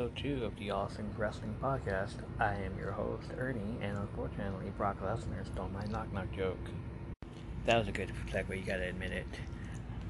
episode 0.00 0.16
2 0.16 0.44
of 0.46 0.56
the 0.56 0.94
Things 0.96 1.18
Wrestling 1.18 1.54
Podcast. 1.62 2.14
I 2.38 2.54
am 2.54 2.78
your 2.78 2.90
host, 2.90 3.32
Ernie, 3.36 3.76
and 3.82 3.98
unfortunately, 3.98 4.72
Brock 4.78 4.98
Lesnar 5.02 5.44
stole 5.44 5.68
my 5.68 5.84
knock 5.90 6.10
knock 6.10 6.32
joke. 6.34 6.56
That 7.66 7.76
was 7.76 7.86
a 7.86 7.92
good 7.92 8.10
segue, 8.32 8.56
you 8.56 8.64
gotta 8.64 8.88
admit 8.88 9.12
it. 9.12 9.26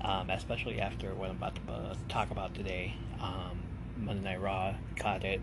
Um, 0.01 0.31
especially 0.31 0.81
after 0.81 1.13
what 1.17 1.31
I'm 1.31 1.37
about 1.37 1.57
to 1.57 1.73
uh, 1.73 1.95
talk 2.09 2.31
about 2.31 2.55
today. 2.55 2.95
Um, 3.21 3.63
Monday 3.97 4.23
Night 4.23 4.41
Raw 4.41 4.75
caught 4.97 5.25
it. 5.25 5.41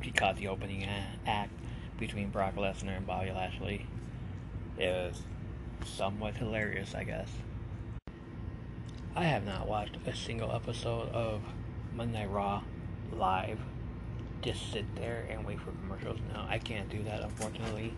He 0.00 0.12
caught 0.12 0.36
the 0.36 0.46
opening 0.46 0.88
act 1.26 1.50
between 1.98 2.28
Brock 2.28 2.54
Lesnar 2.54 2.96
and 2.96 3.06
Bobby 3.08 3.32
Lashley. 3.32 3.88
It 4.78 4.86
was 4.86 5.22
somewhat 5.84 6.36
hilarious, 6.36 6.94
I 6.94 7.02
guess. 7.02 7.28
I 9.16 9.24
have 9.24 9.44
not 9.44 9.66
watched 9.66 9.96
a 10.06 10.14
single 10.14 10.52
episode 10.52 11.08
of 11.08 11.42
Monday 11.92 12.20
Night 12.20 12.30
Raw 12.30 12.62
live. 13.12 13.58
Just 14.42 14.72
sit 14.72 14.84
there 14.96 15.26
and 15.30 15.44
wait 15.44 15.60
for 15.60 15.70
commercials. 15.72 16.18
No, 16.32 16.44
I 16.48 16.58
can't 16.58 16.88
do 16.88 17.02
that, 17.04 17.20
unfortunately. 17.22 17.94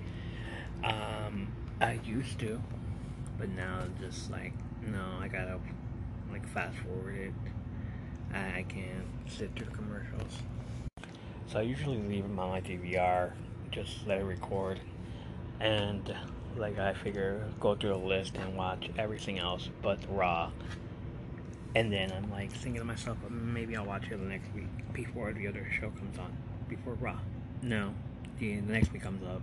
Um, 0.83 1.53
I 1.81 2.01
used 2.05 2.39
to, 2.41 2.61
but 3.39 3.49
now 3.51 3.85
just 4.01 4.31
like 4.31 4.53
no, 4.85 5.05
I 5.21 5.29
gotta 5.29 5.59
like 6.31 6.47
fast 6.49 6.77
forward 6.79 7.17
it. 7.17 7.33
I, 8.35 8.59
I 8.59 8.65
can't 8.69 9.07
sit 9.29 9.55
through 9.55 9.69
commercials. 9.69 10.39
So 11.47 11.59
I 11.59 11.63
usually 11.63 11.99
leave 11.99 12.25
them 12.25 12.39
on 12.39 12.49
my 12.49 12.61
DVR, 12.61 13.33
just 13.71 14.07
let 14.07 14.19
it 14.19 14.25
record, 14.25 14.81
and 15.61 16.15
like 16.57 16.79
I 16.79 16.95
figure 16.95 17.47
go 17.61 17.75
through 17.75 17.91
the 17.91 17.97
list 17.97 18.37
and 18.37 18.57
watch 18.57 18.91
everything 18.99 19.39
else 19.39 19.69
but 19.81 19.99
Raw 20.09 20.51
and 21.75 21.93
then 21.93 22.13
I'm 22.13 22.31
like 22.31 22.53
thinking 22.53 22.81
to 22.81 22.85
myself, 22.85 23.17
maybe 23.31 23.77
I'll 23.77 23.87
watch 23.87 24.05
it 24.05 24.11
the 24.11 24.17
next 24.17 24.53
week 24.55 24.69
before 24.93 25.33
the 25.33 25.49
other 25.49 25.67
show 25.81 25.91
comes 25.91 26.19
on, 26.19 26.37
before 26.69 26.95
Raw. 26.95 27.19
No, 27.63 27.95
the, 28.39 28.57
the 28.57 28.73
next 28.73 28.93
week 28.93 29.03
comes 29.03 29.23
up. 29.25 29.41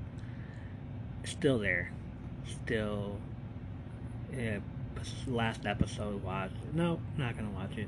Still 1.24 1.60
there. 1.60 1.92
Still. 2.48 3.18
Yeah, 4.36 4.60
last 5.28 5.66
episode 5.66 6.24
watch. 6.24 6.52
No, 6.74 7.00
not 7.18 7.36
gonna 7.36 7.50
watch 7.50 7.78
it. 7.78 7.88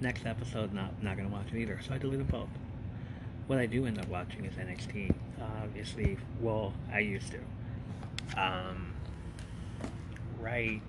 Next 0.00 0.26
episode, 0.26 0.72
not 0.72 1.02
not 1.02 1.16
gonna 1.16 1.28
watch 1.28 1.46
it 1.52 1.58
either. 1.58 1.80
So 1.86 1.94
I 1.94 1.98
delete 1.98 2.18
them 2.18 2.26
both. 2.26 2.48
What 3.46 3.58
I 3.58 3.66
do 3.66 3.86
end 3.86 3.98
up 3.98 4.08
watching 4.08 4.44
is 4.44 4.52
NXT. 4.54 5.14
obviously, 5.62 6.18
well, 6.40 6.74
I 6.92 6.98
used 6.98 7.32
to. 7.32 8.40
Um, 8.40 8.87
right 10.40 10.80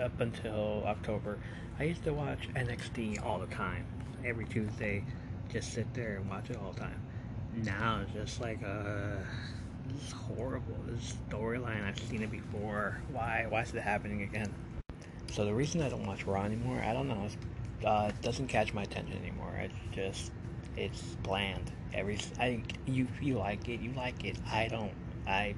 up 0.00 0.20
until 0.20 0.82
October, 0.86 1.38
I 1.78 1.84
used 1.84 2.04
to 2.04 2.12
watch 2.12 2.48
NXT 2.54 3.24
all 3.24 3.38
the 3.38 3.46
time. 3.46 3.86
Every 4.24 4.44
Tuesday, 4.46 5.04
just 5.52 5.72
sit 5.72 5.92
there 5.94 6.16
and 6.16 6.28
watch 6.28 6.50
it 6.50 6.56
all 6.56 6.72
the 6.72 6.80
time. 6.80 7.00
Now 7.54 8.00
it's 8.02 8.12
just 8.12 8.40
like, 8.40 8.62
uh, 8.62 9.16
this 9.88 10.08
is 10.08 10.12
horrible. 10.12 10.76
This 10.86 11.16
storyline, 11.28 11.86
I've 11.86 11.98
seen 11.98 12.22
it 12.22 12.30
before. 12.30 13.00
Why? 13.12 13.46
Why 13.48 13.62
is 13.62 13.72
it 13.74 13.82
happening 13.82 14.22
again? 14.22 14.52
So 15.32 15.44
the 15.44 15.54
reason 15.54 15.82
I 15.82 15.88
don't 15.88 16.06
watch 16.06 16.24
Raw 16.24 16.44
anymore, 16.44 16.82
I 16.84 16.92
don't 16.92 17.08
know. 17.08 17.28
Uh, 17.84 18.08
it 18.08 18.22
doesn't 18.22 18.48
catch 18.48 18.72
my 18.72 18.82
attention 18.82 19.18
anymore. 19.22 19.54
It's 19.60 19.74
just, 19.92 20.32
it's 20.76 21.02
bland. 21.22 21.70
Every, 21.92 22.18
I, 22.40 22.62
you, 22.86 23.06
you 23.20 23.38
like 23.38 23.68
it, 23.68 23.80
you 23.80 23.92
like 23.92 24.24
it. 24.24 24.36
I 24.50 24.68
don't. 24.68 24.92
I 25.26 25.54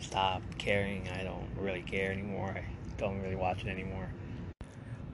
stopped 0.00 0.58
caring. 0.58 1.08
I 1.08 1.24
don't 1.24 1.48
really 1.58 1.82
care 1.82 2.12
anymore. 2.12 2.54
I 2.56 2.64
don't 2.98 3.20
really 3.22 3.36
watch 3.36 3.64
it 3.64 3.68
anymore. 3.68 4.08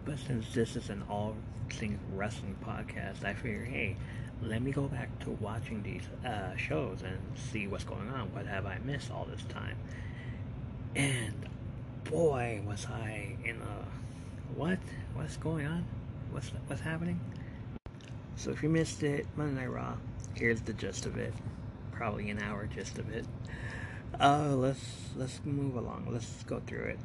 But 0.05 0.19
since 0.19 0.53
this 0.53 0.77
is 0.77 0.91
an 0.91 1.05
all 1.09 1.37
things 1.71 2.01
wrestling 2.13 2.57
podcast, 2.65 3.25
I 3.25 3.35
figure, 3.35 3.65
hey, 3.65 3.97
let 4.43 4.63
me 4.63 4.73
go 4.73 4.89
back 4.89 5.17
to 5.21 5.31
watching 5.31 5.83
these 5.83 6.03
uh, 6.27 6.57
shows 6.57 7.03
and 7.03 7.19
see 7.37 7.69
what's 7.69 7.85
going 7.85 8.09
on. 8.11 8.33
What 8.33 8.47
have 8.47 8.67
I 8.67 8.79
missed 8.85 9.11
all 9.11 9.25
this 9.25 9.45
time? 9.45 9.77
And 10.97 11.49
boy, 12.05 12.63
was 12.67 12.87
I 12.87 13.37
in 13.45 13.57
a 13.57 14.59
what? 14.59 14.79
What's 15.15 15.37
going 15.37 15.67
on? 15.67 15.85
What's 16.31 16.49
what's 16.67 16.83
happening? 16.83 17.21
So 18.37 18.51
if 18.51 18.63
you 18.63 18.69
missed 18.69 19.03
it, 19.03 19.27
Monday 19.37 19.61
Night 19.61 19.71
Raw, 19.71 19.95
here's 20.35 20.61
the 20.61 20.73
gist 20.73 21.07
of 21.07 21.17
it. 21.17 21.33
Probably 21.93 22.31
an 22.31 22.41
hour 22.41 22.67
gist 22.67 22.99
of 22.99 23.09
it. 23.11 23.25
Uh, 24.21 24.55
let's 24.55 24.85
let's 25.17 25.41
move 25.45 25.77
along. 25.77 26.07
Let's 26.11 26.43
go 26.45 26.61
through 26.67 26.85
it. 26.85 26.99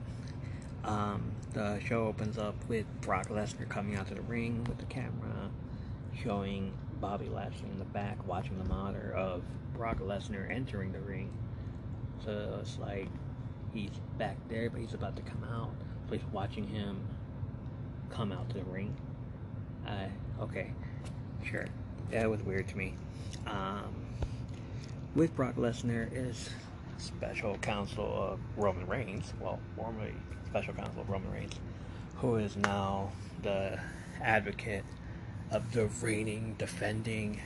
Um, 0.84 1.32
the 1.54 1.80
show 1.80 2.06
opens 2.08 2.38
up 2.38 2.56
with 2.68 2.86
Brock 3.02 3.30
Lesnar 3.30 3.68
coming 3.68 3.96
out 3.96 4.08
to 4.08 4.16
the 4.16 4.22
ring 4.22 4.64
with 4.66 4.78
the 4.78 4.86
camera, 4.86 5.50
showing 6.24 6.74
Bobby 7.02 7.28
Lashley 7.28 7.70
in 7.70 7.80
the 7.80 7.86
back 7.86 8.26
watching 8.28 8.58
the 8.58 8.66
monitor 8.66 9.14
of 9.14 9.44
Brock 9.74 10.00
Lesnar 10.00 10.50
entering 10.50 10.92
the 10.92 11.00
ring. 11.00 11.32
So 12.24 12.60
it's 12.62 12.78
like 12.80 13.08
he's 13.74 13.92
back 14.18 14.38
there, 14.50 14.70
but 14.70 14.82
he's 14.82 14.94
about 14.94 15.16
to 15.16 15.22
come 15.22 15.44
out. 15.44 15.72
So 16.08 16.16
he's 16.16 16.26
watching 16.32 16.68
him 16.68 17.06
come 18.10 18.32
out 18.32 18.50
to 18.50 18.58
the 18.58 18.64
ring. 18.66 18.96
Uh, 19.88 20.08
okay, 20.42 20.72
sure. 21.44 21.68
That 22.12 22.30
was 22.30 22.42
weird 22.44 22.68
to 22.70 22.78
me. 22.78 22.96
Um, 23.46 23.94
with 25.16 25.36
Brock 25.36 25.56
Lesnar 25.56 26.10
is 26.12 26.50
special 26.98 27.58
counsel 27.58 28.06
of 28.06 28.40
Roman 28.56 28.88
Reigns, 28.88 29.34
well, 29.40 29.60
formerly 29.76 30.14
special 30.48 30.74
counsel 30.74 31.02
of 31.02 31.10
Roman 31.10 31.32
Reigns, 31.32 31.54
who 32.16 32.38
is 32.38 32.56
now 32.56 33.12
the 33.44 33.80
advocate 34.22 34.84
of 35.52 35.72
the 35.72 35.88
reigning, 36.02 36.56
defending 36.58 37.40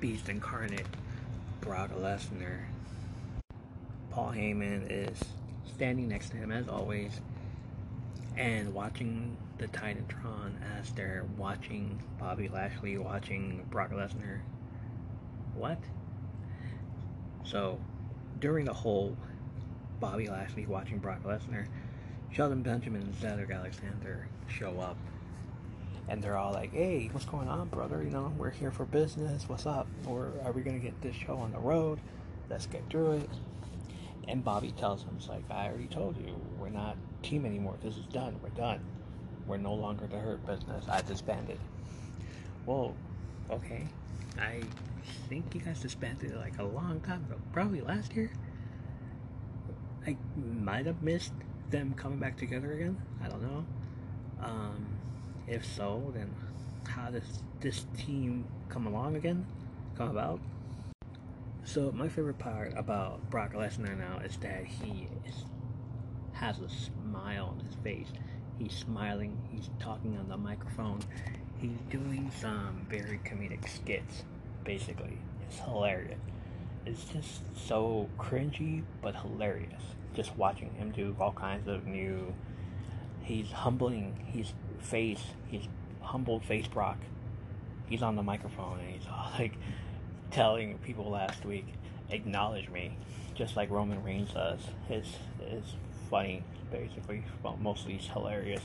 beast 0.00 0.28
incarnate, 0.28 0.86
Brock 1.60 1.90
Lesnar. 1.98 2.60
Paul 4.10 4.32
Heyman 4.32 4.86
is 4.90 5.18
standing 5.74 6.08
next 6.08 6.30
to 6.30 6.36
him 6.36 6.50
as 6.50 6.68
always 6.68 7.20
and 8.36 8.72
watching 8.72 9.36
the 9.58 9.66
Titantron 9.68 10.52
as 10.78 10.92
they're 10.92 11.24
watching 11.36 12.00
Bobby 12.18 12.48
Lashley 12.48 12.96
watching 12.96 13.66
Brock 13.70 13.90
Lesnar. 13.90 14.38
What? 15.54 15.78
So, 17.44 17.80
during 18.40 18.64
the 18.64 18.72
whole 18.72 19.16
Bobby 20.00 20.28
Lashley 20.28 20.66
watching 20.66 20.98
Brock 20.98 21.22
Lesnar, 21.24 21.66
Shelton 22.30 22.62
Benjamin 22.62 23.02
and 23.02 23.14
Cedric 23.16 23.50
Alexander 23.50 24.28
show 24.48 24.78
up. 24.80 24.96
And 26.08 26.22
they're 26.22 26.36
all 26.38 26.52
like, 26.52 26.72
hey, 26.72 27.10
what's 27.12 27.26
going 27.26 27.48
on, 27.48 27.68
brother? 27.68 28.02
You 28.02 28.10
know, 28.10 28.32
we're 28.38 28.50
here 28.50 28.70
for 28.70 28.86
business. 28.86 29.48
What's 29.48 29.66
up? 29.66 29.86
Or 30.06 30.32
are 30.44 30.52
we 30.52 30.62
going 30.62 30.80
to 30.80 30.84
get 30.84 31.00
this 31.02 31.14
show 31.14 31.36
on 31.36 31.52
the 31.52 31.58
road? 31.58 32.00
Let's 32.48 32.66
get 32.66 32.88
through 32.88 33.12
it. 33.12 33.30
And 34.26 34.42
Bobby 34.42 34.72
tells 34.72 35.02
him, 35.02 35.16
it's 35.16 35.28
like, 35.28 35.42
I 35.50 35.68
already 35.68 35.86
told 35.86 36.16
you, 36.16 36.34
we're 36.58 36.70
not 36.70 36.96
team 37.22 37.44
anymore. 37.44 37.76
This 37.82 37.96
is 37.96 38.06
done. 38.06 38.38
We're 38.42 38.48
done. 38.50 38.80
We're 39.46 39.58
no 39.58 39.74
longer 39.74 40.06
the 40.06 40.18
hurt 40.18 40.46
business. 40.46 40.84
I 40.88 41.02
disbanded. 41.02 41.58
Well, 42.64 42.94
okay. 43.50 43.86
I 44.38 44.62
think 45.28 45.54
you 45.54 45.60
guys 45.60 45.80
disbanded 45.80 46.34
like 46.36 46.58
a 46.58 46.64
long 46.64 47.00
time 47.00 47.24
ago. 47.24 47.36
Probably 47.52 47.80
last 47.80 48.14
year. 48.14 48.30
I 50.06 50.16
might 50.36 50.86
have 50.86 51.02
missed 51.02 51.32
them 51.70 51.94
coming 51.94 52.18
back 52.18 52.36
together 52.36 52.72
again. 52.72 52.96
I 53.22 53.28
don't 53.28 53.42
know. 53.42 53.64
Um, 54.42 54.86
if 55.46 55.64
so, 55.64 56.12
then 56.14 56.34
how 56.86 57.10
does 57.10 57.42
this 57.60 57.86
team 57.96 58.46
come 58.68 58.86
along 58.86 59.16
again? 59.16 59.46
Come 59.96 60.10
about? 60.10 60.40
So 61.64 61.92
my 61.92 62.08
favorite 62.08 62.38
part 62.38 62.72
about 62.76 63.28
Brock 63.28 63.52
Lesnar 63.52 63.98
now 63.98 64.20
is 64.24 64.36
that 64.38 64.64
he 64.64 65.08
is, 65.26 65.44
has 66.32 66.60
a 66.60 66.68
smile 66.68 67.54
on 67.58 67.60
his 67.66 67.74
face. 67.84 68.08
He's 68.58 68.72
smiling. 68.72 69.36
He's 69.50 69.68
talking 69.78 70.16
on 70.16 70.28
the 70.28 70.36
microphone. 70.36 71.00
He's 71.60 71.78
doing 71.90 72.30
some 72.40 72.86
very 72.88 73.20
comedic 73.24 73.68
skits. 73.68 74.24
Basically, 74.68 75.18
it's 75.46 75.58
hilarious. 75.58 76.20
It's 76.84 77.04
just 77.04 77.40
so 77.66 78.08
cringy 78.18 78.82
but 79.02 79.16
hilarious 79.16 79.82
just 80.18 80.36
watching 80.36 80.74
him 80.74 80.90
do 80.90 81.14
all 81.20 81.32
kinds 81.32 81.68
of 81.68 81.86
new. 81.86 82.34
He's 83.22 83.52
humbling 83.52 84.16
his 84.26 84.52
face. 84.80 85.22
He's 85.46 85.68
humbled 86.00 86.44
face 86.44 86.66
Brock. 86.66 86.98
He's 87.88 88.02
on 88.02 88.16
the 88.16 88.22
microphone 88.24 88.80
and 88.80 88.90
he's 88.90 89.06
all 89.06 89.30
like 89.38 89.54
telling 90.32 90.78
people 90.78 91.08
last 91.08 91.44
week, 91.44 91.66
acknowledge 92.10 92.68
me, 92.68 92.96
just 93.34 93.56
like 93.56 93.70
Roman 93.70 94.02
Reigns 94.02 94.32
does. 94.32 94.60
It's 94.88 95.10
it's 95.40 95.76
funny, 96.10 96.42
basically. 96.72 97.22
Well, 97.42 97.56
mostly 97.60 97.94
it's 97.94 98.08
hilarious 98.08 98.62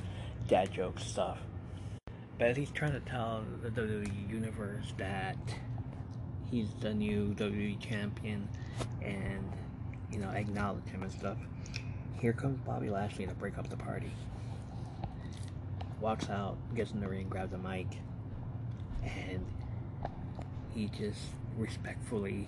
dad 0.48 0.74
joke 0.74 1.00
stuff. 1.00 1.38
But 2.40 2.58
he's 2.58 2.72
trying 2.72 2.94
to 2.94 3.00
tell 3.00 3.44
the 3.62 3.70
WWE 3.70 4.28
universe 4.28 4.92
that 4.98 5.38
he's 6.54 6.70
the 6.82 6.94
new 6.94 7.34
WWE 7.34 7.80
champion 7.80 8.48
and 9.02 9.52
you 10.12 10.20
know, 10.20 10.30
acknowledge 10.30 10.86
him 10.86 11.02
and 11.02 11.12
stuff. 11.12 11.38
Here 12.20 12.32
comes 12.32 12.60
Bobby 12.60 12.92
Lashley 12.92 13.26
to 13.26 13.34
break 13.34 13.58
up 13.58 13.72
the 13.72 13.76
party. 13.76 14.12
Walks 16.00 16.30
out, 16.30 16.58
gets 16.76 16.92
in 16.92 17.00
the 17.00 17.08
ring, 17.08 17.28
grabs 17.28 17.54
a 17.54 17.58
mic, 17.58 17.88
and 19.04 19.44
he 20.76 20.92
just 20.96 21.20
respectfully, 21.58 22.48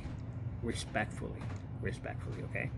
respectfully, 0.61 1.41
respectfully, 1.81 2.43
okay, 2.51 2.69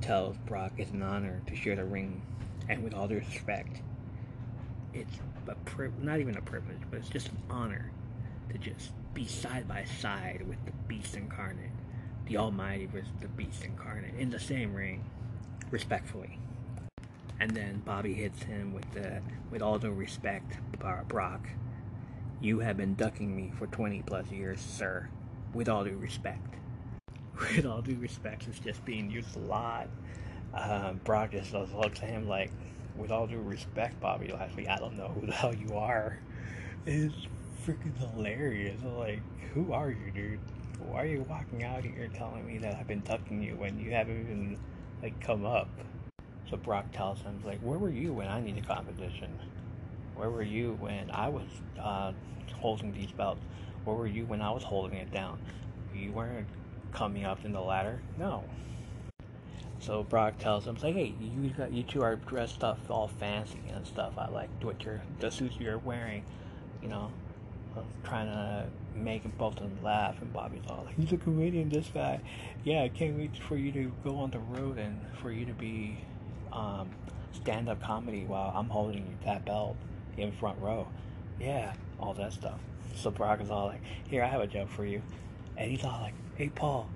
tells 0.00 0.36
Brock 0.46 0.72
it's 0.78 0.92
an 0.92 1.02
honor 1.02 1.42
to 1.48 1.56
share 1.56 1.74
the 1.74 1.84
ring, 1.84 2.22
and 2.68 2.84
with 2.84 2.94
all 2.94 3.08
due 3.08 3.16
respect, 3.16 3.80
it's 4.94 5.14
a 5.48 5.54
pri- 5.64 5.90
not 6.00 6.20
even 6.20 6.36
a 6.36 6.42
privilege, 6.42 6.78
but 6.90 7.00
it's 7.00 7.08
just 7.08 7.28
an 7.28 7.38
honor 7.50 7.90
to 8.50 8.58
just 8.58 8.92
be 9.14 9.26
side 9.26 9.68
by 9.68 9.84
side 10.00 10.44
with 10.48 10.64
the 10.64 10.72
Beast 10.88 11.16
Incarnate, 11.16 11.70
the 12.26 12.36
Almighty 12.36 12.86
versus 12.86 13.10
the 13.20 13.28
Beast 13.28 13.64
Incarnate 13.64 14.14
in 14.18 14.30
the 14.30 14.40
same 14.40 14.74
ring, 14.74 15.04
respectfully. 15.70 16.38
And 17.40 17.50
then 17.50 17.82
Bobby 17.84 18.14
hits 18.14 18.42
him 18.44 18.72
with 18.72 18.90
the, 18.92 19.20
with 19.50 19.62
all 19.62 19.78
due 19.78 19.90
respect, 19.90 20.58
Brock. 21.08 21.48
You 22.40 22.60
have 22.60 22.76
been 22.76 22.94
ducking 22.94 23.34
me 23.34 23.52
for 23.58 23.66
20 23.66 24.02
plus 24.02 24.30
years, 24.30 24.60
sir. 24.60 25.08
With 25.52 25.68
all 25.68 25.84
due 25.84 25.96
respect. 25.96 26.54
With 27.56 27.66
all 27.66 27.82
due 27.82 27.96
respect, 27.96 28.46
it's 28.46 28.58
just 28.58 28.84
being 28.84 29.10
used 29.10 29.36
a 29.36 29.40
lot. 29.40 29.88
Um, 30.54 31.00
Brock 31.02 31.32
just 31.32 31.52
looks 31.52 32.00
at 32.02 32.08
him 32.08 32.28
like, 32.28 32.50
with 32.96 33.10
all 33.10 33.26
due 33.26 33.40
respect, 33.40 33.98
Bobby 34.00 34.28
Lashley, 34.28 34.68
I 34.68 34.76
don't 34.76 34.96
know 34.96 35.08
who 35.08 35.26
the 35.26 35.32
hell 35.32 35.54
you 35.54 35.74
are. 35.76 36.18
It's 36.84 37.14
freaking 37.66 37.96
hilarious. 37.96 38.80
Like, 38.82 39.20
who 39.54 39.72
are 39.72 39.90
you, 39.90 40.10
dude? 40.12 40.40
Why 40.78 41.02
are 41.02 41.06
you 41.06 41.24
walking 41.28 41.64
out 41.64 41.84
here 41.84 42.08
telling 42.12 42.46
me 42.46 42.58
that 42.58 42.74
I've 42.74 42.88
been 42.88 43.00
ducking 43.00 43.42
you 43.42 43.54
when 43.54 43.78
you 43.78 43.92
haven't 43.92 44.20
even, 44.20 44.58
like, 45.02 45.20
come 45.20 45.46
up? 45.46 45.68
So 46.50 46.56
Brock 46.56 46.86
tells 46.92 47.20
him, 47.20 47.40
like, 47.44 47.60
where 47.60 47.78
were 47.78 47.90
you 47.90 48.12
when 48.12 48.28
I 48.28 48.40
needed 48.40 48.66
competition? 48.66 49.38
Where 50.16 50.28
were 50.28 50.42
you 50.42 50.76
when 50.80 51.10
I 51.10 51.28
was 51.28 51.46
uh, 51.80 52.12
holding 52.54 52.92
these 52.92 53.12
belts? 53.12 53.42
Where 53.84 53.96
were 53.96 54.06
you 54.06 54.26
when 54.26 54.42
I 54.42 54.50
was 54.50 54.62
holding 54.62 54.98
it 54.98 55.10
down? 55.12 55.38
You 55.94 56.12
weren't 56.12 56.48
coming 56.92 57.24
up 57.24 57.44
in 57.44 57.52
the 57.52 57.60
ladder? 57.60 58.02
No. 58.18 58.44
So 59.78 60.02
Brock 60.04 60.38
tells 60.38 60.66
him, 60.66 60.76
like, 60.82 60.94
hey, 60.94 61.14
you 61.20 61.50
got, 61.50 61.72
you 61.72 61.82
two 61.82 62.02
are 62.02 62.16
dressed 62.16 62.62
up 62.62 62.78
all 62.88 63.08
fancy 63.08 63.60
and 63.74 63.86
stuff. 63.86 64.12
I 64.16 64.28
like 64.28 64.50
what 64.62 64.84
you're, 64.84 65.02
the 65.18 65.30
suits 65.30 65.56
you're 65.58 65.78
wearing, 65.78 66.24
you 66.82 66.88
know, 66.88 67.10
trying 68.04 68.26
to 68.26 68.66
make 68.94 69.24
of 69.24 69.56
them 69.56 69.78
laugh. 69.82 70.20
And 70.20 70.32
Bobby's 70.32 70.62
all 70.68 70.84
like, 70.86 70.96
he's 70.96 71.12
a 71.12 71.16
comedian, 71.16 71.68
this 71.68 71.88
guy. 71.92 72.20
Yeah, 72.64 72.82
I 72.82 72.88
can't 72.88 73.16
wait 73.16 73.36
for 73.48 73.56
you 73.56 73.72
to 73.72 73.92
go 74.04 74.16
on 74.18 74.30
the 74.30 74.38
road 74.38 74.78
and 74.78 75.00
for 75.20 75.30
you 75.30 75.46
to 75.46 75.52
be 75.52 75.98
um, 76.52 76.90
stand 77.32 77.68
up 77.68 77.82
comedy 77.82 78.24
while 78.24 78.52
I'm 78.54 78.68
holding 78.68 79.18
that 79.24 79.44
belt 79.44 79.76
in 80.16 80.32
front 80.32 80.60
row. 80.60 80.86
Yeah, 81.40 81.72
all 81.98 82.14
that 82.14 82.32
stuff. 82.32 82.60
So 82.94 83.10
Brock 83.10 83.40
is 83.40 83.50
all 83.50 83.66
like, 83.66 83.80
here, 84.08 84.22
I 84.22 84.26
have 84.26 84.40
a 84.40 84.46
joke 84.46 84.68
for 84.68 84.84
you. 84.84 85.02
And 85.56 85.70
he's 85.70 85.84
all 85.84 86.00
like, 86.00 86.14
hey, 86.36 86.48
Paul, 86.48 86.88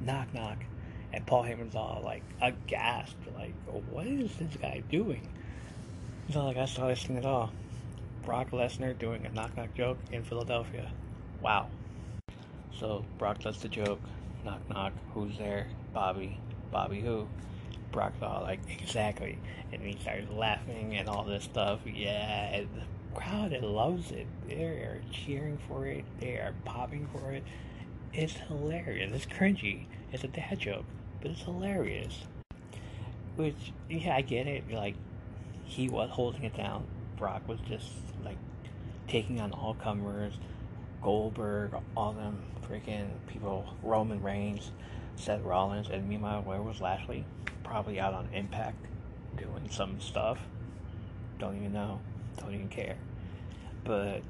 knock, 0.00 0.32
knock. 0.34 0.58
And 1.12 1.26
Paul 1.26 1.44
Heyman's 1.44 1.74
all 1.74 2.02
like 2.04 2.22
aghast, 2.42 3.16
like, 3.34 3.54
what 3.90 4.06
is 4.06 4.30
this 4.36 4.54
guy 4.60 4.82
doing? 4.90 5.26
He's 6.26 6.36
all 6.36 6.46
like, 6.46 6.58
I 6.58 6.66
saw 6.66 6.88
this 6.88 7.02
thing 7.02 7.16
at 7.16 7.24
all. 7.24 7.50
Brock 8.28 8.50
Lesnar 8.50 8.98
doing 8.98 9.24
a 9.24 9.30
knock 9.30 9.56
knock 9.56 9.72
joke 9.74 9.96
in 10.12 10.22
Philadelphia. 10.22 10.92
Wow. 11.40 11.68
So 12.78 13.02
Brock 13.16 13.38
does 13.38 13.58
the 13.62 13.68
joke. 13.68 14.02
Knock 14.44 14.60
knock. 14.68 14.92
Who's 15.14 15.38
there? 15.38 15.66
Bobby. 15.94 16.38
Bobby 16.70 17.00
who? 17.00 17.26
Brock's 17.90 18.20
all 18.20 18.42
like, 18.42 18.60
exactly. 18.68 19.38
And 19.72 19.80
he 19.80 19.98
starts 19.98 20.30
laughing 20.30 20.94
and 20.98 21.08
all 21.08 21.24
this 21.24 21.44
stuff. 21.44 21.80
Yeah. 21.86 22.50
And 22.54 22.68
the 22.74 23.18
crowd 23.18 23.54
it 23.54 23.62
loves 23.62 24.10
it. 24.10 24.26
They 24.46 24.62
are 24.62 25.00
cheering 25.10 25.58
for 25.66 25.86
it. 25.86 26.04
They 26.20 26.34
are 26.34 26.52
popping 26.66 27.08
for 27.10 27.32
it. 27.32 27.44
It's 28.12 28.34
hilarious. 28.34 29.10
It's 29.14 29.24
cringy. 29.24 29.86
It's 30.12 30.24
a 30.24 30.28
dad 30.28 30.58
joke 30.58 30.84
but 31.22 31.30
it's 31.30 31.44
hilarious. 31.44 32.24
Which, 33.36 33.72
yeah, 33.88 34.16
I 34.16 34.20
get 34.20 34.46
it. 34.46 34.70
Like, 34.70 34.96
he 35.64 35.88
was 35.88 36.10
holding 36.10 36.44
it 36.44 36.54
down. 36.54 36.84
Brock 37.18 37.46
was 37.48 37.58
just, 37.68 37.90
like, 38.24 38.38
taking 39.08 39.40
on 39.40 39.52
all 39.52 39.74
comers. 39.74 40.34
Goldberg, 41.02 41.72
all 41.96 42.12
them 42.12 42.42
freaking 42.68 43.08
people. 43.26 43.64
Roman 43.82 44.22
Reigns, 44.22 44.72
Seth 45.16 45.42
Rollins, 45.42 45.88
and 45.88 46.08
meanwhile, 46.08 46.42
where 46.42 46.62
was 46.62 46.80
Lashley? 46.80 47.24
Probably 47.62 48.00
out 48.00 48.14
on 48.14 48.28
Impact, 48.32 48.84
doing 49.36 49.68
some 49.70 50.00
stuff. 50.00 50.38
Don't 51.38 51.56
even 51.56 51.72
know. 51.72 52.00
Don't 52.38 52.54
even 52.54 52.68
care. 52.68 52.96
But 53.84 54.22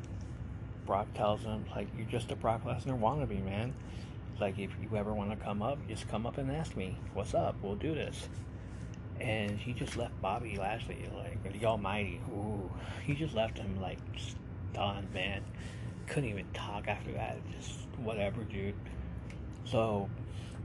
Brock 0.86 1.12
tells 1.14 1.42
him, 1.42 1.64
like, 1.74 1.88
you're 1.96 2.06
just 2.06 2.30
a 2.30 2.36
Brock 2.36 2.64
Lesnar 2.64 2.98
wannabe, 2.98 3.44
man. 3.44 3.74
Like, 4.40 4.58
if 4.58 4.70
you 4.80 4.96
ever 4.96 5.12
want 5.12 5.30
to 5.30 5.36
come 5.36 5.62
up, 5.62 5.78
just 5.88 6.08
come 6.08 6.26
up 6.26 6.38
and 6.38 6.50
ask 6.50 6.76
me, 6.76 6.96
what's 7.14 7.34
up? 7.34 7.56
We'll 7.62 7.76
do 7.76 7.94
this. 7.94 8.28
And 9.20 9.58
he 9.58 9.72
just 9.72 9.96
left 9.96 10.20
Bobby 10.22 10.56
Lashley, 10.56 11.08
like, 11.14 11.52
the 11.52 11.66
Almighty. 11.66 12.20
Ooh, 12.30 12.70
he 13.04 13.14
just 13.14 13.34
left 13.34 13.58
him, 13.58 13.80
like, 13.80 13.98
stunned, 14.16 15.12
man. 15.12 15.42
Couldn't 16.06 16.30
even 16.30 16.46
talk 16.52 16.88
after 16.88 17.12
that. 17.12 17.38
Just 17.58 17.80
whatever, 17.98 18.44
dude. 18.44 18.74
So, 19.64 20.08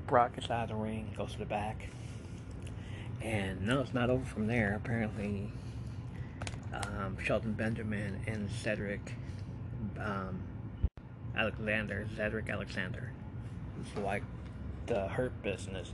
Brock 0.08 0.36
gets 0.36 0.50
out 0.50 0.64
of 0.64 0.70
the 0.70 0.76
ring, 0.76 1.14
goes 1.18 1.34
to 1.34 1.40
the 1.40 1.46
back. 1.46 1.90
And 3.22 3.66
no, 3.66 3.82
it's 3.82 3.94
not 3.94 4.10
over 4.10 4.26
from 4.26 4.48
there. 4.48 4.76
Apparently, 4.76 5.52
um, 6.74 7.18
Shelton 7.22 7.54
Benjamin 7.54 8.22
and 8.28 8.50
Cedric 8.52 9.16
um, 10.00 10.42
Alexander, 11.36 12.08
Cedric 12.16 12.50
Alexander, 12.50 13.12
it's 13.82 13.98
like 13.98 14.24
the 14.86 15.08
Hurt 15.08 15.42
Business, 15.42 15.94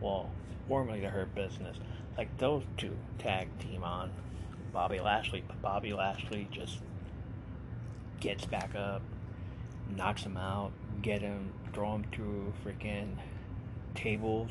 well, 0.00 0.30
formerly 0.68 1.00
the 1.00 1.08
Hurt 1.08 1.34
Business, 1.34 1.76
like 2.16 2.36
those 2.38 2.62
two 2.76 2.96
tag 3.18 3.48
team 3.58 3.84
on 3.84 4.10
Bobby 4.72 5.00
Lashley, 5.00 5.42
but 5.46 5.60
Bobby 5.62 5.92
Lashley 5.92 6.48
just 6.50 6.78
gets 8.20 8.44
back 8.46 8.74
up, 8.74 9.02
knocks 9.96 10.22
him 10.22 10.36
out, 10.36 10.72
get 11.02 11.22
him, 11.22 11.52
throw 11.72 11.94
him 11.94 12.04
through 12.12 12.52
freaking 12.64 13.16
tables, 13.94 14.50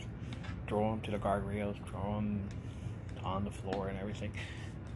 throw 0.68 0.94
him 0.94 1.02
to 1.02 1.12
the 1.12 1.18
guardrails, 1.18 1.76
throw 1.88 2.18
him 2.18 2.48
on 3.24 3.44
the 3.44 3.52
floor 3.52 3.88
and 3.90 4.00
everything. 4.00 4.32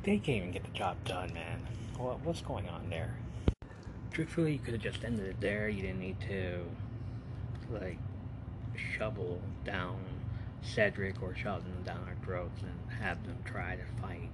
They 0.04 0.18
can't 0.18 0.38
even 0.38 0.52
get 0.52 0.64
the 0.64 0.72
job 0.72 0.98
done, 1.04 1.34
man. 1.34 1.68
What, 1.98 2.22
what's 2.22 2.42
going 2.42 2.70
on 2.70 2.90
there? 2.90 3.18
Truthfully, 4.12 4.54
you 4.54 4.60
could 4.60 4.74
have 4.74 4.82
just 4.82 5.04
ended 5.04 5.28
it 5.28 5.42
there. 5.42 5.70
You 5.70 5.82
didn't 5.82 6.00
need 6.00 6.20
to 6.22 6.64
like 7.72 7.98
shovel 8.98 9.42
down 9.66 10.00
Cedric 10.62 11.22
or 11.22 11.36
shove 11.36 11.64
them 11.64 11.84
down 11.84 12.06
our 12.08 12.16
throats 12.24 12.62
and 12.62 13.00
have 13.02 13.24
them 13.26 13.38
try 13.46 13.76
to 13.76 14.02
fight 14.02 14.30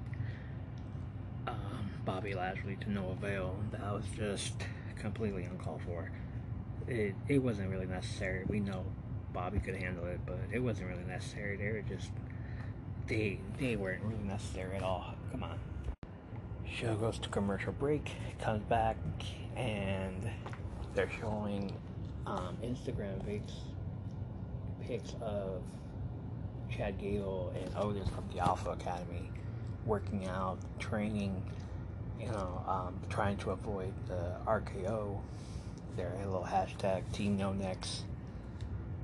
um, 1.48 1.90
Bobby 2.06 2.34
Lashley 2.34 2.76
to 2.78 2.92
no 2.92 3.10
avail. 3.10 3.56
That 3.72 3.94
was 3.94 4.06
just 4.16 4.54
completely 4.98 5.44
uncalled 5.44 5.82
for. 5.86 6.12
It 6.88 7.16
it 7.28 7.40
wasn't 7.40 7.70
really 7.70 7.86
necessary. 7.86 8.46
We 8.48 8.60
know 8.60 8.86
Bobby 9.34 9.60
could 9.60 9.76
handle 9.76 10.06
it, 10.06 10.20
but 10.26 10.40
it 10.52 10.60
wasn't 10.60 10.90
really 10.90 11.04
necessary. 11.04 11.58
They 11.58 11.72
were 11.72 11.82
just 11.82 12.12
they 13.08 13.40
they 13.60 13.76
weren't 13.76 14.04
really 14.04 14.24
necessary 14.24 14.76
at 14.76 14.84
all. 14.84 15.14
Come 15.32 15.44
on. 15.44 15.60
Show 16.68 16.96
goes 16.96 17.20
to 17.20 17.30
commercial 17.30 17.74
break, 17.74 18.12
comes 18.40 18.64
back, 18.64 18.98
and 19.56 20.30
they're 20.94 21.10
showing 21.22 21.78
um, 22.26 22.58
Instagram 22.64 23.24
pics 23.26 23.54
pics 24.82 25.16
of 25.22 25.62
Chad 26.70 27.00
Gable 27.00 27.54
and 27.56 27.76
Otis 27.76 28.08
from 28.10 28.26
the 28.34 28.40
Alpha 28.40 28.72
Academy 28.72 29.30
working 29.86 30.28
out, 30.28 30.58
training, 30.80 31.44
you 32.20 32.28
know, 32.28 32.64
um, 32.68 33.00
trying 33.10 33.38
to 33.38 33.52
avoid 33.52 33.94
the 34.08 34.36
RKO. 34.48 35.20
Their 35.96 36.14
little 36.26 36.44
hashtag 36.44 37.10
Team 37.14 37.38
No 37.38 37.54
Necks. 37.54 38.04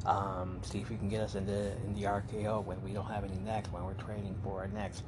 Um, 0.06 0.60
see 0.64 0.80
if 0.80 0.90
we 0.90 0.98
can 0.98 1.08
get 1.08 1.22
us 1.22 1.36
into 1.36 1.72
in 1.86 1.94
the 1.94 2.04
RKO 2.04 2.66
when 2.66 2.82
we 2.84 2.92
don't 2.92 3.06
have 3.06 3.24
any 3.24 3.38
necks 3.38 3.72
when 3.72 3.86
we're 3.86 3.94
training 3.94 4.36
for 4.44 4.60
our 4.62 4.68
necks. 4.68 5.04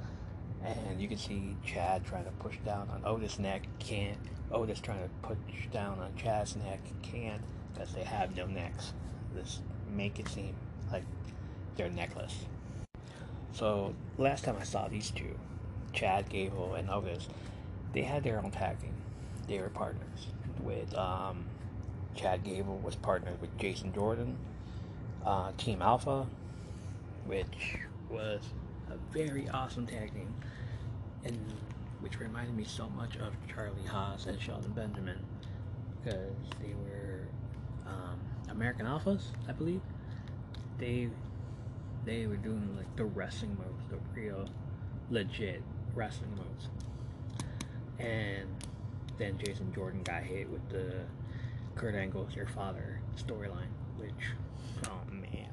And 0.64 1.02
you 1.02 1.10
can 1.10 1.18
see 1.18 1.58
Chad 1.66 2.06
trying 2.06 2.24
to 2.24 2.32
push 2.32 2.56
down 2.64 2.90
on 2.90 3.02
Otis' 3.04 3.38
neck, 3.38 3.68
can't. 3.80 4.18
Otis 4.52 4.80
trying 4.80 5.04
to 5.04 5.10
push 5.22 5.68
down 5.74 6.00
on 6.00 6.16
Chad's 6.16 6.56
neck, 6.56 6.80
can't 7.02 7.42
because 7.74 7.94
they 7.94 8.04
have 8.04 8.36
no 8.36 8.46
necks. 8.46 8.94
This 9.34 9.60
make 9.92 10.20
it 10.20 10.28
seem 10.30 10.56
like 10.92 11.04
they're 11.76 11.90
necklace. 11.90 12.46
So 13.54 13.94
last 14.18 14.44
time 14.44 14.56
I 14.60 14.64
saw 14.64 14.88
these 14.88 15.12
two, 15.12 15.36
Chad 15.92 16.30
Gable 16.30 16.74
and 16.76 16.90
Otis, 16.90 17.28
they 17.94 18.02
had 18.02 18.24
their 18.24 18.44
own 18.44 18.52
tag 18.52 18.80
team. 18.82 18.94
They 19.48 19.60
were 19.60 19.70
partners 19.70 20.28
with 20.62 20.96
um, 20.98 21.46
Chad 22.16 22.44
Gable 22.44 22.78
was 22.80 22.96
partnered 22.96 23.40
with 23.42 23.56
Jason 23.58 23.94
Jordan, 23.94 24.38
uh, 25.26 25.52
Team 25.58 25.82
Alpha, 25.82 26.28
which 27.26 27.78
was 28.10 28.42
a 28.90 28.98
very 29.14 29.50
awesome 29.50 29.86
tag 29.86 30.14
team, 30.14 30.34
and 31.26 31.38
which 32.02 32.20
reminded 32.20 32.56
me 32.56 32.64
so 32.64 32.90
much 32.90 33.16
of 33.18 33.34
Charlie 33.48 33.88
Haas 33.88 34.26
and 34.26 34.40
Shelton 34.42 34.72
Benjamin 34.72 35.20
because 36.04 36.36
they 36.60 36.74
were 36.74 37.28
um, 37.88 38.20
American 38.50 38.86
Alphas, 38.86 39.24
I 39.48 39.54
believe. 39.54 39.82
They 40.78 41.10
they 42.06 42.28
were 42.28 42.38
doing 42.38 42.76
like 42.76 42.96
the 42.96 43.06
wrestling 43.06 43.58
moves, 43.58 43.90
the 43.90 43.98
real 44.20 44.50
legit 45.10 45.62
wrestling 45.96 46.32
moves. 46.36 46.68
And 48.00 48.50
then 49.18 49.38
Jason 49.38 49.74
Jordan 49.74 50.02
got 50.04 50.24
hit 50.24 50.50
with 50.50 50.68
the 50.70 50.94
Kurt 51.76 51.96
Angle's 51.96 52.36
Your 52.36 52.48
Father 52.48 53.00
storyline, 53.16 53.72
which, 53.98 54.12
oh 54.88 55.12
man, 55.12 55.50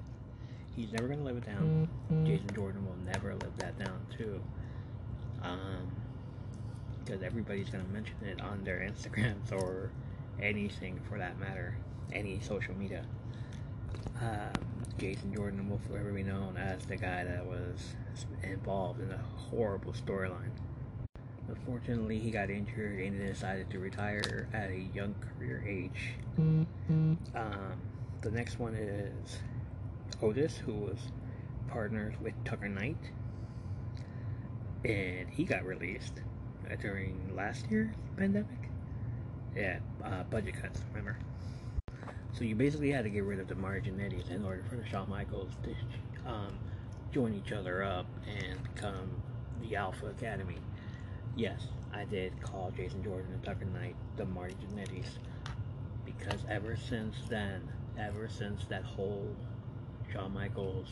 he's 0.74 0.92
never 0.92 1.08
gonna 1.08 1.22
live 1.22 1.36
it 1.36 1.46
down. 1.46 1.88
Mm-hmm. 2.10 2.26
Jason 2.26 2.54
Jordan 2.54 2.86
will 2.86 3.12
never 3.12 3.34
live 3.34 3.56
that 3.58 3.78
down 3.78 4.00
too. 4.16 4.40
Um, 5.42 5.90
because 7.04 7.22
everybody's 7.22 7.70
gonna 7.70 7.84
mention 7.92 8.16
it 8.22 8.40
on 8.40 8.62
their 8.64 8.78
Instagrams 8.78 9.52
or 9.52 9.90
anything 10.40 11.00
for 11.08 11.18
that 11.18 11.38
matter, 11.38 11.76
any 12.12 12.40
social 12.40 12.74
media. 12.74 13.04
Um, 14.20 14.79
Jason 14.98 15.34
Jordan 15.34 15.68
will 15.68 15.80
forever 15.88 16.12
be 16.12 16.22
known 16.22 16.56
as 16.56 16.84
the 16.86 16.96
guy 16.96 17.24
that 17.24 17.46
was 17.46 17.94
involved 18.42 19.00
in 19.00 19.10
a 19.10 19.18
horrible 19.36 19.92
storyline. 19.92 20.50
Unfortunately, 21.48 22.18
he 22.18 22.30
got 22.30 22.50
injured 22.50 23.00
and 23.00 23.18
decided 23.18 23.70
to 23.70 23.78
retire 23.78 24.48
at 24.52 24.70
a 24.70 24.78
young 24.94 25.14
career 25.14 25.64
age. 25.66 26.14
Mm-hmm. 26.38 27.14
Um, 27.34 27.80
the 28.20 28.30
next 28.30 28.58
one 28.58 28.74
is 28.74 29.38
Otis, 30.22 30.58
who 30.58 30.74
was 30.74 30.98
partners 31.68 32.14
with 32.20 32.34
Tucker 32.44 32.68
Knight, 32.68 32.98
and 34.84 35.28
he 35.28 35.44
got 35.44 35.64
released 35.64 36.20
during 36.80 37.34
last 37.34 37.70
year's 37.70 37.94
pandemic. 38.16 38.70
Yeah, 39.56 39.78
uh, 40.04 40.22
budget 40.24 40.54
cuts, 40.60 40.80
remember? 40.90 41.16
So 42.32 42.44
you 42.44 42.54
basically 42.54 42.90
had 42.90 43.04
to 43.04 43.10
get 43.10 43.24
rid 43.24 43.40
of 43.40 43.48
the 43.48 43.54
Marty 43.54 43.90
Jannettys 43.90 44.30
in 44.30 44.44
order 44.44 44.64
for 44.68 44.76
the 44.76 44.86
Shawn 44.86 45.10
Michaels 45.10 45.52
to 45.62 46.30
um, 46.30 46.58
join 47.12 47.34
each 47.34 47.52
other 47.52 47.82
up 47.82 48.06
and 48.26 48.62
become 48.74 49.10
the 49.60 49.76
Alpha 49.76 50.06
Academy. 50.06 50.58
Yes, 51.36 51.66
I 51.92 52.04
did 52.04 52.40
call 52.40 52.72
Jason 52.76 53.02
Jordan 53.02 53.32
and 53.32 53.42
Tucker 53.42 53.64
Knight 53.66 53.96
the 54.16 54.24
Marty 54.24 54.54
Jannetty's 54.54 55.18
because 56.04 56.40
ever 56.48 56.76
since 56.76 57.16
then, 57.28 57.68
ever 57.98 58.28
since 58.28 58.64
that 58.66 58.84
whole 58.84 59.34
Shawn 60.12 60.32
Michaels 60.32 60.88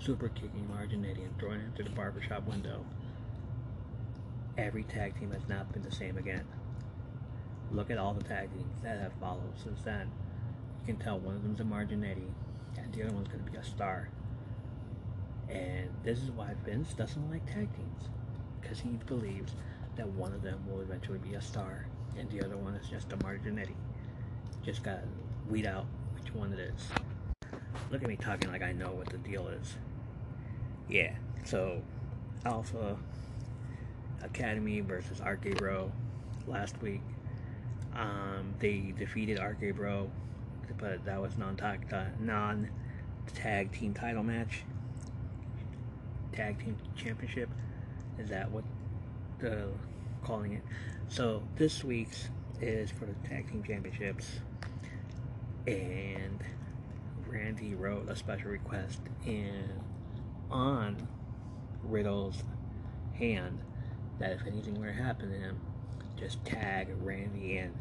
super 0.00 0.28
kicking 0.28 0.68
Marty 0.68 0.96
Jannetty 0.96 1.24
and 1.24 1.38
throwing 1.38 1.60
him 1.60 1.72
through 1.74 1.84
the 1.86 1.92
barbershop 1.92 2.46
window, 2.46 2.84
every 4.58 4.82
tag 4.84 5.18
team 5.18 5.30
has 5.30 5.48
not 5.48 5.72
been 5.72 5.82
the 5.82 5.92
same 5.92 6.18
again. 6.18 6.44
Look 7.70 7.90
at 7.90 7.98
all 7.98 8.12
the 8.12 8.24
tag 8.24 8.52
teams 8.52 8.82
that 8.82 9.00
have 9.00 9.12
followed 9.20 9.58
since 9.62 9.82
then. 9.82 10.10
You 10.82 10.94
can 10.94 11.02
tell 11.02 11.18
one 11.18 11.36
of 11.36 11.42
them's 11.44 11.60
a 11.60 11.64
Marty 11.64 11.94
Jannetty 11.94 12.26
and 12.76 12.92
the 12.92 13.04
other 13.04 13.12
one's 13.12 13.28
going 13.28 13.44
to 13.44 13.50
be 13.50 13.56
a 13.56 13.62
star. 13.62 14.08
And 15.48 15.88
this 16.02 16.18
is 16.18 16.30
why 16.32 16.54
Vince 16.64 16.92
doesn't 16.94 17.30
like 17.30 17.46
tag 17.46 17.68
teams 17.76 18.08
because 18.60 18.80
he 18.80 18.88
believes 19.06 19.54
that 19.94 20.08
one 20.08 20.32
of 20.32 20.42
them 20.42 20.60
will 20.68 20.80
eventually 20.80 21.18
be 21.18 21.34
a 21.34 21.40
star 21.40 21.86
and 22.18 22.28
the 22.30 22.44
other 22.44 22.56
one 22.56 22.74
is 22.74 22.88
just 22.88 23.12
a 23.12 23.16
Marty 23.22 23.48
Jannetty. 23.48 23.76
Just 24.64 24.82
gotta 24.82 25.04
weed 25.48 25.66
out 25.66 25.86
which 26.18 26.34
one 26.34 26.52
it 26.52 26.58
is. 26.58 26.88
Look 27.92 28.02
at 28.02 28.08
me 28.08 28.16
talking 28.16 28.50
like 28.50 28.62
I 28.62 28.72
know 28.72 28.90
what 28.90 29.08
the 29.08 29.18
deal 29.18 29.46
is. 29.48 29.76
Yeah, 30.88 31.14
so 31.44 31.80
Alpha 32.44 32.96
Academy 34.22 34.80
versus 34.80 35.20
RK 35.20 35.58
Bro 35.58 35.92
last 36.48 36.80
week. 36.82 37.02
Um, 37.94 38.54
they 38.58 38.94
defeated 38.98 39.38
RK 39.38 39.76
Bro, 39.76 40.10
but 40.78 41.04
that 41.04 41.20
was 41.20 41.36
non-tag 41.38 41.86
non 42.20 42.68
tag 43.34 43.72
team 43.72 43.94
title 43.94 44.22
match, 44.22 44.62
tag 46.32 46.58
team 46.58 46.76
championship. 46.96 47.48
Is 48.18 48.28
that 48.28 48.50
what 48.50 48.64
the 49.38 49.68
calling 50.22 50.54
it? 50.54 50.62
So 51.08 51.42
this 51.56 51.84
week's 51.84 52.28
is 52.60 52.90
for 52.90 53.06
the 53.06 53.28
tag 53.28 53.50
team 53.50 53.62
championships, 53.62 54.40
and 55.66 56.42
Randy 57.26 57.74
wrote 57.74 58.08
a 58.08 58.16
special 58.16 58.50
request 58.50 59.00
in 59.26 59.68
on 60.50 61.08
Riddle's 61.82 62.42
hand 63.14 63.58
that 64.18 64.32
if 64.32 64.46
anything 64.46 64.78
were 64.78 64.86
to 64.86 64.92
happen 64.92 65.30
to 65.30 65.38
him, 65.38 65.60
just 66.16 66.44
tag 66.44 66.88
Randy 67.02 67.58
in. 67.58 67.72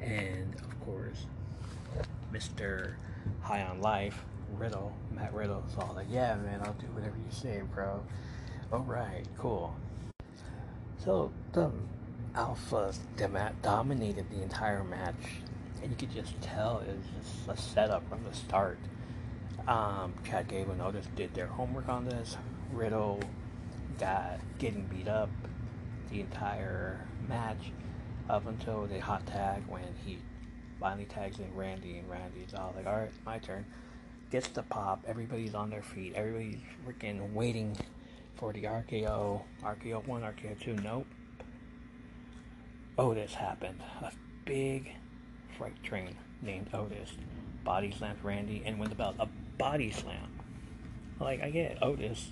And 0.00 0.54
of 0.56 0.80
course, 0.80 1.26
Mr. 2.32 2.94
High 3.40 3.62
on 3.62 3.80
Life, 3.80 4.24
Riddle, 4.56 4.92
Matt 5.10 5.34
Riddle, 5.34 5.62
is 5.68 5.76
all 5.76 5.92
like, 5.94 6.06
yeah, 6.10 6.34
man, 6.36 6.60
I'll 6.64 6.72
do 6.74 6.86
whatever 6.88 7.16
you 7.16 7.30
say, 7.30 7.62
bro. 7.74 8.02
Alright, 8.72 9.26
cool. 9.36 9.76
So, 11.04 11.30
the 11.52 11.70
Alpha 12.34 12.92
dominated 13.62 14.30
the 14.30 14.42
entire 14.42 14.82
match, 14.82 15.40
and 15.82 15.90
you 15.90 15.96
could 15.96 16.12
just 16.12 16.40
tell 16.40 16.78
it 16.78 16.96
was 16.96 17.06
just 17.26 17.48
a 17.48 17.62
setup 17.62 18.08
from 18.08 18.24
the 18.24 18.34
start. 18.34 18.78
Um, 19.68 20.14
Chad 20.24 20.48
Gable 20.48 20.72
and 20.72 20.82
Otis 20.82 21.06
did 21.14 21.34
their 21.34 21.46
homework 21.46 21.88
on 21.88 22.06
this. 22.06 22.36
Riddle 22.72 23.20
got 23.98 24.40
getting 24.58 24.84
beat 24.86 25.08
up 25.08 25.28
the 26.10 26.20
entire 26.20 27.00
match 27.28 27.72
up 28.28 28.46
until 28.46 28.86
the 28.86 28.98
hot 28.98 29.26
tag 29.26 29.62
when 29.68 29.82
he 30.04 30.18
finally 30.82 31.04
tags 31.04 31.38
in 31.38 31.54
Randy, 31.54 31.98
and 31.98 32.10
Randy's 32.10 32.54
all 32.54 32.74
like, 32.76 32.86
"All 32.86 32.96
right, 32.96 33.12
my 33.24 33.38
turn." 33.38 33.64
Gets 34.30 34.48
the 34.48 34.64
pop. 34.64 35.04
Everybody's 35.06 35.54
on 35.54 35.70
their 35.70 35.82
feet. 35.82 36.14
Everybody's 36.14 36.60
freaking 36.84 37.32
waiting 37.32 37.76
for 38.34 38.52
the 38.52 38.64
RKO. 38.64 39.42
RKO 39.62 40.06
one, 40.06 40.22
RKO 40.22 40.58
two. 40.60 40.74
Nope. 40.74 41.06
Otis 42.98 43.34
happened. 43.34 43.80
A 44.02 44.10
big 44.44 44.92
freight 45.56 45.80
train 45.82 46.16
named 46.42 46.68
Otis 46.74 47.12
body 47.62 47.92
slams 47.96 48.22
Randy 48.24 48.62
and 48.66 48.78
wins 48.78 48.90
the 48.90 48.96
belt. 48.96 49.14
A 49.20 49.28
body 49.58 49.92
slam. 49.92 50.40
Like 51.20 51.42
I 51.42 51.50
get 51.50 51.78
Otis, 51.80 52.30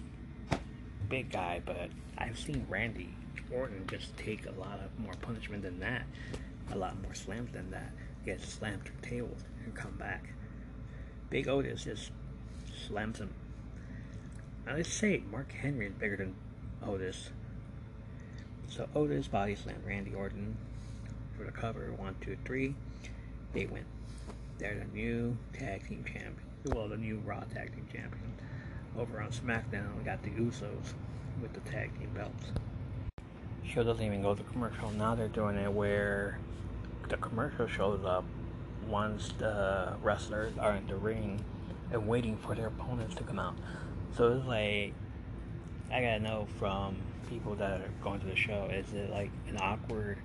big 1.09 1.31
guy, 1.31 1.63
but 1.65 1.91
I've 2.19 2.39
seen 2.39 2.67
Randy 2.69 3.15
Orton 3.53 3.87
just 3.89 4.17
take 4.17 4.47
a 4.47 4.53
lot 4.53 4.81
of 4.81 4.99
more 4.99 5.15
punishment 5.21 5.63
than 5.63 5.79
that, 5.81 6.03
a 6.73 6.77
lot 6.77 7.01
more 7.03 7.15
slams 7.15 7.53
than 7.53 7.71
that. 7.71 7.93
Get 8.25 8.41
slammed 8.41 8.85
through 8.85 9.01
tables 9.03 9.43
and 9.65 9.75
come 9.75 9.97
back. 9.97 10.35
Big 11.31 11.49
Otis 11.49 11.85
just 11.85 12.11
slams 12.87 13.19
him. 13.19 13.33
Now 14.67 14.77
let's 14.77 14.93
say 14.93 15.23
Mark 15.31 15.53
Henry 15.53 15.87
is 15.87 15.95
bigger 15.95 16.17
than 16.17 16.35
Otis. 16.87 17.31
So 18.69 18.89
Otis 18.95 19.29
body 19.29 19.55
slammed 19.55 19.85
Randy 19.87 20.15
Orton 20.15 20.57
for 21.37 21.45
the 21.45 21.53
cover. 21.53 21.93
One, 21.97 22.15
two, 22.21 22.37
three. 22.45 22.75
They 23.53 23.67
win. 23.67 23.85
They're 24.59 24.79
the 24.79 24.97
new 24.97 25.37
tag 25.59 25.89
team 25.89 26.05
champion. 26.05 26.37
Well, 26.67 26.89
the 26.89 26.97
new 26.97 27.19
Raw 27.25 27.41
tag 27.41 27.75
team 27.75 27.87
champion. 27.91 28.35
Over 28.99 29.21
on 29.23 29.31
SmackDown, 29.31 29.97
we 29.97 30.05
got 30.05 30.23
the 30.23 30.31
Usos 30.31 30.93
with 31.41 31.53
the 31.55 31.61
tag 31.71 31.99
team 31.99 32.11
belts. 32.15 32.47
Show 33.65 33.85
doesn't 33.85 34.05
even 34.05 34.21
go 34.21 34.35
to 34.35 34.43
commercial. 34.45 34.91
Now 34.91 35.15
they're 35.15 35.29
doing 35.29 35.57
it 35.57 35.73
where 35.73 36.39
the 37.11 37.17
commercial 37.17 37.67
shows 37.67 38.05
up 38.05 38.25
once 38.89 39.33
the 39.39 39.93
wrestlers 40.03 40.57
are 40.59 40.77
in 40.77 40.87
the 40.87 40.97
ring 40.97 41.45
and 41.93 42.07
waiting 42.07 42.37
for 42.39 42.55
their 42.55 42.69
opponents 42.69 43.17
to 43.17 43.25
come 43.25 43.39
out. 43.39 43.55
So 44.17 44.33
it's 44.33 44.47
like 44.47 44.95
I 45.93 46.01
gotta 46.01 46.21
know 46.21 46.47
from 46.59 46.97
people 47.29 47.57
that 47.57 47.81
are 47.81 47.91
going 48.03 48.21
to 48.21 48.27
the 48.27 48.37
show, 48.37 48.71
is 48.73 48.93
it 48.95 49.11
like 49.11 49.31
an 49.49 49.59
awkward 49.61 50.19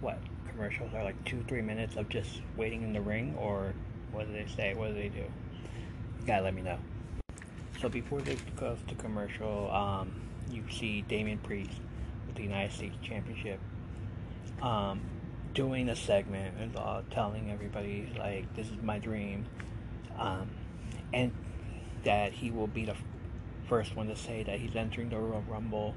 what 0.00 0.18
commercials 0.50 0.92
are 0.92 1.04
like 1.04 1.24
two, 1.24 1.42
three 1.46 1.62
minutes 1.62 1.96
of 1.96 2.08
just 2.08 2.42
waiting 2.56 2.82
in 2.82 2.92
the 2.92 3.00
ring 3.00 3.34
or 3.38 3.72
what 4.10 4.26
do 4.26 4.32
they 4.32 4.46
say? 4.56 4.74
What 4.74 4.88
do 4.88 4.94
they 4.94 5.08
do? 5.08 5.20
You 5.20 6.26
gotta 6.26 6.42
let 6.42 6.54
me 6.54 6.62
know. 6.62 6.78
So 7.80 7.88
before 7.88 8.20
they 8.20 8.36
go 8.56 8.76
to 8.88 8.94
commercial, 8.96 9.70
um, 9.70 10.12
you 10.50 10.64
see 10.70 11.02
Damian 11.02 11.38
Priest 11.38 11.80
with 12.26 12.34
the 12.34 12.42
United 12.42 12.72
States 12.72 12.96
Championship 13.02 13.60
um, 14.60 15.00
doing 15.54 15.88
a 15.88 15.96
segment 15.96 16.54
and 16.58 16.76
uh, 16.76 17.02
telling 17.10 17.50
everybody 17.50 18.12
like 18.18 18.54
this 18.56 18.68
is 18.68 18.82
my 18.82 18.98
dream, 18.98 19.44
um, 20.18 20.50
and 21.12 21.32
that 22.04 22.32
he 22.32 22.50
will 22.50 22.66
be 22.66 22.84
the 22.84 22.96
first 23.68 23.94
one 23.94 24.08
to 24.08 24.16
say 24.16 24.42
that 24.42 24.58
he's 24.58 24.74
entering 24.74 25.08
the 25.08 25.18
Royal 25.18 25.42
Rumble, 25.48 25.94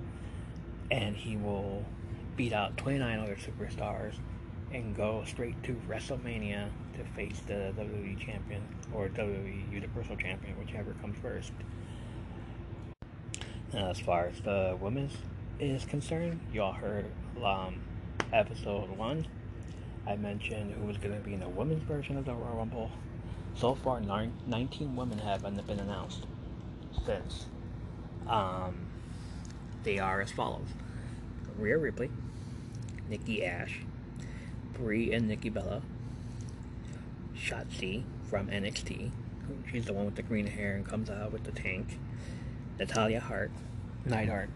and 0.91 1.15
he 1.15 1.37
will 1.37 1.85
beat 2.35 2.53
out 2.53 2.75
29 2.77 3.19
other 3.19 3.35
superstars 3.37 4.15
and 4.73 4.95
go 4.95 5.23
straight 5.25 5.61
to 5.63 5.73
WrestleMania 5.87 6.67
to 6.97 7.03
face 7.15 7.41
the 7.47 7.73
WWE 7.77 8.19
Champion 8.19 8.61
or 8.93 9.07
WWE 9.09 9.71
Universal 9.71 10.17
Champion, 10.17 10.57
whichever 10.59 10.93
comes 11.01 11.17
first. 11.19 11.51
Now, 13.73 13.89
as 13.89 13.99
far 13.99 14.27
as 14.27 14.41
the 14.41 14.77
women's 14.79 15.13
is 15.59 15.85
concerned, 15.85 16.41
y'all 16.51 16.73
heard 16.73 17.05
um, 17.41 17.79
episode 18.33 18.89
one 18.89 19.25
I 20.07 20.15
mentioned 20.15 20.73
who 20.73 20.85
was 20.85 20.97
going 20.97 21.15
to 21.15 21.21
be 21.21 21.33
in 21.33 21.39
the 21.39 21.49
women's 21.49 21.83
version 21.83 22.17
of 22.17 22.25
the 22.25 22.33
Royal 22.33 22.57
Rumble. 22.57 22.91
So 23.55 23.75
far, 23.75 23.99
19 24.01 24.95
women 24.95 25.17
have 25.19 25.41
been 25.41 25.79
announced 25.79 26.25
since. 27.05 27.45
Um, 28.27 28.87
they 29.83 29.99
are 29.99 30.21
as 30.21 30.31
follows 30.31 30.67
Rhea 31.57 31.77
Ripley, 31.77 32.09
Nikki 33.09 33.45
Ash, 33.45 33.79
Brie 34.73 35.13
and 35.13 35.27
Nikki 35.27 35.49
Bella, 35.49 35.81
Shotzi 37.35 38.03
from 38.29 38.47
NXT. 38.47 39.11
She's 39.71 39.85
the 39.85 39.93
one 39.93 40.05
with 40.05 40.15
the 40.15 40.23
green 40.23 40.47
hair 40.47 40.75
and 40.75 40.85
comes 40.85 41.09
out 41.09 41.31
with 41.31 41.43
the 41.43 41.51
tank. 41.51 41.99
Natalya 42.79 43.19
Hart, 43.21 43.51
Neidhart, 44.05 44.49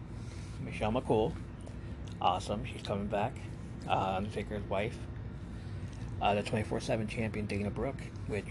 Michelle 0.64 0.92
McCool, 0.92 1.34
awesome, 2.22 2.66
she's 2.66 2.82
coming 2.82 3.08
back. 3.08 3.34
Uh, 3.88 4.16
Undertaker's 4.18 4.68
wife, 4.70 4.98
uh, 6.22 6.36
the 6.36 6.44
24 6.44 6.80
7 6.80 7.08
champion 7.08 7.46
Dana 7.46 7.70
Brooke, 7.70 8.02
which 8.28 8.46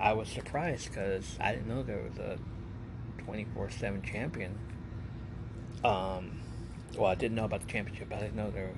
I 0.00 0.12
was 0.12 0.28
surprised 0.28 0.88
because 0.88 1.36
I 1.40 1.52
didn't 1.52 1.68
know 1.68 1.82
there 1.82 2.02
was 2.02 2.18
a 2.18 2.38
24 3.18 3.70
7 3.70 4.02
champion. 4.02 4.58
Um, 5.84 6.40
well, 6.96 7.10
I 7.10 7.14
didn't 7.14 7.36
know 7.36 7.44
about 7.44 7.60
the 7.60 7.66
championship, 7.66 8.08
but 8.08 8.18
I 8.18 8.22
didn't 8.22 8.36
know 8.36 8.50
there 8.50 8.70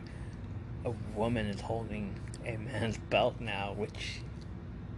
a 0.85 0.91
woman 1.17 1.47
is 1.47 1.61
holding 1.61 2.15
a 2.45 2.57
man's 2.57 2.99
belt 3.11 3.41
now, 3.41 3.75
which 3.77 4.21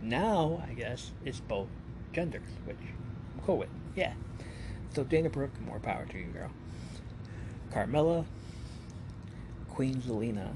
now 0.03 0.63
I 0.69 0.75
guess 0.75 1.13
is 1.25 1.41
both 1.41 1.69
genders, 2.13 2.49
which 2.65 2.77
I'm 2.79 3.43
cool 3.45 3.59
with. 3.59 3.71
Yeah. 3.97 4.13
So 4.95 5.05
Dana 5.05 5.31
Brooke, 5.31 5.59
more 5.61 5.79
power 5.79 6.07
to 6.07 6.19
you, 6.19 6.27
girl. 6.27 6.51
Carmella, 7.71 8.25
Queen 9.69 9.97
Zelina, 10.01 10.49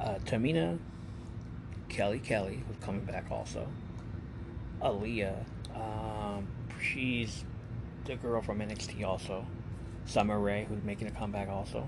uh, 0.00 0.18
Tamina, 0.24 0.78
Kelly 1.88 2.18
Kelly, 2.18 2.62
who's 2.66 2.76
coming 2.84 3.04
back 3.04 3.26
also. 3.30 3.66
Aliyah, 4.80 5.44
um, 5.74 6.46
she's 6.80 7.44
the 8.04 8.16
girl 8.16 8.40
from 8.40 8.60
NXT 8.60 9.04
also. 9.04 9.46
Summer 10.06 10.38
Rae, 10.38 10.64
who's 10.68 10.82
making 10.82 11.08
a 11.08 11.10
comeback 11.10 11.48
also. 11.48 11.86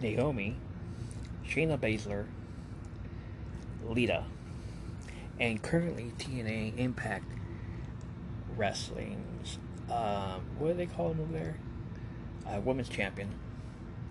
Naomi, 0.00 0.56
Shayna 1.48 1.78
Baszler, 1.78 2.26
Lita, 3.84 4.24
and 5.40 5.62
currently 5.62 6.12
TNA 6.18 6.76
Impact 6.76 7.24
Wrestling's, 8.56 9.58
um, 9.90 10.42
what 10.58 10.68
do 10.68 10.74
they 10.74 10.86
call 10.86 11.08
them 11.08 11.20
over 11.20 11.32
there? 11.32 11.56
A 12.46 12.60
women's 12.60 12.88
champion, 12.88 13.30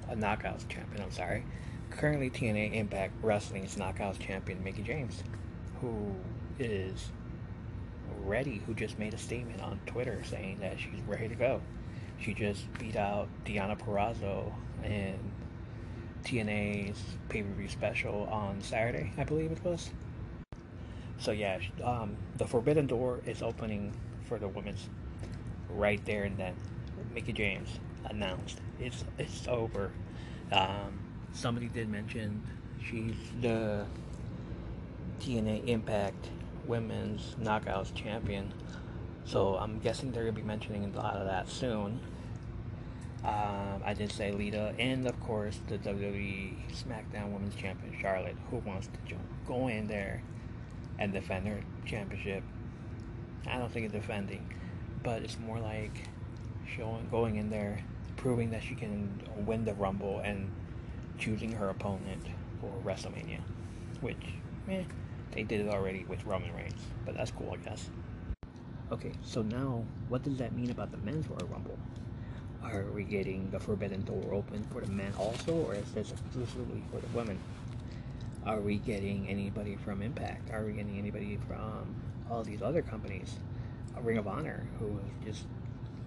a 0.10 0.16
knockouts 0.16 0.68
champion, 0.68 1.04
I'm 1.04 1.12
sorry. 1.12 1.44
Currently 1.92 2.30
TNA 2.30 2.74
Impact 2.74 3.14
Wrestling's 3.22 3.76
knockouts 3.76 4.20
champion, 4.20 4.64
Mickie 4.64 4.82
James, 4.82 5.24
who 5.80 6.16
is 6.58 7.12
ready, 8.24 8.62
who 8.66 8.74
just 8.74 8.98
made 8.98 9.14
a 9.14 9.18
statement 9.18 9.62
on 9.62 9.80
Twitter 9.86 10.24
saying 10.24 10.60
that 10.62 10.80
she's 10.80 11.02
ready 11.08 11.28
to 11.28 11.36
go. 11.36 11.62
She 12.20 12.34
just 12.34 12.72
beat 12.80 12.96
out 12.96 13.28
Deonna 13.46 13.78
Purrazzo 13.78 14.52
in 14.84 15.20
TNA's 16.24 17.00
pay 17.30 17.44
per 17.44 17.54
view 17.54 17.68
special 17.68 18.24
on 18.32 18.62
Saturday, 18.62 19.12
I 19.18 19.24
believe 19.24 19.52
it 19.52 19.64
was. 19.64 19.92
So 21.18 21.32
yeah, 21.32 21.60
um, 21.84 22.16
the 22.38 22.48
Forbidden 22.48 22.88
Door 22.88 23.22
is 23.26 23.42
opening 23.42 23.94
for 24.28 24.40
the 24.40 24.48
women's 24.48 24.90
right 25.70 26.04
there 26.06 26.24
and 26.24 26.38
then. 26.38 26.56
Mickie 27.14 27.34
James 27.34 27.80
announced 28.06 28.60
it's 28.80 29.04
it's 29.18 29.48
over. 29.48 29.92
Um, 30.52 31.00
somebody 31.34 31.68
did 31.68 31.90
mention 31.90 32.42
she's 32.84 33.16
the 33.42 33.86
TNA 35.20 35.68
Impact 35.68 36.30
Women's 36.66 37.36
Knockouts 37.42 37.94
Champion, 37.94 38.54
so 39.26 39.56
I'm 39.58 39.80
guessing 39.80 40.12
they're 40.12 40.24
gonna 40.24 40.34
be 40.34 40.42
mentioning 40.42 40.94
a 40.94 40.98
lot 40.98 41.16
of 41.16 41.28
that 41.28 41.50
soon. 41.50 42.00
Um, 43.24 43.84
I 43.86 43.94
did 43.94 44.12
say 44.12 44.32
Lita, 44.32 44.74
and 44.80 45.08
of 45.08 45.20
course 45.20 45.60
the 45.68 45.78
WWE 45.78 46.56
SmackDown 46.72 47.32
Women's 47.32 47.56
Champion 47.56 47.96
Charlotte, 48.02 48.36
who 48.50 48.58
wants 48.58 48.88
to 48.88 48.98
jump, 49.08 49.22
go 49.48 49.68
in 49.68 49.88
there 49.88 50.24
and 50.98 51.14
defend 51.14 51.48
her 51.48 51.60
championship. 51.86 52.44
I 53.48 53.58
don't 53.58 53.72
think 53.72 53.86
it's 53.86 53.94
defending, 53.94 54.54
but 55.04 55.22
it's 55.22 55.38
more 55.40 55.60
like 55.60 56.08
showing, 56.76 57.08
going 57.10 57.36
in 57.36 57.50
there, 57.50 57.84
proving 58.18 58.52
that 58.52 58.64
she 58.64 58.76
can 58.76 59.22
win 59.46 59.66
the 59.66 59.74
Rumble 59.74 60.20
and 60.24 60.52
choosing 61.22 61.52
her 61.52 61.70
opponent 61.70 62.26
for 62.60 62.74
WrestleMania, 62.84 63.40
which, 64.02 64.26
eh, 64.68 64.84
they 65.32 65.44
did 65.44 65.62
it 65.62 65.70
already 65.70 66.04
with 66.06 66.26
Roman 66.26 66.54
Reigns, 66.56 66.82
but 67.06 67.16
that's 67.16 67.32
cool, 67.32 67.54
I 67.54 67.58
guess. 67.58 67.90
Okay, 68.92 69.12
so 69.24 69.44
now, 69.44 69.86
what 70.10 70.24
does 70.24 70.38
that 70.38 70.54
mean 70.54 70.72
about 70.72 70.92
the 70.92 70.98
men's 70.98 71.28
Royal 71.28 71.48
Rumble? 71.48 71.78
Are 72.64 72.86
we 72.94 73.04
getting 73.04 73.50
the 73.52 73.60
Forbidden 73.60 74.02
Door 74.02 74.34
open 74.34 74.66
for 74.72 74.82
the 74.82 74.92
men 74.92 75.14
also, 75.18 75.54
or 75.54 75.76
is 75.76 75.92
this 75.92 76.12
exclusively 76.12 76.84
for 76.92 77.00
the 77.00 77.08
women? 77.16 77.40
Are 78.46 78.60
we 78.60 78.78
getting 78.80 79.30
anybody 79.30 79.76
from 79.76 80.02
Impact? 80.02 80.52
Are 80.52 80.66
we 80.66 80.74
getting 80.74 80.98
anybody 80.98 81.38
from 81.48 81.96
all 82.30 82.44
these 82.44 82.64
other 82.64 82.82
companies? 82.82 83.36
Ring 84.02 84.18
of 84.18 84.28
Honor, 84.28 84.66
who 84.80 85.00
just 85.24 85.46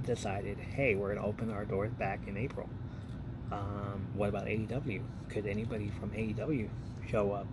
decided, 0.04 0.58
hey, 0.58 0.96
we're 0.96 1.14
going 1.14 1.20
to 1.20 1.26
open 1.26 1.50
our 1.50 1.64
doors 1.64 1.92
back 1.92 2.26
in 2.26 2.36
April. 2.36 2.68
Um, 3.52 4.06
what 4.14 4.28
about 4.28 4.46
AEW? 4.46 5.02
Could 5.28 5.46
anybody 5.46 5.90
from 6.00 6.10
AEW 6.10 6.68
show 7.10 7.32
up? 7.32 7.46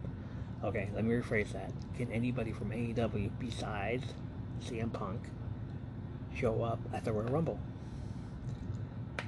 Okay, 0.63 0.89
let 0.93 1.03
me 1.03 1.13
rephrase 1.15 1.51
that. 1.53 1.71
Can 1.97 2.11
anybody 2.11 2.51
from 2.51 2.69
AEW 2.69 3.31
besides 3.39 4.13
CM 4.63 4.93
Punk 4.93 5.21
show 6.35 6.63
up 6.63 6.79
at 6.93 7.03
the 7.03 7.11
Royal 7.11 7.31
Rumble? 7.31 7.59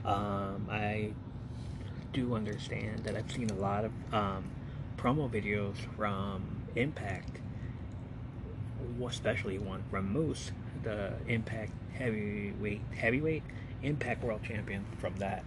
Um, 0.06 0.68
I 0.70 1.12
do 2.12 2.36
understand 2.36 3.00
that 3.06 3.16
I've 3.16 3.32
seen 3.32 3.50
a 3.50 3.56
lot 3.56 3.86
of 3.86 3.92
um, 4.14 4.46
promo 4.98 5.30
videos 5.30 5.78
from 5.96 6.44
Impact, 6.76 7.40
especially 9.06 9.58
one 9.58 9.84
from 9.90 10.12
Moose, 10.12 10.52
the 10.84 11.14
Impact 11.28 11.72
heavyweight 11.94 12.82
heavyweight 12.96 13.44
Impact 13.84 14.24
World 14.24 14.42
Champion 14.44 14.86
from 15.00 15.16
that 15.18 15.44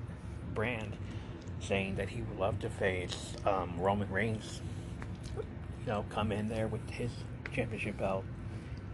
brand, 0.56 0.96
saying 1.60 1.94
that 1.94 2.08
he 2.08 2.22
would 2.22 2.38
love 2.38 2.58
to 2.60 2.68
face 2.68 3.34
um, 3.46 3.78
Roman 3.78 4.10
Reigns. 4.10 4.60
You 5.36 5.86
know, 5.86 6.04
come 6.10 6.32
in 6.32 6.48
there 6.48 6.66
with 6.66 6.90
his 6.90 7.12
championship 7.52 7.98
belt 7.98 8.24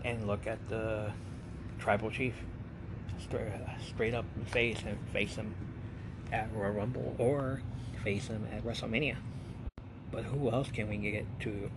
and 0.05 0.27
look 0.27 0.47
at 0.47 0.69
the 0.69 1.11
tribal 1.79 2.11
chief 2.11 2.35
straight, 3.19 3.53
straight 3.81 4.13
up 4.13 4.27
face 4.47 4.79
and 4.87 4.99
face 5.11 5.37
him 5.37 5.55
at 6.31 6.53
Royal 6.53 6.73
Rumble 6.73 7.15
or 7.19 7.63
face 8.05 8.27
him 8.27 8.47
at 8.53 8.65
WrestleMania. 8.65 9.17
But 10.11 10.25
who 10.25 10.51
else 10.51 10.71
can 10.71 10.89
we 10.89 10.99
get 10.99 11.25
to 11.41 11.71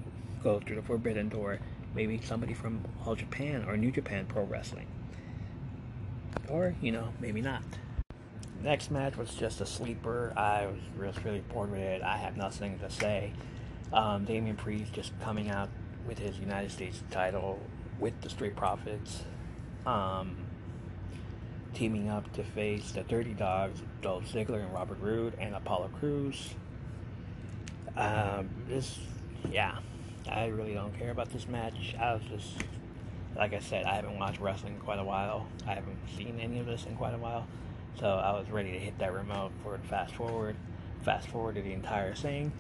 go 0.43 0.59
through 0.59 0.75
the 0.75 0.81
Forbidden 0.81 1.29
Door? 1.29 1.59
Maybe 1.93 2.19
somebody 2.21 2.53
from 2.53 2.83
All 3.05 3.15
Japan 3.15 3.63
or 3.67 3.77
New 3.77 3.91
Japan 3.91 4.25
Pro 4.25 4.43
Wrestling. 4.43 4.87
Or, 6.49 6.75
you 6.81 6.91
know, 6.91 7.13
maybe 7.21 7.41
not. 7.41 7.63
Next 8.61 8.89
match 8.89 9.15
was 9.15 9.33
just 9.35 9.61
a 9.61 9.65
sleeper. 9.65 10.33
I 10.35 10.65
was 10.65 10.79
really, 10.97 11.13
really 11.23 11.39
bored 11.41 11.71
with 11.71 11.79
it. 11.79 12.01
I 12.01 12.17
have 12.17 12.35
nothing 12.35 12.79
to 12.79 12.89
say. 12.89 13.33
Um, 13.93 14.25
Damian 14.25 14.55
Priest 14.55 14.93
just 14.93 15.17
coming 15.21 15.49
out 15.49 15.69
with 16.07 16.19
his 16.19 16.39
United 16.39 16.71
States 16.71 17.03
title 17.11 17.59
with 17.99 18.19
the 18.21 18.29
Street 18.29 18.55
Profits. 18.55 19.23
Um, 19.85 20.35
teaming 21.75 22.09
up 22.09 22.31
to 22.33 22.43
face 22.43 22.91
the 22.91 23.03
Dirty 23.03 23.33
Dogs, 23.33 23.81
Dolph 24.01 24.31
Ziggler 24.31 24.63
and 24.63 24.73
Robert 24.73 24.99
Roode, 24.99 25.33
and 25.39 25.53
Apollo 25.53 25.91
Crews. 25.99 26.55
Um, 27.95 28.49
this, 28.67 28.97
yeah, 29.51 29.77
I 30.29 30.47
really 30.47 30.73
don't 30.73 30.97
care 30.97 31.11
about 31.11 31.31
this 31.31 31.47
match. 31.47 31.95
I 31.99 32.13
was 32.13 32.23
just, 32.29 32.63
like 33.35 33.53
I 33.53 33.59
said, 33.59 33.85
I 33.85 33.95
haven't 33.95 34.17
watched 34.17 34.39
wrestling 34.39 34.73
in 34.75 34.79
quite 34.79 34.99
a 34.99 35.03
while. 35.03 35.47
I 35.67 35.75
haven't 35.75 35.97
seen 36.17 36.39
any 36.39 36.59
of 36.59 36.65
this 36.65 36.85
in 36.85 36.95
quite 36.95 37.13
a 37.13 37.17
while. 37.17 37.45
So 37.99 38.07
I 38.07 38.31
was 38.33 38.49
ready 38.49 38.71
to 38.73 38.79
hit 38.79 38.97
that 38.99 39.13
remote 39.13 39.51
for 39.63 39.77
fast 39.89 40.15
forward, 40.15 40.55
fast 41.03 41.27
forward 41.29 41.55
to 41.55 41.61
the 41.61 41.73
entire 41.73 42.13
thing, 42.13 42.51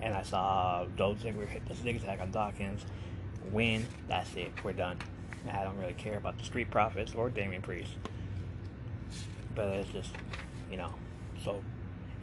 and 0.00 0.14
I 0.14 0.22
saw 0.22 0.86
Dolph 0.96 1.22
Ziggler 1.22 1.46
hit 1.46 1.66
the 1.66 1.74
zigzag 1.74 2.20
on 2.20 2.30
Dawkins, 2.30 2.84
win. 3.50 3.86
That's 4.08 4.34
it. 4.34 4.52
We're 4.64 4.72
done. 4.72 4.98
I 5.50 5.62
don't 5.64 5.78
really 5.78 5.94
care 5.94 6.16
about 6.16 6.38
the 6.38 6.44
Street 6.44 6.70
Profits 6.70 7.14
or 7.14 7.30
Damian 7.30 7.62
Priest 7.62 7.92
but 9.54 9.68
it's 9.68 9.90
just, 9.90 10.10
you 10.70 10.76
know, 10.76 10.92
so 11.44 11.62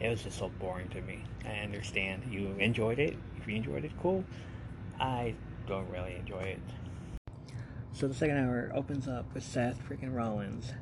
it 0.00 0.08
was 0.08 0.22
just 0.22 0.38
so 0.38 0.50
boring 0.58 0.88
to 0.88 1.00
me. 1.02 1.22
I 1.44 1.60
understand 1.60 2.22
you 2.30 2.54
enjoyed 2.58 2.98
it. 2.98 3.16
If 3.36 3.48
you 3.48 3.56
enjoyed 3.56 3.84
it, 3.84 3.92
cool. 4.00 4.24
I 4.98 5.34
don't 5.66 5.88
really 5.90 6.16
enjoy 6.16 6.40
it. 6.40 6.60
So 7.92 8.08
the 8.08 8.14
second 8.14 8.38
hour 8.38 8.70
opens 8.74 9.08
up 9.08 9.26
with 9.34 9.42
Seth 9.42 9.80
freaking 9.88 10.14
Rollins. 10.14 10.72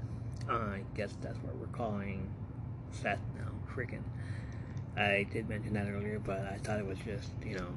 I 0.48 0.82
guess 0.94 1.14
that's 1.20 1.38
what 1.38 1.56
we're 1.56 1.66
calling 1.66 2.32
Seth 2.90 3.20
now, 3.36 3.50
freaking. 3.74 4.02
I 4.96 5.26
did 5.30 5.48
mention 5.48 5.74
that 5.74 5.88
earlier, 5.88 6.18
but 6.18 6.40
I 6.40 6.58
thought 6.58 6.78
it 6.80 6.86
was 6.86 6.98
just, 6.98 7.30
you 7.44 7.56
know, 7.56 7.68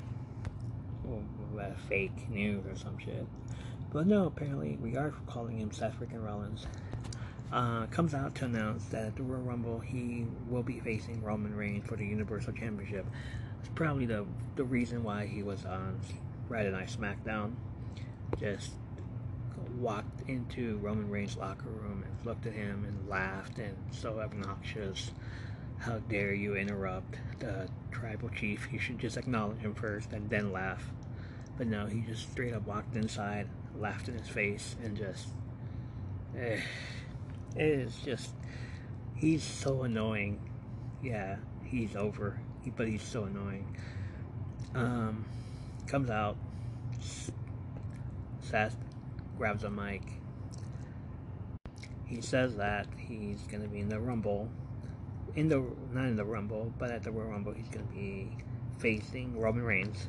fake 1.92 2.30
news 2.30 2.66
or 2.66 2.76
some 2.76 2.98
shit. 2.98 3.26
But 3.92 4.08
no, 4.08 4.28
apparently 4.28 4.78
we 4.82 4.96
are 4.96 5.14
calling 5.28 5.58
him 5.58 5.72
Seth 5.72 6.00
freaking 6.00 6.26
Rollins. 6.26 6.66
Uh, 7.52 7.86
comes 7.88 8.14
out 8.14 8.34
to 8.36 8.46
announce 8.46 8.86
that 8.86 9.08
at 9.08 9.16
the 9.18 9.24
Royal 9.24 9.42
Rumble 9.42 9.80
he 9.80 10.26
will 10.50 10.64
be 10.64 10.80
facing 10.80 11.22
Roman 11.22 11.54
Reigns 11.54 11.86
for 11.86 11.98
the 11.98 12.06
Universal 12.06 12.54
Championship. 12.54 13.06
It's 13.60 13.70
probably 13.76 14.06
the 14.06 14.26
the 14.56 14.64
reason 14.64 15.04
why 15.04 15.26
he 15.26 15.44
was 15.44 15.66
on 15.66 16.00
Friday 16.48 16.72
Night 16.72 16.88
SmackDown. 16.88 17.56
Just 18.40 18.72
walked 19.78 20.30
into 20.30 20.78
Roman 20.78 21.10
Reigns' 21.10 21.38
locker 21.38 21.70
room 21.70 22.04
and 22.06 22.26
looked 22.26 22.46
at 22.46 22.54
him 22.54 22.86
and 22.86 23.10
laughed 23.10 23.58
and 23.58 23.76
so 23.92 24.20
obnoxious. 24.20 25.12
How 25.80 25.98
dare 26.00 26.34
you 26.34 26.56
interrupt 26.56 27.18
the 27.40 27.68
tribal 27.92 28.30
chief? 28.30 28.68
You 28.72 28.80
should 28.80 29.00
just 29.00 29.18
acknowledge 29.18 29.60
him 29.60 29.74
first 29.74 30.14
and 30.14 30.30
then 30.30 30.52
laugh. 30.52 30.92
But 31.58 31.68
no, 31.68 31.86
he 31.86 32.02
just 32.02 32.32
straight 32.32 32.54
up 32.54 32.68
walked 32.68 32.96
inside, 32.96 33.48
laughed 33.76 34.08
in 34.08 34.18
his 34.18 34.28
face, 34.28 34.76
and 34.84 34.96
just. 34.96 35.30
Eh, 36.38 36.60
it 37.56 37.62
is 37.62 37.96
just. 37.98 38.32
He's 39.16 39.44
so 39.44 39.84
annoying. 39.84 40.40
Yeah, 41.04 41.38
he's 41.64 41.96
over, 41.96 42.40
but 42.76 42.88
he's 42.88 43.04
so 43.04 43.24
annoying. 43.24 43.76
Um, 44.74 45.26
comes 45.88 46.10
out, 46.10 46.38
Seth 48.40 48.78
grabs 49.42 49.64
a 49.64 49.70
mic. 49.70 50.04
He 52.06 52.22
says 52.22 52.58
that 52.58 52.88
he's 52.96 53.42
going 53.44 53.64
to 53.64 53.70
be 53.70 53.80
in 53.80 53.90
the 53.90 54.00
Rumble. 54.00 54.50
In 55.36 55.50
the 55.50 55.64
not 55.92 56.06
in 56.06 56.16
the 56.16 56.26
Rumble, 56.26 56.72
but 56.78 56.92
at 56.92 57.04
the 57.04 57.12
Royal 57.12 57.30
Rumble, 57.30 57.54
he's 57.54 57.70
going 57.70 57.88
to 57.88 57.94
be 57.94 58.38
facing 58.78 59.40
Roman 59.40 59.64
Reigns 59.64 60.08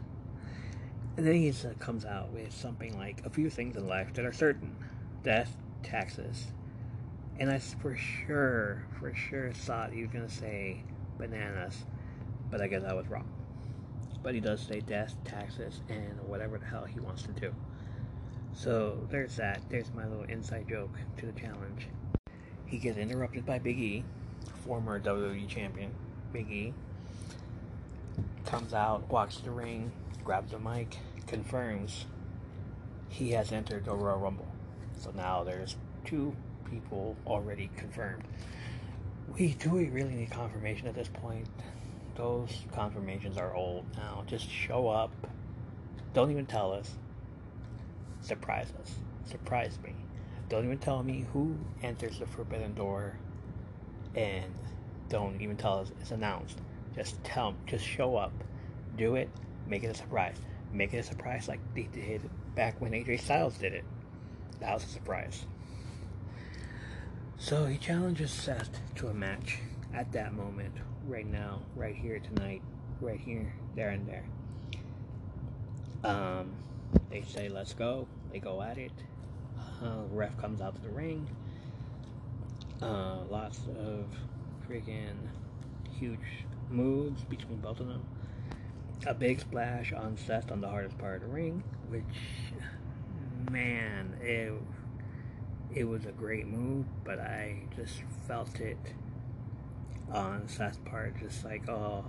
and 1.17 1.27
then 1.27 1.35
he 1.35 1.51
uh, 1.51 1.75
comes 1.79 2.05
out 2.05 2.33
with 2.33 2.53
something 2.53 2.97
like 2.97 3.25
a 3.27 3.31
few 3.31 3.51
things 3.51 3.77
in 3.77 3.87
life 3.87 4.15
that 4.15 4.25
are 4.25 4.33
certain 4.33 4.75
death, 5.23 5.55
taxes. 5.83 6.47
And 7.39 7.51
I 7.51 7.59
for 7.59 7.97
sure, 7.97 8.85
for 8.99 9.15
sure 9.15 9.53
thought 9.53 9.93
he 9.93 10.03
was 10.03 10.11
going 10.11 10.27
to 10.27 10.33
say 10.33 10.83
bananas, 11.19 11.85
but 12.51 12.63
I 12.63 12.67
guess 12.67 12.83
I 12.85 12.95
was 12.95 13.09
wrong. 13.09 13.29
But 14.23 14.35
he 14.35 14.41
does 14.41 14.61
say 14.61 14.81
death, 14.81 15.15
taxes, 15.25 15.83
and 15.89 16.21
whatever 16.29 16.59
the 16.59 16.67
hell 16.67 16.85
he 16.85 17.01
wants 17.01 17.25
to 17.25 17.33
do. 17.33 17.53
So 18.55 18.99
there's 19.11 19.37
that. 19.37 19.61
There's 19.69 19.93
my 19.95 20.07
little 20.07 20.25
inside 20.25 20.69
joke 20.69 20.95
to 21.19 21.27
the 21.27 21.33
challenge. 21.33 21.89
He 22.67 22.79
gets 22.79 22.99
interrupted 22.99 23.45
by 23.45 23.59
Big 23.59 23.79
E, 23.79 24.05
former 24.65 25.01
WWE 25.01 25.49
champion. 25.49 25.91
Big 26.33 26.51
E 26.51 26.75
comes 28.47 28.75
out, 28.75 29.09
walks 29.11 29.37
the 29.39 29.51
ring, 29.51 29.91
grabs 30.25 30.53
the 30.53 30.59
mic, 30.59 30.99
confirms 31.27 32.07
he 33.09 33.31
has 33.31 33.53
entered 33.53 33.85
the 33.85 33.95
Royal 33.95 34.19
Rumble. 34.19 34.49
So 34.99 35.11
now 35.11 35.45
there's 35.45 35.77
two 36.05 36.35
people 36.71 37.17
already 37.27 37.71
confirmed. 37.77 38.25
We 39.39 39.55
do 39.55 39.71
we 39.71 39.89
really 39.89 40.15
need 40.15 40.31
confirmation 40.31 40.89
at 40.89 40.95
this 40.95 41.09
point? 41.09 41.49
Those 42.15 42.51
confirmations 42.73 43.39
are 43.39 43.55
old 43.55 43.85
now. 43.97 44.25
Just 44.27 44.51
show 44.51 44.89
up. 44.89 45.13
Don't 46.15 46.31
even 46.31 46.47
tell 46.47 46.73
us. 46.73 46.91
Surprise 48.23 48.73
us. 48.81 48.95
Surprise 49.27 49.79
me. 49.85 49.95
Don't 50.49 50.65
even 50.65 50.79
tell 50.79 51.03
me 51.03 51.27
who 51.33 51.57
enters 51.83 52.19
the 52.19 52.27
forbidden 52.27 52.75
door 52.75 53.19
and 54.15 54.53
don't 55.09 55.41
even 55.41 55.57
tell 55.57 55.79
us 55.81 55.93
it's 56.01 56.11
announced. 56.11 56.59
Just 56.95 57.23
tell 57.25 57.55
just 57.67 57.85
show 57.85 58.17
up. 58.17 58.33
Do 58.97 59.17
it 59.17 59.29
make 59.67 59.85
it 59.85 59.89
a 59.89 59.95
surprise. 59.95 60.37
Make 60.73 60.95
it 60.95 60.99
a 60.99 61.03
surprise 61.03 61.49
like 61.49 61.61
they 61.75 61.89
did 61.93 62.23
back 62.55 62.81
when 62.81 62.93
AJ 62.93 63.21
Styles 63.21 63.57
did 63.59 63.73
it. 63.73 63.85
That 64.61 64.75
was 64.75 64.85
a 64.85 64.89
surprise. 64.89 65.45
So 67.39 67.67
he 67.67 67.77
challenges 67.77 68.31
Seth 68.31 68.81
to 68.97 69.09
a 69.09 69.15
match 69.15 69.59
at 69.93 70.13
that 70.13 70.33
moment, 70.33 70.75
right 71.07 71.27
now, 71.27 71.61
right 71.75 71.95
here 71.95 72.21
tonight, 72.21 72.63
right 73.01 73.19
here, 73.19 73.53
there 73.75 73.91
and 73.91 74.07
there. 74.07 74.25
Um, 76.05 76.53
they 77.11 77.23
say, 77.23 77.49
let's 77.49 77.75
go. 77.75 78.07
They 78.33 78.39
go 78.39 78.63
at 78.63 78.79
it. 78.79 78.93
Uh, 79.83 80.03
ref 80.11 80.37
comes 80.39 80.61
out 80.61 80.75
to 80.77 80.81
the 80.81 80.91
ring. 80.91 81.29
Uh, 82.81 83.19
lots 83.31 83.61
of 83.79 84.07
freaking 84.69 85.15
huge 85.99 86.19
moves 86.71 87.23
between 87.25 87.59
both 87.59 87.81
of 87.81 87.89
them 87.89 88.03
a 89.07 89.15
big 89.15 89.41
splash 89.41 89.93
on 89.93 90.17
Seth 90.17 90.51
on 90.51 90.61
the 90.61 90.69
hardest 90.69 90.97
part 90.99 91.17
of 91.17 91.23
the 91.23 91.35
ring, 91.35 91.63
which, 91.89 92.03
man, 93.51 94.17
it, 94.21 94.53
it 95.75 95.85
was 95.85 96.07
a 96.07 96.13
great 96.13 96.47
move, 96.47 96.87
but 97.05 97.19
I 97.19 97.63
just 97.75 98.03
felt 98.27 98.61
it 98.61 98.79
on 100.13 100.47
Seth's 100.49 100.79
part, 100.85 101.19
just 101.19 101.45
like, 101.45 101.69
oh, 101.69 102.05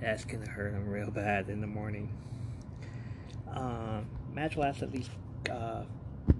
that's 0.00 0.24
gonna 0.24 0.48
hurt 0.48 0.72
him 0.74 0.88
real 0.88 1.10
bad 1.10 1.48
in 1.48 1.60
the 1.60 1.66
morning. 1.66 2.10
Uh, 3.54 4.00
match 4.32 4.56
lasts 4.56 4.82
at 4.82 4.92
least 4.92 5.10
uh, 5.50 5.84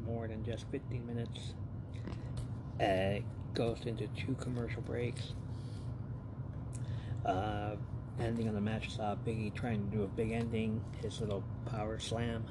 more 0.04 0.26
than 0.26 0.44
just 0.44 0.66
15 0.70 1.06
minutes. 1.06 1.54
Uh, 2.80 3.22
goes 3.54 3.86
into 3.86 4.08
two 4.08 4.34
commercial 4.40 4.82
breaks. 4.82 5.32
Uh, 7.24 7.76
ending 8.20 8.48
on 8.48 8.54
the 8.54 8.60
match 8.60 8.94
saw 8.94 9.14
Biggie 9.14 9.54
trying 9.54 9.88
to 9.88 9.96
do 9.96 10.02
a 10.02 10.08
big 10.08 10.32
ending, 10.32 10.82
his 11.02 11.20
little 11.20 11.44
power 11.66 11.98
slam, 11.98 12.44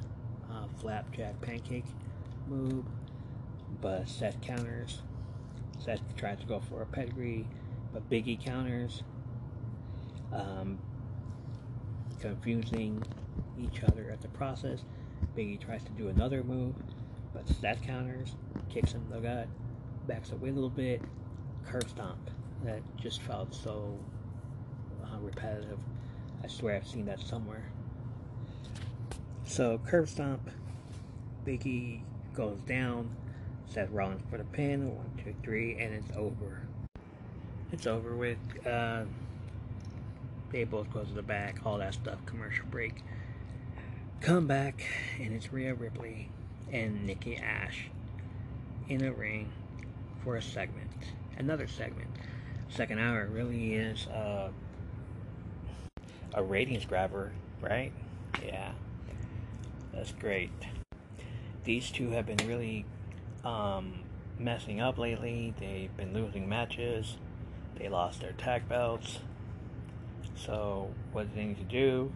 uh, 0.49 0.65
flapjack 0.79 1.39
pancake 1.41 1.85
move, 2.47 2.85
but 3.81 4.07
Seth 4.07 4.39
counters. 4.41 5.01
Seth 5.79 6.01
tries 6.15 6.39
to 6.39 6.45
go 6.45 6.61
for 6.61 6.81
a 6.81 6.85
pedigree, 6.85 7.45
but 7.91 8.09
Biggie 8.09 8.41
counters, 8.43 9.03
um, 10.31 10.79
confusing 12.21 13.03
each 13.59 13.83
other 13.83 14.09
at 14.11 14.21
the 14.21 14.27
process. 14.29 14.83
Biggie 15.37 15.59
tries 15.59 15.83
to 15.83 15.91
do 15.91 16.09
another 16.09 16.43
move, 16.43 16.75
but 17.33 17.47
Seth 17.47 17.81
counters, 17.81 18.35
kicks 18.69 18.91
him 18.91 19.03
in 19.07 19.21
the 19.21 19.27
gut, 19.27 19.47
backs 20.07 20.31
away 20.31 20.49
a 20.49 20.53
little 20.53 20.69
bit, 20.69 21.01
curb 21.65 21.89
stomp. 21.89 22.29
That 22.63 22.81
just 22.97 23.21
felt 23.21 23.53
so 23.53 23.97
uh, 25.03 25.19
repetitive. 25.19 25.79
I 26.43 26.47
swear 26.47 26.75
I've 26.75 26.87
seen 26.87 27.05
that 27.05 27.19
somewhere. 27.19 27.65
So 29.45 29.79
curb 29.85 30.07
stomp, 30.07 30.49
Biggie 31.45 32.01
goes 32.33 32.59
down, 32.61 33.09
Seth 33.65 33.89
Rollins 33.89 34.21
for 34.29 34.37
the 34.37 34.43
pin, 34.45 34.95
one, 34.95 35.11
two, 35.23 35.33
three, 35.43 35.77
and 35.77 35.93
it's 35.93 36.15
over. 36.15 36.61
It's 37.71 37.87
over 37.87 38.15
with. 38.15 38.37
Uh, 38.65 39.03
they 40.51 40.63
both 40.63 40.91
go 40.93 41.03
to 41.03 41.13
the 41.13 41.23
back, 41.23 41.57
all 41.65 41.79
that 41.79 41.95
stuff, 41.95 42.19
commercial 42.25 42.65
break. 42.67 43.03
Come 44.23 44.47
back, 44.47 44.85
and 45.19 45.33
it's 45.33 45.51
Rhea 45.51 45.73
Ripley 45.73 46.29
and 46.71 47.05
Nikki 47.05 47.35
Ash 47.35 47.89
in 48.87 49.03
a 49.03 49.11
ring 49.11 49.51
for 50.23 50.37
a 50.37 50.41
segment. 50.41 50.91
Another 51.37 51.67
segment. 51.67 52.07
Second 52.69 52.99
hour 52.99 53.27
really 53.29 53.73
is 53.73 54.07
uh, 54.07 54.47
a 56.33 56.41
ratings 56.41 56.85
grabber, 56.85 57.33
right? 57.59 57.91
Yeah, 58.41 58.71
that's 59.93 60.13
great. 60.13 60.51
These 61.65 61.91
two 61.91 62.11
have 62.11 62.25
been 62.25 62.47
really 62.47 62.85
um, 63.43 64.05
messing 64.39 64.79
up 64.79 64.97
lately. 64.97 65.53
They've 65.59 65.95
been 65.97 66.13
losing 66.13 66.47
matches. 66.47 67.17
They 67.77 67.89
lost 67.89 68.21
their 68.21 68.31
tag 68.31 68.69
belts. 68.69 69.19
So, 70.37 70.93
what 71.11 71.29
do 71.29 71.35
they 71.35 71.43
need 71.47 71.57
to 71.57 71.63
do? 71.65 72.13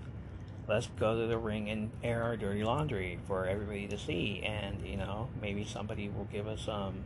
Let's 0.68 0.88
go 1.00 1.20
to 1.20 1.28
the 1.28 1.38
ring 1.38 1.70
and 1.70 1.92
air 2.04 2.24
our 2.24 2.36
dirty 2.36 2.64
laundry 2.64 3.20
for 3.26 3.46
everybody 3.46 3.88
to 3.88 3.98
see, 3.98 4.42
and 4.46 4.86
you 4.86 4.98
know, 4.98 5.30
maybe 5.42 5.64
somebody 5.64 6.10
will 6.10 6.26
give 6.26 6.48
us 6.48 6.62
some 6.66 7.04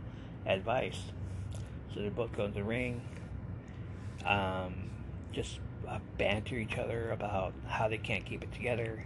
advice. 0.48 1.00
So 1.94 2.02
they 2.02 2.10
both 2.10 2.32
go 2.36 2.48
to 2.48 2.54
the 2.54 2.64
ring. 2.64 3.02
Um, 4.26 4.90
just 5.32 5.60
uh, 5.88 6.00
banter 6.18 6.56
each 6.56 6.78
other 6.78 7.12
about 7.12 7.54
how 7.68 7.88
they 7.88 7.98
can't 7.98 8.26
keep 8.26 8.44
it 8.44 8.52
together. 8.52 9.04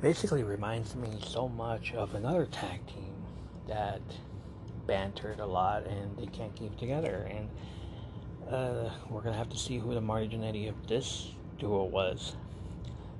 Basically, 0.00 0.42
reminds 0.42 0.96
me 0.96 1.10
so 1.24 1.48
much 1.48 1.92
of 1.94 2.14
another 2.14 2.46
tag 2.46 2.84
team 2.86 3.14
that 3.68 4.00
bantered 4.86 5.38
a 5.38 5.46
lot 5.46 5.86
and 5.86 6.16
they 6.16 6.26
can't 6.26 6.54
keep 6.54 6.72
it 6.72 6.78
together. 6.78 7.30
And 7.30 7.48
uh, 8.52 8.90
we're 9.08 9.20
gonna 9.20 9.36
have 9.36 9.50
to 9.50 9.58
see 9.58 9.78
who 9.78 9.94
the 9.94 10.00
Marty 10.00 10.28
Jannetty 10.28 10.68
of 10.68 10.88
this 10.88 11.30
duo 11.58 11.84
was. 11.84 12.34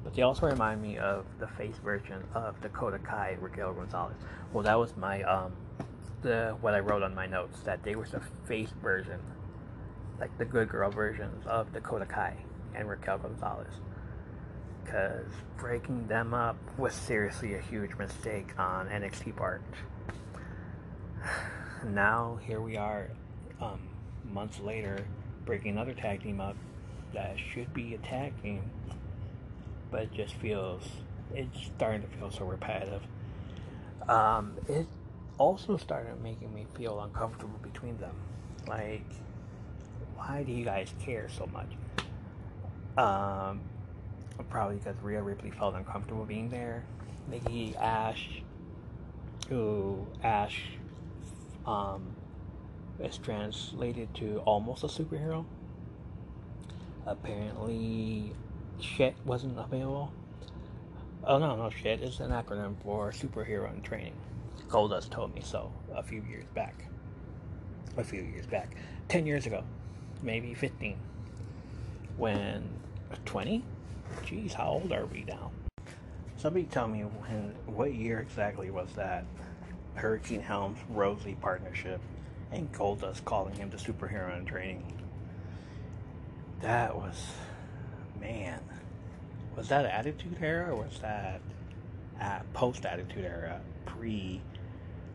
But 0.03 0.15
they 0.15 0.23
also 0.23 0.47
remind 0.47 0.81
me 0.81 0.99
of 0.99 1.27
the 1.39 1.47
face 1.47 1.77
version 1.85 2.23
of 2.35 2.61
Dakota 2.61 2.99
Kai 2.99 3.37
Raquel 3.41 3.75
Gonzalez. 3.75 4.17
Well, 4.53 4.65
that 4.65 4.79
was 4.79 4.97
my 4.97 5.23
um, 5.23 5.53
the 6.23 6.57
what 6.61 6.75
I 6.75 6.81
wrote 6.81 7.03
on 7.03 7.15
my 7.15 7.27
notes 7.27 7.61
that 7.61 7.83
they 7.83 7.95
were 7.95 8.07
the 8.07 8.21
face 8.47 8.73
version 8.83 9.21
like 10.21 10.37
the 10.37 10.45
good 10.45 10.69
girl 10.69 10.91
versions 10.91 11.47
of 11.47 11.73
Dakota 11.73 12.05
Kai 12.05 12.37
and 12.75 12.89
Raquel 12.89 13.19
Gonzalez. 13.19 13.73
Because 14.85 15.33
breaking 15.57 16.07
them 16.09 16.35
up 16.35 16.57
was 16.79 16.95
seriously 16.95 17.55
a 17.55 17.61
huge 17.61 17.95
mistake 17.97 18.59
on 18.59 18.89
NXT 18.89 19.37
part. 19.37 19.63
Now, 21.83 22.39
here 22.47 22.61
we 22.61 22.77
are, 22.77 23.09
um, 23.59 23.81
months 24.23 24.61
later, 24.61 25.03
breaking 25.47 25.71
another 25.71 25.95
tag 25.95 26.23
team 26.23 26.39
up 26.39 26.55
that 27.15 27.37
should 27.39 27.73
be 27.73 27.95
a 27.95 27.99
tag 27.99 28.35
team, 28.43 28.71
but 29.91 30.03
it 30.03 30.13
just 30.13 30.35
feels, 30.35 30.83
it's 31.35 31.67
starting 31.77 32.03
to 32.03 32.09
feel 32.09 32.31
so 32.31 32.45
repetitive. 32.45 33.03
Um, 34.09 34.57
it 34.69 34.87
also 35.39 35.77
started 35.77 36.23
making 36.23 36.55
me 36.55 36.67
feel 36.75 37.01
uncomfortable 37.01 37.59
between 37.63 37.97
them. 37.99 38.15
Like, 38.67 39.05
why 40.17 40.43
do 40.43 40.53
you 40.53 40.65
guys 40.65 40.93
care 41.01 41.29
so 41.29 41.47
much? 41.47 41.73
Um, 42.99 43.61
probably 44.49 44.77
because 44.77 44.97
Rhea 45.03 45.23
Ripley 45.23 45.51
felt 45.51 45.75
uncomfortable 45.75 46.25
being 46.25 46.51
there. 46.51 46.85
Nikki 47.29 47.75
Ash, 47.77 48.43
who 49.49 50.07
Ash 50.23 50.63
um, 51.67 52.15
is 52.99 53.19
translated 53.19 54.15
to 54.17 54.39
almost 54.45 54.85
a 54.85 54.89
superhero. 54.89 55.45
Apparently, 57.07 58.33
shit 58.83 59.15
wasn't 59.25 59.59
available. 59.59 60.13
Oh 61.25 61.39
no, 61.39 61.55
no 61.55 61.69
shit 61.71 62.01
It's 62.01 62.21
an 62.21 62.31
acronym 62.31 62.75
for 62.83 63.13
superhero 63.13 63.73
in 63.75 63.83
training. 63.83 64.15
Goldust 64.69 65.11
told 65.11 65.35
me 65.35 65.43
so 65.45 65.73
a 65.95 66.03
few 66.03 66.23
years 66.23 66.47
back. 66.55 66.85
A 67.97 68.05
few 68.05 68.23
years 68.23 68.47
back, 68.47 68.77
ten 69.09 69.27
years 69.27 69.47
ago, 69.47 69.65
maybe 70.23 70.55
fifteen. 70.55 70.97
When 72.17 72.69
twenty? 73.25 73.65
Jeez, 74.25 74.53
how 74.53 74.69
old 74.71 74.93
are 74.93 75.07
we 75.07 75.25
now? 75.25 75.51
Somebody 76.37 76.65
tell 76.65 76.89
me 76.89 77.03
when, 77.03 77.55
what 77.67 77.93
year 77.95 78.21
exactly 78.21 78.71
was 78.71 78.89
that? 78.95 79.25
Hurricane 79.95 80.41
Helms 80.41 80.79
Rosie 80.89 81.37
partnership 81.41 82.01
and 82.53 82.73
Goldust 82.73 83.25
calling 83.25 83.55
him 83.55 83.71
the 83.71 83.77
superhero 83.77 84.37
in 84.39 84.47
training. 84.47 85.01
That 86.63 86.97
was, 86.97 87.17
man, 88.21 88.61
was 89.57 89.69
that 89.69 89.85
Attitude 89.85 90.37
Era 90.41 90.73
or 90.73 90.85
was 90.85 90.99
that 91.01 91.41
uh, 92.21 92.41
post 92.53 92.85
Attitude 92.87 93.25
Era, 93.25 93.61
pre 93.87 94.41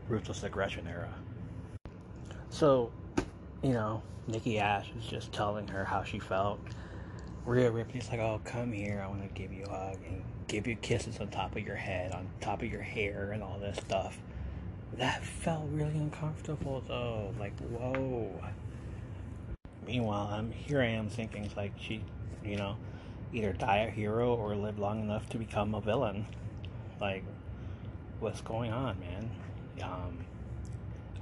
Ruthless 0.08 0.42
Aggression 0.42 0.86
Era? 0.86 1.12
So, 2.50 2.90
you 3.62 3.72
know, 3.72 4.02
Nikki 4.26 4.58
Ash 4.58 4.88
is 4.98 5.06
just 5.06 5.32
telling 5.32 5.68
her 5.68 5.84
how 5.84 6.02
she 6.02 6.18
felt. 6.18 6.60
Rhea 7.44 7.70
Ripley's 7.70 8.08
like, 8.10 8.18
oh, 8.18 8.40
come 8.44 8.72
here, 8.72 9.00
I 9.04 9.08
want 9.08 9.22
to 9.22 9.28
give 9.40 9.52
you 9.52 9.64
a 9.64 9.70
hug 9.70 9.98
and 10.08 10.24
give 10.48 10.66
you 10.66 10.74
kisses 10.76 11.20
on 11.20 11.28
top 11.28 11.54
of 11.54 11.64
your 11.64 11.76
head, 11.76 12.12
on 12.12 12.28
top 12.40 12.62
of 12.62 12.70
your 12.70 12.82
hair, 12.82 13.30
and 13.32 13.42
all 13.42 13.58
this 13.60 13.76
stuff 13.76 14.18
that 14.94 15.22
felt 15.22 15.68
really 15.70 15.96
uncomfortable 15.96 16.82
though. 16.86 17.34
Like, 17.38 17.58
whoa. 17.60 18.30
Meanwhile, 19.86 20.30
I'm 20.32 20.50
here. 20.50 20.80
I 20.80 20.86
am 20.86 21.08
thinking 21.08 21.50
like 21.56 21.72
she, 21.78 22.02
you 22.44 22.56
know, 22.56 22.76
either 23.32 23.52
die 23.52 23.78
a 23.78 23.90
hero 23.90 24.34
or 24.34 24.54
live 24.54 24.78
long 24.78 25.00
enough 25.00 25.28
to 25.30 25.38
become 25.38 25.74
a 25.74 25.80
villain. 25.80 26.26
Like, 27.00 27.24
what's 28.20 28.40
going 28.40 28.72
on, 28.72 28.98
man? 29.00 29.30
Um, 29.82 30.18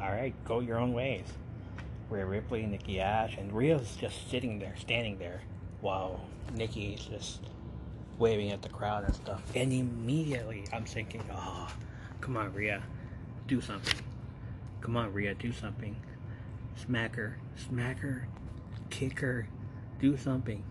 all 0.01 0.11
right, 0.11 0.35
go 0.45 0.61
your 0.61 0.79
own 0.79 0.93
ways. 0.93 1.27
Rhea 2.11 2.27
Ripley, 2.27 2.67
Nikki 2.67 3.01
Ash, 3.01 3.37
and 3.37 3.53
Rhea's 3.53 3.97
just 3.97 4.31
sitting 4.31 4.59
there, 4.59 4.75
standing 4.79 5.19
there, 5.19 5.41
while 5.81 6.21
Nikki's 6.55 7.01
just 7.01 7.41
waving 8.19 8.53
at 8.53 8.63
the 8.63 8.69
crowd 8.69 9.05
and 9.05 9.15
stuff. 9.15 9.43
And 9.55 9.73
immediately, 9.73 10.65
I'm 10.73 10.85
thinking, 10.85 11.23
oh, 11.33 11.73
come 12.21 12.37
on, 12.37 12.53
Rhea 12.53 12.83
do 13.47 13.61
something. 13.61 14.01
Come 14.81 14.97
on, 14.97 15.13
Rhea, 15.13 15.35
do 15.35 15.53
something. 15.53 15.97
Smack 16.77 17.17
her, 17.17 17.39
smack 17.57 17.99
her, 17.99 18.27
kick 18.91 19.21
her, 19.21 19.49
do 20.01 20.17
something. 20.17 20.63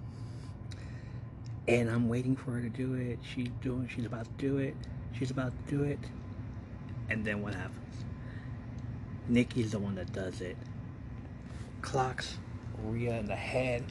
And 1.68 1.90
I'm 1.90 2.10
waiting 2.10 2.36
for 2.36 2.52
her 2.52 2.62
to 2.62 2.70
do 2.70 2.96
it. 2.96 3.20
She's 3.22 3.50
doing, 3.62 3.90
she's 3.94 4.06
about 4.06 4.26
to 4.26 4.32
do 4.38 4.58
it. 4.58 4.76
She's 5.18 5.32
about 5.32 5.54
to 5.68 5.76
do 5.76 5.84
it. 5.84 6.00
And 7.10 7.24
then 7.26 7.42
what 7.42 7.54
happens? 7.54 8.06
Nikki's 9.30 9.72
the 9.72 9.80
one 9.80 9.96
that 9.96 10.12
does 10.12 10.42
it. 10.42 10.58
Clocks 11.82 12.38
Rhea 12.84 13.18
in 13.18 13.26
the 13.26 13.36
head, 13.36 13.84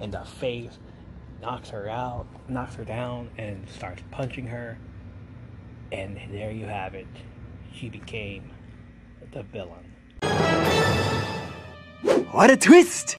in 0.00 0.10
the 0.10 0.24
face, 0.24 0.78
knocks 1.40 1.70
her 1.70 1.88
out, 1.88 2.26
knocks 2.48 2.74
her 2.74 2.84
down, 2.84 3.30
and 3.38 3.68
starts 3.68 4.02
punching 4.10 4.46
her. 4.46 4.78
And 5.92 6.18
there 6.30 6.52
you 6.52 6.66
have 6.66 6.94
it 6.94 7.08
She 7.72 7.88
became 7.88 8.50
the 9.32 9.42
villain. 9.42 9.94
What 12.32 12.50
a 12.50 12.56
twist! 12.56 13.16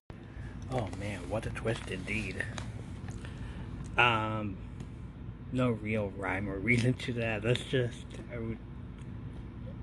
Oh 0.71 0.87
man, 0.99 1.19
what 1.29 1.45
a 1.45 1.49
twist 1.49 1.89
indeed. 1.89 2.45
Um, 4.01 4.57
no 5.51 5.69
real 5.69 6.11
rhyme 6.17 6.49
or 6.49 6.57
reason 6.57 6.93
to 6.93 7.13
that. 7.13 7.43
Let's 7.43 7.61
just, 7.61 8.05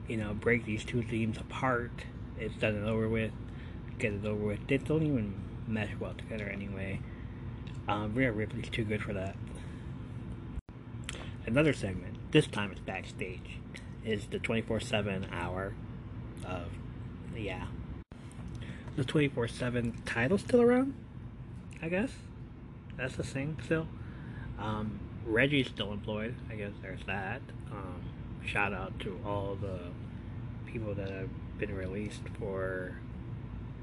you 0.09 0.17
know, 0.17 0.35
break 0.35 0.65
these 0.65 0.85
two 0.85 1.03
themes 1.03 1.37
apart. 1.39 1.93
It's 2.37 2.57
done 2.57 2.75
and 2.75 2.89
over 2.89 3.09
with. 3.09 3.31
Get 3.99 4.15
it 4.15 4.25
over 4.25 4.45
with. 4.45 4.67
They 4.67 4.79
don't 4.79 5.05
even 5.05 5.35
mesh 5.69 5.91
well 6.01 6.15
together 6.15 6.49
anyway. 6.49 7.01
Um, 7.87 8.13
Rhea 8.15 8.33
Ripley's 8.33 8.69
too 8.69 8.85
good 8.85 9.03
for 9.03 9.13
that. 9.13 9.37
Another 11.47 11.73
segment. 11.73 12.17
This 12.33 12.49
time 12.49 12.73
it's 12.73 12.81
backstage 12.81 13.59
is 14.05 14.27
the 14.27 14.41
24 14.41 14.81
7 14.81 15.29
hour 15.31 15.75
of, 16.45 16.67
yeah. 17.37 17.67
The 18.97 19.05
24 19.05 19.47
7 19.47 20.03
title 20.05 20.39
still 20.39 20.61
around? 20.61 20.95
I 21.81 21.89
guess. 21.89 22.11
That's 22.97 23.15
the 23.15 23.23
thing 23.23 23.57
still. 23.65 23.87
Um, 24.59 24.99
Reggie's 25.27 25.69
still 25.69 25.93
employed. 25.93 26.35
I 26.51 26.55
guess 26.55 26.73
there's 26.83 27.05
that. 27.07 27.41
Um, 27.71 28.03
shout 28.47 28.73
out 28.73 28.99
to 29.01 29.19
all 29.25 29.57
the 29.61 29.79
people 30.67 30.95
that 30.95 31.11
have 31.11 31.29
been 31.59 31.75
released 31.75 32.23
for, 32.39 32.95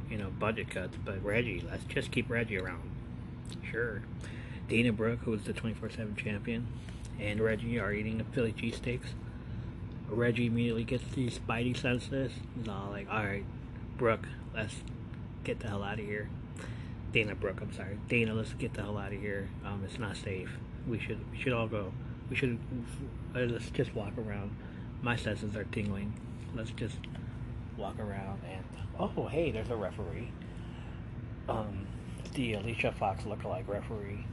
you 0.09 0.17
know, 0.17 0.29
budget 0.29 0.69
cuts. 0.69 0.97
But 1.03 1.23
Reggie, 1.23 1.63
let's 1.69 1.85
just 1.85 2.11
keep 2.11 2.29
Reggie 2.29 2.57
around. 2.57 2.89
Sure. 3.71 4.01
Dana 4.67 4.91
Brooke, 4.91 5.19
who 5.19 5.33
is 5.33 5.43
the 5.43 5.53
24 5.53 5.91
7 5.91 6.15
champion, 6.15 6.67
and 7.19 7.39
Reggie 7.39 7.79
are 7.79 7.93
eating 7.93 8.17
the 8.17 8.23
Philly 8.23 8.51
cheesesteaks. 8.51 9.13
Reggie 10.09 10.47
immediately 10.47 10.83
gets 10.83 11.03
these 11.13 11.39
spidey 11.39 11.77
senses. 11.77 12.31
He's 12.57 12.67
all 12.67 12.89
like, 12.91 13.07
alright, 13.09 13.45
Brooke, 13.97 14.27
let's 14.55 14.75
get 15.43 15.59
the 15.59 15.67
hell 15.67 15.83
out 15.83 15.99
of 15.99 16.05
here. 16.05 16.29
Dana 17.11 17.35
Brooke, 17.35 17.59
I'm 17.61 17.73
sorry. 17.73 17.97
Dana, 18.09 18.33
let's 18.33 18.53
get 18.53 18.73
the 18.73 18.81
hell 18.81 18.97
out 18.97 19.13
of 19.13 19.21
here. 19.21 19.49
Um, 19.63 19.83
it's 19.85 19.99
not 19.99 20.17
safe. 20.17 20.49
We 20.87 20.99
should 20.99 21.19
we 21.31 21.39
should 21.39 21.53
all 21.53 21.67
go. 21.67 21.91
We 22.29 22.35
should 22.35 22.59
let's 23.33 23.69
just 23.71 23.93
walk 23.93 24.13
around. 24.17 24.55
My 25.01 25.15
senses 25.15 25.55
are 25.55 25.65
tingling. 25.65 26.13
Let's 26.55 26.71
just 26.71 26.97
walk 27.77 27.99
around 27.99 28.41
and 28.49 28.63
oh 28.99 29.27
hey, 29.27 29.51
there's 29.51 29.69
a 29.69 29.75
referee. 29.75 30.31
Um, 31.47 31.87
the 32.33 32.53
Alicia 32.53 32.91
Fox 32.91 33.23
lookalike 33.23 33.67
referee. 33.67 34.25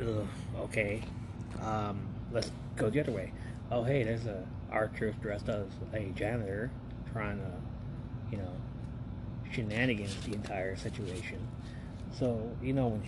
Ugh, 0.00 0.26
okay. 0.60 1.02
Um, 1.60 2.06
let's 2.32 2.50
go 2.76 2.90
the 2.90 3.00
other 3.00 3.12
way. 3.12 3.32
Oh 3.70 3.82
hey, 3.84 4.02
there's 4.04 4.26
a 4.26 4.46
R-Truth 4.70 5.20
dressed 5.20 5.48
as 5.48 5.66
a 5.92 6.10
janitor 6.10 6.70
trying 7.12 7.38
to, 7.38 7.50
you 8.30 8.38
know, 8.38 8.52
shenanigans 9.52 10.14
the 10.24 10.32
entire 10.32 10.76
situation. 10.76 11.46
So, 12.18 12.56
you 12.62 12.72
know, 12.72 12.88
when 12.88 13.02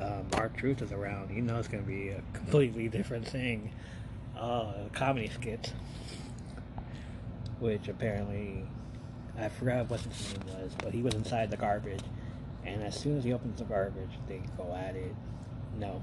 um, 0.00 0.26
R-Truth 0.34 0.82
is 0.82 0.92
around, 0.92 1.34
you 1.34 1.42
know 1.42 1.58
it's 1.58 1.68
going 1.68 1.82
to 1.82 1.88
be 1.88 2.08
a 2.08 2.22
completely 2.32 2.88
different 2.88 3.26
thing. 3.26 3.72
Uh, 4.38 4.72
comedy 4.92 5.28
skits, 5.28 5.72
which 7.58 7.88
apparently, 7.88 8.64
I 9.38 9.48
forgot 9.48 9.90
what 9.90 10.00
his 10.00 10.34
name 10.34 10.60
was, 10.60 10.72
but 10.82 10.94
he 10.94 11.02
was 11.02 11.14
inside 11.14 11.50
the 11.50 11.56
garbage, 11.56 12.02
and 12.64 12.82
as 12.82 12.98
soon 12.98 13.18
as 13.18 13.24
he 13.24 13.32
opens 13.32 13.58
the 13.58 13.64
garbage, 13.64 14.10
they 14.28 14.40
go 14.56 14.74
at 14.74 14.96
it. 14.96 15.14
No. 15.78 16.02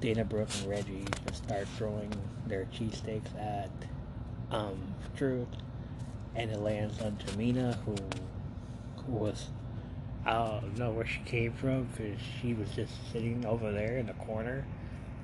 Dana 0.00 0.24
Brooke 0.24 0.48
and 0.60 0.68
Reggie 0.70 1.04
just 1.26 1.44
start 1.44 1.66
throwing 1.76 2.12
their 2.46 2.66
cheesesteaks 2.66 3.36
at 3.38 3.70
um, 4.50 4.94
Truth, 5.16 5.48
and 6.36 6.50
it 6.50 6.58
lands 6.60 7.00
on 7.02 7.16
Tamina, 7.16 7.76
who, 7.84 7.96
who 9.04 9.12
was 9.12 9.48
I 10.24 10.32
don't 10.60 10.78
know 10.78 10.90
where 10.90 11.06
she 11.06 11.20
came 11.20 11.52
from 11.52 11.84
because 11.84 12.18
she 12.40 12.54
was 12.54 12.70
just 12.70 12.92
sitting 13.12 13.44
over 13.46 13.72
there 13.72 13.96
in 13.96 14.06
the 14.06 14.12
corner, 14.14 14.66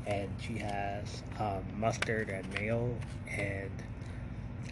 and 0.07 0.29
she 0.41 0.59
has 0.59 1.23
um, 1.39 1.63
mustard 1.77 2.29
and 2.29 2.51
mayo 2.55 2.95
and 3.31 3.71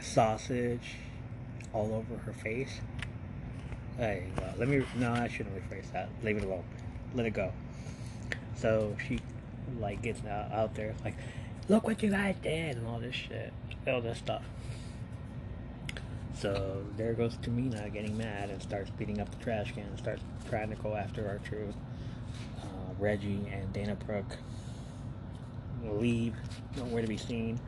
sausage 0.00 0.96
all 1.72 1.94
over 1.94 2.22
her 2.22 2.32
face. 2.32 2.80
Hey, 3.98 4.24
let 4.56 4.68
me. 4.68 4.84
No, 4.96 5.12
I 5.12 5.28
shouldn't 5.28 5.54
rephrase 5.54 5.92
that. 5.92 6.08
Leave 6.22 6.38
it 6.38 6.44
alone. 6.44 6.64
Let 7.14 7.26
it 7.26 7.34
go. 7.34 7.52
So 8.56 8.96
she, 9.06 9.18
like, 9.80 10.02
gets 10.02 10.24
out, 10.24 10.52
out 10.52 10.74
there, 10.74 10.94
like, 11.04 11.14
look 11.68 11.86
what 11.86 12.02
you 12.02 12.10
guys 12.10 12.36
did, 12.42 12.76
and 12.76 12.86
all 12.86 13.00
this 13.00 13.14
shit, 13.14 13.52
all 13.86 14.00
this 14.00 14.18
stuff. 14.18 14.42
So 16.42 16.82
there 16.96 17.12
goes 17.12 17.36
Tamina 17.36 17.92
getting 17.92 18.18
mad 18.18 18.50
and 18.50 18.60
starts 18.60 18.90
beating 18.90 19.20
up 19.20 19.30
the 19.30 19.44
trash 19.44 19.70
can 19.70 19.84
and 19.84 19.96
starts 19.96 20.24
trying 20.50 20.70
to 20.70 20.74
go 20.74 20.96
after 20.96 21.28
R-Truth. 21.28 21.76
Reggie 22.98 23.46
and 23.52 23.72
Dana 23.72 23.94
Brooke 23.94 24.36
leave, 25.84 26.34
nowhere 26.76 27.02
to 27.02 27.06
be 27.06 27.16
seen. 27.16 27.60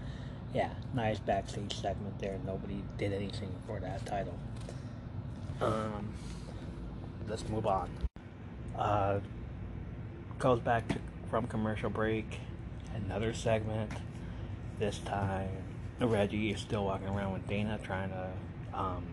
Yeah, 0.53 0.71
nice 0.93 1.21
backstage 1.21 1.81
segment 1.81 2.19
there. 2.19 2.37
Nobody 2.45 2.83
did 2.99 3.13
anything 3.13 3.53
for 3.65 3.79
that 3.79 4.05
title. 4.07 4.37
Um, 5.61 6.13
let's 7.29 7.49
move 7.49 7.67
on. 7.69 7.89
Uh, 8.77 9.21
goes 10.41 10.59
back 10.59 10.89
to, 10.89 10.99
from 11.31 11.47
commercial 11.47 11.91
break. 11.91 12.41
Another 13.07 13.35
segment. 13.35 13.93
This 14.81 14.99
time, 14.99 15.51
Reggie 16.01 16.51
is 16.51 16.61
still 16.61 16.87
walking 16.87 17.07
around 17.09 17.33
with 17.35 17.47
Dana, 17.47 17.79
trying 17.85 18.11
to 18.11 18.31
um, 18.75 19.05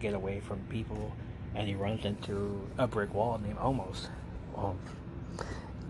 get 0.00 0.14
away 0.14 0.40
from 0.40 0.60
people, 0.68 1.12
and 1.54 1.68
he 1.68 1.74
runs 1.74 2.04
into 2.04 2.68
a 2.78 2.86
brick 2.86 3.12
wall 3.14 3.38
named 3.38 3.58
Omos. 3.58 4.08
Um, 4.56 4.78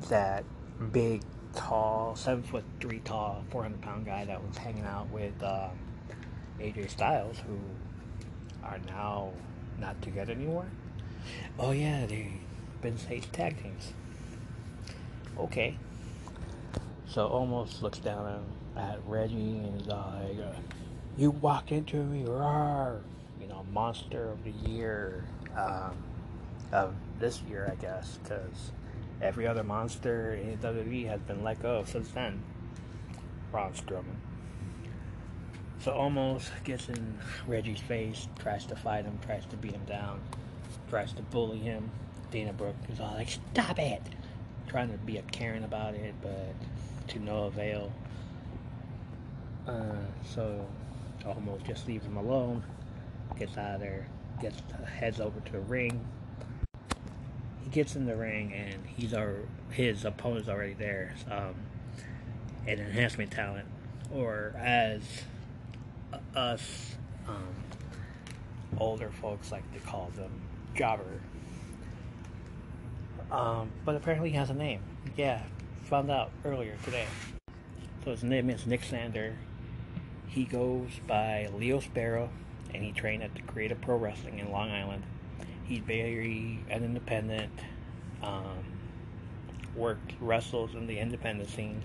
that 0.08 0.44
big, 0.92 1.22
tall, 1.54 2.16
seven 2.16 2.42
foot 2.42 2.64
three 2.80 3.00
tall, 3.00 3.44
four 3.50 3.62
hundred 3.62 3.80
pound 3.80 4.06
guy 4.06 4.24
that 4.24 4.42
was 4.42 4.56
hanging 4.56 4.84
out 4.84 5.08
with 5.10 5.42
uh, 5.42 5.68
AJ 6.60 6.90
Styles, 6.90 7.38
who 7.46 7.58
are 8.62 8.78
now 8.86 9.30
not 9.78 10.00
together 10.02 10.32
anymore. 10.32 10.66
Oh 11.58 11.72
yeah, 11.72 12.06
they've 12.06 12.32
been 12.80 12.98
saved 12.98 13.32
tag 13.32 13.62
teams. 13.62 13.92
Okay. 15.38 15.76
So 17.06 17.28
Omos 17.28 17.80
looks 17.82 17.98
down 17.98 18.44
at 18.76 18.98
Reggie 19.06 19.58
and 19.58 19.80
is 19.80 19.86
like, 19.86 20.38
uh, 20.38 20.58
"You 21.16 21.30
walked 21.30 21.72
into 21.72 21.96
me, 21.96 22.24
rawr. 22.24 23.00
You 23.40 23.46
know, 23.48 23.64
monster 23.72 24.30
of 24.30 24.42
the 24.44 24.50
year 24.68 25.24
um, 25.56 25.96
of 26.72 26.94
this 27.18 27.40
year, 27.42 27.70
I 27.70 27.76
guess, 27.76 28.18
because 28.22 28.72
every 29.22 29.46
other 29.46 29.62
monster 29.62 30.34
in 30.34 30.58
WWE 30.58 31.06
has 31.06 31.20
been 31.20 31.42
let 31.44 31.62
go 31.62 31.84
since 31.84 32.10
then. 32.10 32.42
Braun 33.50 33.72
Strowman. 33.72 34.16
So 35.80 35.92
Omos 35.92 36.48
gets 36.64 36.88
in 36.88 37.18
Reggie's 37.46 37.80
face, 37.80 38.26
tries 38.38 38.64
to 38.66 38.76
fight 38.76 39.04
him, 39.04 39.18
tries 39.24 39.44
to 39.46 39.56
beat 39.56 39.72
him 39.72 39.84
down, 39.84 40.20
tries 40.88 41.12
to 41.12 41.22
bully 41.22 41.58
him. 41.58 41.90
Dana 42.30 42.52
Brooke 42.52 42.74
is 42.88 43.00
all 43.00 43.12
like, 43.12 43.28
"Stop 43.28 43.78
it!" 43.78 44.02
Trying 44.66 44.90
to 44.90 44.98
be 44.98 45.18
a 45.18 45.22
Karen 45.22 45.62
about 45.62 45.94
it, 45.94 46.14
but 46.22 46.54
to 47.08 47.18
no 47.20 47.44
avail. 47.44 47.92
Uh, 49.68 50.06
so 50.24 50.66
Omos 51.26 51.64
just 51.66 51.86
leaves 51.86 52.04
him 52.04 52.16
alone, 52.16 52.62
gets 53.38 53.56
out 53.56 53.76
of 53.76 53.80
there, 53.80 54.06
gets 54.40 54.62
heads 54.98 55.20
over 55.20 55.40
to 55.40 55.52
the 55.52 55.60
ring. 55.60 56.06
He 57.62 57.70
gets 57.70 57.96
in 57.96 58.06
the 58.06 58.16
ring 58.16 58.52
and 58.52 58.84
he's 58.86 59.14
our 59.14 59.36
his 59.70 60.04
opponent's 60.04 60.48
already 60.48 60.74
there. 60.74 61.14
Um, 61.30 61.54
an 62.66 62.78
enhancement 62.78 63.30
talent, 63.30 63.66
or 64.12 64.54
as 64.58 65.02
us 66.34 66.96
um, 67.28 67.54
older 68.78 69.10
folks 69.10 69.52
like 69.52 69.70
to 69.74 69.80
call 69.80 70.10
them, 70.16 70.30
jobber. 70.74 71.20
Um, 73.30 73.70
but 73.84 73.96
apparently 73.96 74.30
he 74.30 74.36
has 74.36 74.50
a 74.50 74.54
name. 74.54 74.80
Yeah, 75.16 75.42
found 75.82 76.10
out 76.10 76.30
earlier 76.44 76.76
today. 76.84 77.06
So 78.04 78.12
his 78.12 78.22
name 78.24 78.50
is 78.50 78.66
Nick 78.66 78.84
Sander. 78.84 79.34
He 80.34 80.42
goes 80.42 80.90
by 81.06 81.48
Leo 81.56 81.78
Sparrow, 81.78 82.28
and 82.74 82.82
he 82.82 82.90
trained 82.90 83.22
at 83.22 83.32
the 83.36 83.42
Creative 83.42 83.80
Pro 83.80 83.96
Wrestling 83.96 84.40
in 84.40 84.50
Long 84.50 84.68
Island. 84.68 85.04
He's 85.62 85.78
very 85.78 86.58
an 86.68 86.82
independent. 86.82 87.52
Um, 88.20 88.64
worked 89.76 90.12
wrestles 90.20 90.74
in 90.74 90.88
the 90.88 90.98
independent 90.98 91.50
scene. 91.50 91.82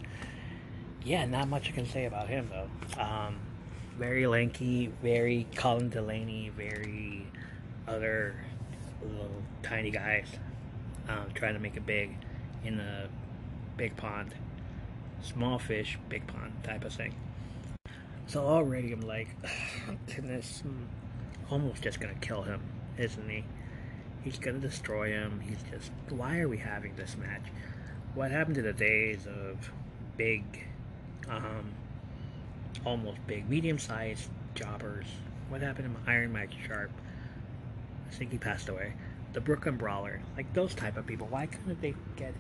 Yeah, 1.04 1.26
not 1.26 1.48
much 1.48 1.70
I 1.70 1.74
can 1.74 1.86
say 1.86 2.06
about 2.06 2.28
him 2.28 2.50
though. 2.50 3.00
Um, 3.00 3.38
very 4.00 4.26
lanky, 4.26 4.92
very 5.04 5.46
Colin 5.56 5.90
Delaney, 5.90 6.50
very 6.50 7.28
other 7.88 8.34
little 9.04 9.44
tiny 9.62 9.92
guys 9.92 10.28
um, 11.08 11.26
trying 11.36 11.54
to 11.54 11.60
make 11.60 11.78
it 11.78 11.86
big 11.86 12.18
in 12.66 12.80
a 12.80 13.10
big 13.78 13.96
pond. 13.96 14.34
Small 15.22 15.60
fish, 15.60 16.00
big 16.10 16.26
pond 16.26 16.54
type 16.64 16.84
of 16.84 16.94
thing. 16.94 17.14
So 18.30 18.46
already 18.46 18.92
I'm 18.92 19.02
like, 19.02 19.28
goodness, 20.06 20.62
Omos 21.50 21.82
just 21.82 22.00
gonna 22.00 22.14
kill 22.22 22.44
him, 22.44 22.62
isn't 22.96 23.28
he? 23.28 23.44
He's 24.24 24.38
gonna 24.38 24.60
destroy 24.60 25.08
him. 25.08 25.40
He's 25.40 25.58
just, 25.72 25.92
why 26.10 26.38
are 26.38 26.48
we 26.48 26.58
having 26.58 26.96
this 26.96 27.18
match? 27.18 27.42
What 28.14 28.30
happened 28.30 28.54
to 28.58 28.62
the 28.62 28.74
days 28.74 29.26
of 29.26 29.72
big, 30.16 30.44
um, 31.28 31.72
almost 32.86 33.18
big, 33.26 33.50
medium-sized 33.50 34.30
jobbers? 34.54 35.08
What 35.50 35.62
happened 35.62 35.96
to 35.96 36.12
Iron 36.12 36.32
Mike 36.32 36.52
Sharpe? 36.68 36.92
I 38.08 38.14
think 38.14 38.32
he 38.32 38.38
passed 38.38 38.70
away. 38.70 38.94
The 39.34 39.42
Brooklyn 39.42 39.76
Brawler, 39.76 40.22
like 40.38 40.54
those 40.54 40.76
type 40.76 40.98
of 40.98 41.08
people. 41.08 41.26
Why 41.32 41.48
couldn't 41.48 41.82
they 41.82 41.96
get 42.16 42.36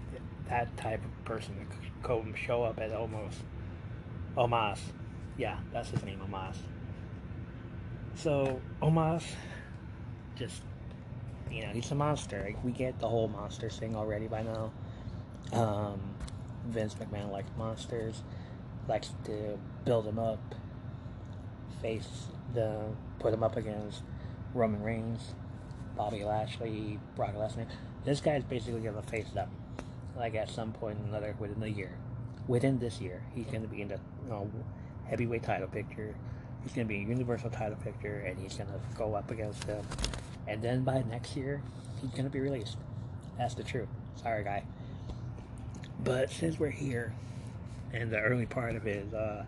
that 0.50 0.78
type 0.78 1.04
of 1.04 1.26
person 1.26 1.56
to 1.56 2.08
come 2.08 2.36
show 2.36 2.62
up 2.62 2.80
at 2.80 2.94
almost 2.94 3.40
Omos? 4.38 4.78
Yeah, 5.40 5.58
that's 5.72 5.90
his 5.90 6.04
name, 6.04 6.20
Omos. 6.20 6.58
So 8.16 8.60
Omos, 8.82 9.24
just 10.36 10.62
you 11.50 11.62
know, 11.62 11.70
he's 11.70 11.90
a 11.92 11.96
monster. 11.96 12.44
Like, 12.46 12.62
we 12.62 12.74
get 12.74 13.00
the 13.00 13.08
whole 13.08 13.30
monster 13.30 13.70
thing 13.70 13.96
already 13.96 14.28
by 14.28 14.44
now. 14.44 14.72
Um, 15.54 16.02
Vince 16.68 16.94
McMahon 16.96 17.32
likes 17.32 17.50
monsters, 17.58 18.22
likes 18.90 19.14
to 19.24 19.58
build 19.86 20.06
them 20.06 20.20
up, 20.20 20.40
face 21.82 22.28
the 22.54 22.84
put 23.20 23.32
them 23.32 23.42
up 23.42 23.56
against 23.56 24.04
Roman 24.54 24.84
Reigns, 24.84 25.36
Bobby 25.96 26.26
Lashley, 26.26 27.00
Brock 27.16 27.36
Lesnar. 27.36 27.66
This 28.04 28.20
guy's 28.20 28.44
basically 28.44 28.82
gonna 28.82 29.02
face 29.04 29.30
them, 29.30 29.50
like 30.18 30.36
at 30.36 30.50
some 30.50 30.74
point 30.74 31.00
or 31.00 31.08
another 31.08 31.34
within 31.40 31.62
the 31.62 31.70
year. 31.70 31.92
Within 32.46 32.80
this 32.80 33.00
year, 33.00 33.24
he's 33.34 33.46
gonna 33.46 33.68
be 33.68 33.82
in 33.82 33.88
the 33.88 34.00
you 34.26 34.30
know, 34.30 34.52
heavyweight 35.10 35.44
title 35.44 35.68
picture. 35.68 36.14
He's 36.64 36.74
gonna 36.74 36.88
be 36.88 36.98
a 36.98 37.00
universal 37.00 37.50
title 37.50 37.78
picture, 37.84 38.24
and 38.26 38.38
he's 38.38 38.56
gonna 38.56 38.80
go 38.98 39.16
up 39.16 39.32
against 39.32 39.66
them. 39.66 39.86
And 40.48 40.62
then 40.62 40.84
by 40.84 41.04
next 41.10 41.36
year, 41.36 41.62
he's 42.02 42.12
gonna 42.12 42.30
be 42.30 42.40
released. 42.40 42.78
That's 43.38 43.56
the 43.56 43.64
truth. 43.64 43.88
Sorry, 44.16 44.44
guy. 44.44 44.64
But 46.04 46.30
since 46.30 46.60
we're 46.60 46.70
here, 46.70 47.14
and 47.94 48.12
the 48.12 48.20
early 48.20 48.46
part 48.46 48.76
of 48.76 48.84
his 48.84 49.14
uh, 49.14 49.46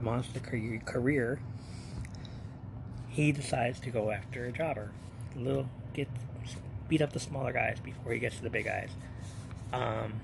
monster 0.00 0.40
career, 0.40 1.40
he 3.08 3.32
decides 3.32 3.78
to 3.80 3.90
go 3.90 4.10
after 4.10 4.46
a 4.46 4.52
jobber. 4.52 4.90
Little 5.36 5.68
get 5.92 6.08
beat 6.88 7.02
up 7.02 7.12
the 7.12 7.20
smaller 7.20 7.52
guys 7.52 7.78
before 7.80 8.12
he 8.12 8.18
gets 8.18 8.36
to 8.36 8.42
the 8.42 8.50
big 8.50 8.64
guys. 8.64 8.90
Um, 9.72 10.14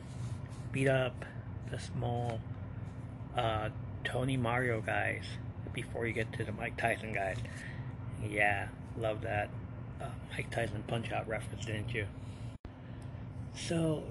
beat 0.72 0.88
up 0.88 1.24
the 1.70 1.78
small 1.78 2.40
uh, 3.36 3.70
Tony 4.04 4.36
Mario 4.36 4.80
guys 4.80 5.24
before 5.72 6.06
you 6.06 6.12
get 6.12 6.32
to 6.34 6.44
the 6.44 6.52
Mike 6.52 6.76
Tyson 6.76 7.12
guys. 7.12 7.36
Yeah, 8.28 8.68
love 8.98 9.22
that 9.22 9.50
uh, 10.00 10.06
Mike 10.32 10.50
Tyson 10.50 10.82
punch 10.86 11.12
out 11.12 11.28
reference, 11.28 11.66
didn't 11.66 11.94
you? 11.94 12.06
So 13.54 14.04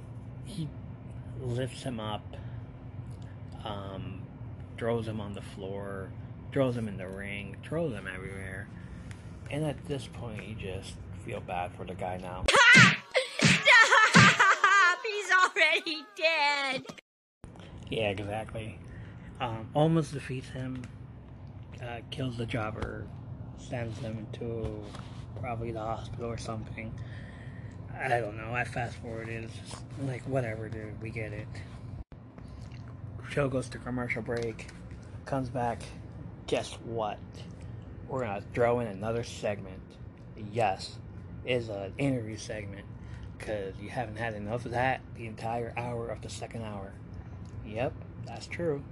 he 0.46 0.68
lifts 1.42 1.84
him 1.84 2.00
up, 2.00 2.36
um, 3.64 4.22
throws 4.78 5.08
him 5.08 5.20
on 5.22 5.34
the 5.34 5.42
floor, 5.42 6.10
throws 6.52 6.76
him 6.76 6.88
in 6.88 6.98
the 6.98 7.08
ring, 7.08 7.56
throws 7.64 7.94
him 7.94 8.08
everywhere. 8.14 8.68
And 9.50 9.66
at 9.66 9.86
this 9.86 10.08
point, 10.12 10.44
you 10.48 10.56
just 10.56 10.96
feel 11.26 11.40
bad 11.40 11.72
for 11.76 11.86
the 11.86 11.94
guy 11.94 12.18
now. 12.18 12.44
Stop! 12.50 12.98
He's 15.06 15.32
already 15.32 16.04
dead. 16.16 16.84
Yeah, 17.90 18.10
exactly. 18.10 18.78
Um, 19.40 19.70
Omos 19.76 20.12
defeats 20.12 20.50
him, 20.50 20.82
uh, 21.82 22.00
kills 22.10 22.38
the 22.38 22.46
jobber, 22.46 23.06
sends 23.58 23.98
him 24.00 24.26
to 24.34 24.84
probably 25.40 25.72
the 25.72 25.80
hospital 25.80 26.26
or 26.30 26.38
something. 26.38 26.94
I 28.00 28.08
don't 28.20 28.38
know. 28.38 28.54
I 28.54 28.64
fast 28.64 28.96
forwarded. 28.98 29.44
It's 29.46 29.58
just 29.70 29.84
like 30.06 30.24
whatever, 30.28 30.70
dude. 30.70 31.02
We 31.02 31.10
get 31.10 31.34
it. 31.34 31.48
Show 33.30 33.50
goes 33.50 33.70
to 33.70 33.78
commercial 33.78 34.22
break. 34.22 34.68
Comes 35.26 35.50
back. 35.50 35.82
Guess 36.48 36.74
what? 36.86 37.20
We're 38.08 38.22
gonna 38.22 38.44
throw 38.54 38.80
in 38.80 38.88
another 38.88 39.24
segment. 39.24 39.82
yes, 40.52 40.98
is 41.46 41.70
an 41.70 41.94
interview 41.98 42.38
segment 42.38 42.86
because 43.38 43.74
you 43.80 43.90
haven't 43.90 44.18
had 44.18 44.34
enough 44.34 44.66
of 44.66 44.72
that 44.72 45.02
the 45.16 45.26
entire 45.28 45.74
hour 45.78 46.08
of 46.10 46.22
the 46.22 46.30
second 46.30 46.64
hour. 46.64 46.94
Yep, 47.66 47.94
that's 48.26 48.48
true. 48.48 48.84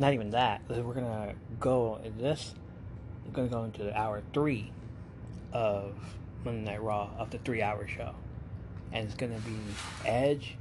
Not 0.00 0.14
even 0.14 0.30
that. 0.30 0.62
We're 0.66 0.94
gonna 0.94 1.34
go 1.60 2.00
in 2.02 2.16
this. 2.16 2.54
We're 3.26 3.32
gonna 3.32 3.48
go 3.48 3.64
into 3.64 3.84
the 3.84 3.94
hour 3.94 4.22
three 4.32 4.72
of 5.52 5.94
Monday 6.42 6.72
Night 6.72 6.82
Raw 6.82 7.10
of 7.18 7.28
the 7.28 7.36
three-hour 7.36 7.86
show, 7.86 8.14
and 8.92 9.04
it's 9.04 9.14
gonna 9.14 9.38
be 9.40 9.58
Edge 10.06 10.56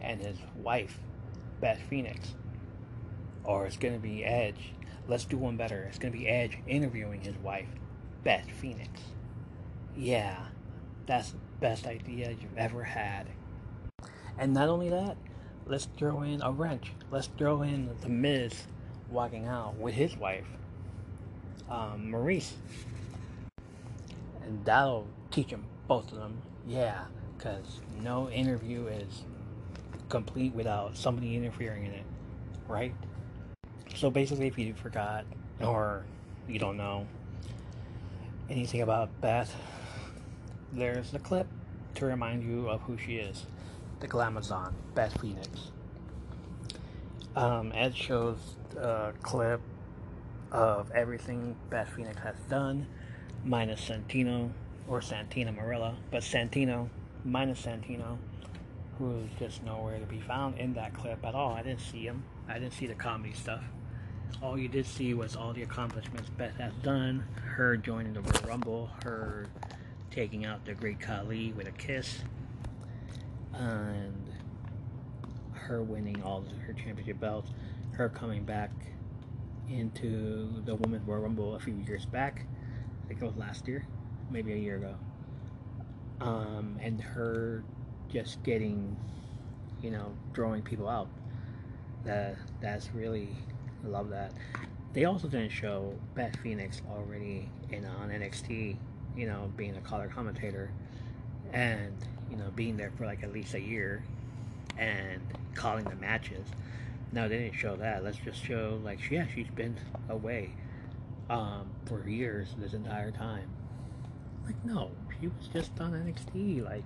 and 0.00 0.18
his 0.18 0.38
wife, 0.56 0.98
Beth 1.60 1.78
Phoenix, 1.90 2.32
or 3.44 3.66
it's 3.66 3.76
gonna 3.76 3.98
be 3.98 4.24
Edge. 4.24 4.72
Let's 5.08 5.26
do 5.26 5.36
one 5.36 5.58
better. 5.58 5.82
It's 5.82 5.98
gonna 5.98 6.16
be 6.16 6.26
Edge 6.26 6.56
interviewing 6.66 7.20
his 7.20 7.36
wife, 7.36 7.68
Beth 8.22 8.50
Phoenix. 8.50 8.98
Yeah, 9.94 10.38
that's 11.04 11.32
the 11.32 11.38
best 11.60 11.86
idea 11.86 12.30
you've 12.30 12.56
ever 12.56 12.82
had. 12.82 13.26
And 14.38 14.54
not 14.54 14.70
only 14.70 14.88
that, 14.88 15.18
let's 15.66 15.88
throw 15.96 16.22
in 16.22 16.42
a 16.42 16.50
wrench. 16.50 16.92
Let's 17.10 17.28
throw 17.38 17.62
in 17.62 17.90
the 18.00 18.08
Miz 18.08 18.64
walking 19.10 19.46
out 19.46 19.76
with 19.76 19.94
his 19.94 20.16
wife, 20.16 20.46
um, 21.70 22.08
Maryse. 22.10 22.52
And 24.42 24.64
that'll 24.64 25.06
teach 25.30 25.48
them, 25.48 25.64
both 25.88 26.12
of 26.12 26.18
them, 26.18 26.36
yeah, 26.66 27.04
because 27.36 27.80
no 28.02 28.28
interview 28.28 28.86
is 28.86 29.22
complete 30.08 30.54
without 30.54 30.96
somebody 30.96 31.36
interfering 31.36 31.86
in 31.86 31.92
it, 31.92 32.04
right? 32.68 32.94
So 33.94 34.10
basically, 34.10 34.48
if 34.48 34.58
you 34.58 34.74
forgot 34.74 35.24
or 35.60 36.04
you 36.48 36.58
don't 36.58 36.76
know 36.76 37.06
anything 38.50 38.82
about 38.82 39.08
Beth, 39.20 39.54
there's 40.72 41.14
a 41.14 41.18
clip 41.18 41.46
to 41.94 42.06
remind 42.06 42.42
you 42.42 42.68
of 42.68 42.82
who 42.82 42.98
she 42.98 43.16
is 43.16 43.46
the 44.04 44.10
Glamazon, 44.10 44.74
Beth 44.94 45.18
Phoenix. 45.18 45.48
Um, 47.34 47.72
Ed 47.74 47.96
shows 47.96 48.36
a 48.76 49.14
clip 49.22 49.62
of 50.52 50.90
everything 50.92 51.56
Beth 51.70 51.88
Phoenix 51.96 52.20
has 52.20 52.36
done, 52.50 52.86
minus 53.46 53.80
Santino 53.88 54.50
or 54.86 55.00
Santina 55.00 55.52
Marella, 55.52 55.94
but 56.10 56.22
Santino 56.22 56.90
minus 57.24 57.62
Santino, 57.62 58.18
who's 58.98 59.30
just 59.38 59.62
nowhere 59.64 59.98
to 59.98 60.04
be 60.04 60.20
found 60.20 60.58
in 60.58 60.74
that 60.74 60.92
clip 60.92 61.24
at 61.24 61.34
all. 61.34 61.54
I 61.54 61.62
didn't 61.62 61.80
see 61.80 62.04
him. 62.04 62.24
I 62.46 62.58
didn't 62.58 62.74
see 62.74 62.86
the 62.86 62.94
comedy 62.94 63.32
stuff. 63.32 63.64
All 64.42 64.58
you 64.58 64.68
did 64.68 64.84
see 64.84 65.14
was 65.14 65.34
all 65.34 65.54
the 65.54 65.62
accomplishments 65.62 66.28
Beth 66.36 66.56
has 66.58 66.74
done, 66.82 67.24
her 67.36 67.78
joining 67.78 68.12
the 68.12 68.20
Royal 68.20 68.48
Rumble, 68.48 68.90
her 69.02 69.46
taking 70.10 70.44
out 70.44 70.66
the 70.66 70.74
Great 70.74 71.00
Khali 71.00 71.52
with 71.52 71.66
a 71.66 71.72
kiss, 71.72 72.18
and 73.58 74.32
her 75.52 75.82
winning 75.82 76.22
all 76.22 76.44
her 76.66 76.72
championship 76.72 77.20
belts, 77.20 77.50
her 77.92 78.08
coming 78.08 78.44
back 78.44 78.70
into 79.68 80.62
the 80.64 80.74
Women's 80.74 81.06
Royal 81.06 81.22
Rumble 81.22 81.54
a 81.54 81.60
few 81.60 81.74
years 81.86 82.04
back. 82.04 82.46
I 83.04 83.08
think 83.08 83.22
it 83.22 83.24
was 83.24 83.36
last 83.36 83.66
year, 83.66 83.86
maybe 84.30 84.52
a 84.52 84.56
year 84.56 84.76
ago. 84.76 84.94
Um, 86.20 86.78
and 86.80 87.00
her 87.00 87.64
just 88.08 88.42
getting, 88.42 88.96
you 89.82 89.90
know, 89.90 90.12
drawing 90.32 90.62
people 90.62 90.88
out. 90.88 91.08
That 92.04 92.36
that's 92.60 92.90
really 92.94 93.30
I 93.84 93.88
love 93.88 94.10
that. 94.10 94.32
They 94.92 95.06
also 95.06 95.26
didn't 95.26 95.50
show 95.50 95.94
Beth 96.14 96.36
Phoenix 96.42 96.82
already 96.90 97.48
in 97.70 97.84
on 97.86 98.10
NXT 98.10 98.76
you 99.16 99.26
know, 99.26 99.50
being 99.56 99.76
a 99.76 99.80
color 99.80 100.10
commentator 100.12 100.70
and, 101.52 101.96
you 102.34 102.42
know, 102.42 102.50
being 102.50 102.76
there 102.76 102.90
for 102.96 103.06
like 103.06 103.22
at 103.22 103.32
least 103.32 103.54
a 103.54 103.60
year 103.60 104.02
and 104.76 105.20
calling 105.54 105.84
the 105.84 105.96
matches. 105.96 106.46
No, 107.12 107.28
they 107.28 107.38
didn't 107.38 107.54
show 107.54 107.76
that. 107.76 108.02
Let's 108.02 108.18
just 108.18 108.44
show, 108.44 108.80
like, 108.82 108.98
yeah, 109.08 109.26
she's 109.32 109.46
been 109.48 109.76
away 110.08 110.50
um, 111.30 111.70
for 111.86 112.08
years 112.08 112.48
this 112.58 112.72
entire 112.72 113.12
time. 113.12 113.48
Like, 114.44 114.56
no, 114.64 114.90
she 115.20 115.28
was 115.28 115.46
just 115.52 115.80
on 115.80 115.92
NXT, 115.92 116.64
like, 116.64 116.82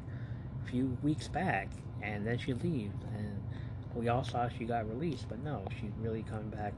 a 0.63 0.71
few 0.71 0.99
weeks 1.03 1.29
back, 1.29 1.71
and 2.03 2.27
then 2.27 2.37
she 2.37 2.53
leaves, 2.53 2.95
and 3.17 3.43
we 3.95 4.09
all 4.09 4.23
saw 4.23 4.49
she 4.51 4.67
got 4.67 4.87
released, 4.87 5.31
but 5.31 5.43
no, 5.43 5.65
she's 5.81 5.93
really 5.99 6.23
coming 6.23 6.51
back 6.51 6.75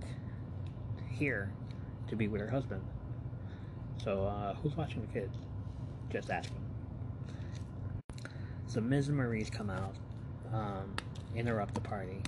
here 1.11 1.51
to 2.09 2.15
be 2.15 2.29
with 2.29 2.41
her 2.41 2.49
husband. 2.49 2.83
So, 4.05 4.27
uh, 4.27 4.55
who's 4.63 4.77
watching 4.77 5.01
the 5.01 5.09
kids? 5.09 5.35
Just 6.13 6.31
asking. 6.31 6.60
So, 8.71 8.81
Miz 8.81 9.09
and 9.09 9.19
Maryse 9.19 9.51
come 9.51 9.69
out, 9.69 9.97
um, 10.53 10.95
interrupt 11.35 11.75
the 11.75 11.81
party, 11.81 12.23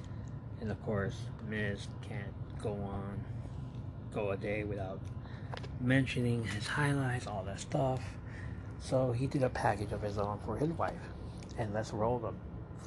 and 0.61 0.72
of 0.72 0.82
course, 0.84 1.14
Miz 1.49 1.86
can't 2.01 2.34
go 2.61 2.72
on, 2.72 3.20
go 4.12 4.32
a 4.32 4.36
day 4.36 4.64
without 4.64 4.99
mentioning 5.80 6.43
his 6.43 6.66
highlights, 6.66 7.28
all 7.28 7.45
that 7.45 7.61
stuff. 7.61 8.01
So, 8.80 9.12
he 9.12 9.28
did 9.28 9.45
a 9.45 9.51
package 9.51 9.93
of 9.93 10.03
his 10.03 10.18
own 10.18 10.40
for 10.45 10.57
his 10.57 10.70
wife. 10.70 11.12
And 11.59 11.72
let's 11.72 11.93
roll 11.93 12.18
the 12.18 12.32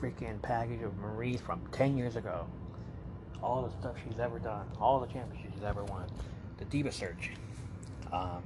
freaking 0.01 0.41
package 0.41 0.81
of 0.81 0.91
Maryse 1.01 1.39
from 1.39 1.61
10 1.71 1.97
years 1.97 2.17
ago. 2.17 2.47
All 3.41 3.61
the 3.61 3.71
stuff 3.79 3.95
she's 4.05 4.19
ever 4.19 4.37
done, 4.37 4.67
all 4.81 4.99
the 4.99 5.07
championships 5.07 5.53
she's 5.55 5.63
ever 5.63 5.85
won, 5.85 6.07
the 6.57 6.65
Diva 6.65 6.91
Search. 6.91 7.31
Um, 8.11 8.43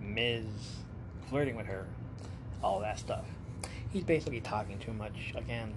Miz 0.00 0.44
flirting 1.28 1.56
with 1.56 1.66
her, 1.66 1.88
all 2.62 2.78
that 2.78 3.00
stuff. 3.00 3.24
He's 3.92 4.04
basically 4.04 4.40
talking 4.40 4.78
too 4.78 4.94
much 4.94 5.34
again. 5.36 5.74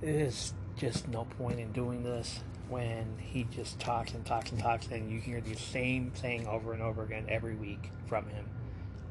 There's 0.00 0.54
just 0.76 1.06
no 1.06 1.24
point 1.24 1.60
in 1.60 1.72
doing 1.72 2.02
this 2.02 2.40
when 2.68 3.16
he 3.18 3.44
just 3.44 3.78
talks 3.78 4.12
and 4.12 4.26
talks 4.26 4.50
and 4.50 4.60
talks 4.60 4.88
and 4.88 5.10
you 5.10 5.20
hear 5.20 5.40
the 5.40 5.54
same 5.54 6.10
thing 6.10 6.46
over 6.46 6.72
and 6.72 6.82
over 6.82 7.02
again 7.04 7.26
every 7.28 7.54
week 7.54 7.90
from 8.06 8.28
him. 8.28 8.46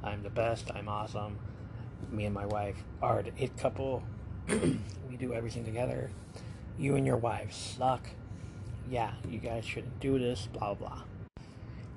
I'm 0.04 0.24
the 0.24 0.30
best, 0.30 0.70
I'm 0.76 0.90
awesome. 0.90 1.40
Me 2.12 2.26
and 2.26 2.34
my 2.34 2.46
wife 2.46 2.84
are 3.02 3.24
the 3.24 3.32
it 3.42 3.58
couple. 3.58 4.04
we 4.48 5.18
do 5.18 5.34
everything 5.34 5.64
together. 5.66 6.12
You 6.78 6.96
and 6.96 7.06
your 7.06 7.18
wife 7.18 7.54
suck. 7.54 8.08
Yeah, 8.90 9.14
you 9.28 9.40
guys 9.40 9.66
shouldn't 9.66 10.00
do 10.00 10.20
this, 10.20 10.48
blah 10.52 10.74
blah. 10.74 11.04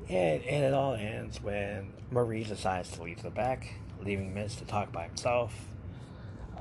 And, 0.08 0.42
and 0.42 0.64
it 0.64 0.74
all 0.74 0.94
ends 0.94 1.42
when 1.42 1.92
Maryse 2.12 2.48
decides 2.48 2.90
to 2.92 3.02
leave 3.02 3.22
the 3.22 3.30
back, 3.30 3.74
leaving 4.04 4.34
Miz 4.34 4.56
to 4.56 4.64
talk 4.64 4.92
by 4.92 5.04
himself. 5.04 5.54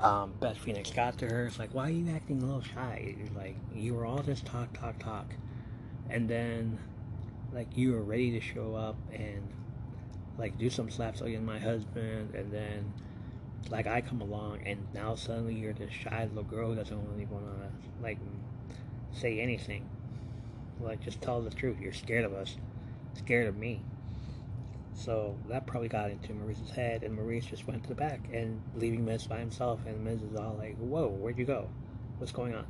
Um, 0.00 0.32
Beth 0.40 0.56
Phoenix 0.56 0.90
got 0.90 1.18
to 1.18 1.26
her. 1.26 1.46
It's 1.46 1.58
like, 1.58 1.74
why 1.74 1.88
are 1.88 1.90
you 1.90 2.10
acting 2.14 2.42
a 2.42 2.46
little 2.46 2.62
shy? 2.62 3.14
like, 3.36 3.56
you 3.74 3.94
were 3.94 4.06
all 4.06 4.22
just 4.22 4.46
talk, 4.46 4.72
talk, 4.78 4.98
talk. 4.98 5.26
And 6.08 6.28
then, 6.28 6.78
like, 7.52 7.76
you 7.76 7.92
were 7.92 8.02
ready 8.02 8.30
to 8.32 8.40
show 8.40 8.74
up 8.74 8.96
and, 9.12 9.46
like, 10.38 10.58
do 10.58 10.70
some 10.70 10.90
slaps 10.90 11.20
against 11.20 11.44
my 11.44 11.58
husband. 11.58 12.34
And 12.34 12.50
then, 12.50 12.92
like, 13.68 13.86
I 13.86 14.00
come 14.00 14.22
along 14.22 14.60
and 14.64 14.86
now 14.94 15.14
suddenly 15.14 15.54
you're 15.54 15.74
this 15.74 15.92
shy 15.92 16.26
little 16.28 16.44
girl 16.44 16.70
who 16.70 16.76
doesn't 16.76 17.10
really 17.10 17.26
want 17.26 17.44
to, 17.44 18.02
like, 18.02 18.18
say 19.12 19.40
anything. 19.40 19.88
Like, 20.80 21.02
just 21.02 21.20
tell 21.20 21.42
the 21.42 21.50
truth. 21.50 21.78
You're 21.78 21.92
scared 21.92 22.24
of 22.24 22.32
us 22.32 22.56
scared 23.14 23.46
of 23.46 23.56
me. 23.56 23.82
So 25.00 25.34
that 25.48 25.66
probably 25.66 25.88
got 25.88 26.10
into 26.10 26.34
Maryse's 26.34 26.70
head, 26.70 27.04
and 27.04 27.14
Maurice 27.14 27.46
just 27.46 27.66
went 27.66 27.82
to 27.84 27.88
the 27.88 27.94
back 27.94 28.20
and 28.34 28.60
leaving 28.76 29.02
Miz 29.02 29.26
by 29.26 29.38
himself. 29.38 29.80
And 29.86 30.04
Miz 30.04 30.20
is 30.20 30.36
all 30.36 30.56
like, 30.58 30.76
"Whoa, 30.76 31.08
where'd 31.08 31.38
you 31.38 31.46
go? 31.46 31.70
What's 32.18 32.32
going 32.32 32.54
on?" 32.54 32.66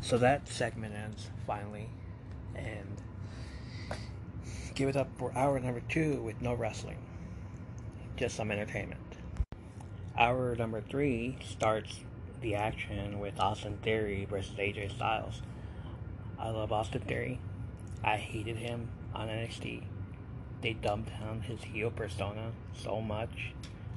So 0.00 0.18
that 0.18 0.48
segment 0.48 0.96
ends 0.96 1.30
finally, 1.46 1.90
and 2.56 3.00
give 4.74 4.88
it 4.88 4.96
up 4.96 5.16
for 5.16 5.32
hour 5.36 5.60
number 5.60 5.80
two 5.88 6.20
with 6.22 6.42
no 6.42 6.54
wrestling, 6.54 6.98
just 8.16 8.34
some 8.34 8.50
entertainment. 8.50 9.00
Hour 10.18 10.56
number 10.56 10.80
three 10.80 11.38
starts 11.44 12.00
the 12.40 12.56
action 12.56 13.20
with 13.20 13.38
Austin 13.38 13.78
Theory 13.78 14.24
versus 14.24 14.58
AJ 14.58 14.88
Styles. 14.88 15.40
I 16.36 16.50
love 16.50 16.72
Austin 16.72 17.02
Theory. 17.02 17.38
I 18.02 18.16
hated 18.16 18.56
him 18.56 18.90
on 19.14 19.28
NXT. 19.28 19.84
They 20.64 20.72
dumbed 20.72 21.10
down 21.20 21.42
his 21.42 21.62
heel 21.62 21.90
persona 21.90 22.52
so 22.72 23.02
much 23.02 23.52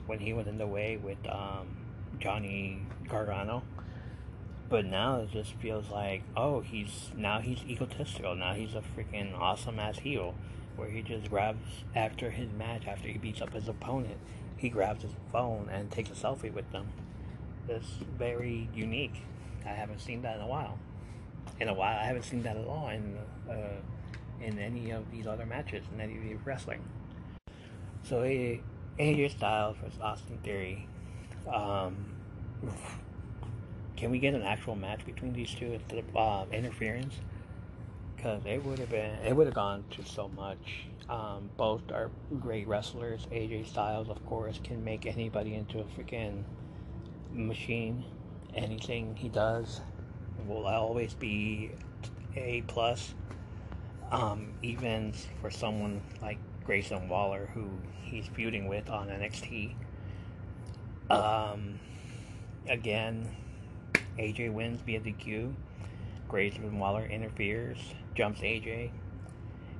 when 0.05 0.19
he 0.19 0.33
was 0.33 0.47
in 0.47 0.57
the 0.57 0.67
way 0.67 0.97
with 0.97 1.17
um, 1.29 1.65
Johnny 2.19 2.81
Gargano. 3.07 3.63
But 4.67 4.83
now 4.83 5.21
it 5.21 5.31
just 5.31 5.53
feels 5.53 5.89
like, 5.89 6.23
oh, 6.35 6.59
he's 6.59 7.11
now 7.15 7.39
he's 7.39 7.63
egotistical. 7.65 8.35
Now 8.35 8.53
he's 8.53 8.75
a 8.75 8.81
freaking 8.81 9.33
awesome 9.39 9.79
ass 9.79 9.99
heel, 9.99 10.35
where 10.75 10.89
he 10.89 11.01
just 11.01 11.29
grabs 11.29 11.85
after 11.95 12.31
his 12.31 12.51
match, 12.51 12.85
after 12.85 13.07
he 13.07 13.17
beats 13.17 13.41
up 13.41 13.53
his 13.53 13.69
opponent, 13.69 14.17
he 14.57 14.67
grabs 14.67 15.03
his 15.03 15.13
phone 15.31 15.69
and 15.71 15.89
takes 15.89 16.09
a 16.09 16.15
selfie 16.15 16.53
with 16.53 16.69
them. 16.73 16.89
It's 17.69 17.87
very 18.17 18.67
unique. 18.75 19.23
I 19.65 19.69
haven't 19.69 20.01
seen 20.01 20.21
that 20.23 20.35
in 20.35 20.41
a 20.41 20.47
while. 20.47 20.77
In 21.61 21.69
a 21.69 21.73
while, 21.73 21.97
I 21.97 22.03
haven't 22.03 22.23
seen 22.23 22.43
that 22.43 22.57
at 22.57 22.67
all 22.67 22.89
in 22.89 23.17
uh, 23.49 23.53
in 24.41 24.59
any 24.59 24.91
of 24.91 25.09
these 25.11 25.27
other 25.27 25.45
matches 25.45 25.83
in 25.93 26.01
any 26.01 26.33
of 26.33 26.45
wrestling. 26.45 26.83
So 28.03 28.21
AJ 28.21 29.31
Styles 29.31 29.77
versus 29.83 29.99
Austin 30.01 30.37
Theory. 30.43 30.87
Um, 31.53 32.05
can 33.95 34.11
we 34.11 34.19
get 34.19 34.33
an 34.33 34.43
actual 34.43 34.75
match 34.75 35.05
between 35.05 35.33
these 35.33 35.53
two 35.53 35.73
instead 35.73 36.03
of 36.03 36.15
um, 36.15 36.53
interference? 36.53 37.15
Because 38.15 38.41
it 38.45 38.63
would 38.63 38.79
have 38.79 38.89
been, 38.89 39.15
it 39.25 39.35
would 39.35 39.47
have 39.47 39.55
gone 39.55 39.83
to 39.91 40.05
so 40.05 40.29
much. 40.29 40.85
Um, 41.09 41.49
both 41.57 41.91
are 41.91 42.11
great 42.39 42.67
wrestlers. 42.67 43.27
AJ 43.31 43.67
Styles, 43.67 44.09
of 44.09 44.23
course, 44.25 44.59
can 44.63 44.83
make 44.83 45.05
anybody 45.05 45.55
into 45.55 45.79
a 45.79 45.83
freaking 45.83 46.43
machine. 47.31 48.03
Anything 48.55 49.15
he 49.15 49.29
does 49.29 49.81
will 50.47 50.65
always 50.65 51.13
be 51.13 51.71
a 52.35 52.63
plus. 52.67 53.13
Um, 54.11 54.53
even 54.61 55.13
for 55.41 55.49
someone 55.49 56.01
like 56.21 56.37
Grayson 56.63 57.09
Waller, 57.09 57.49
who 57.53 57.69
he's 58.01 58.27
feuding 58.27 58.67
with 58.67 58.89
on 58.89 59.07
NXT. 59.07 59.73
Um, 61.09 61.79
again, 62.67 63.35
AJ 64.17 64.53
wins 64.53 64.81
via 64.81 64.99
DQ. 64.99 65.53
Grayson 66.27 66.77
Waller 66.79 67.05
interferes, 67.05 67.77
jumps 68.15 68.41
AJ, 68.41 68.91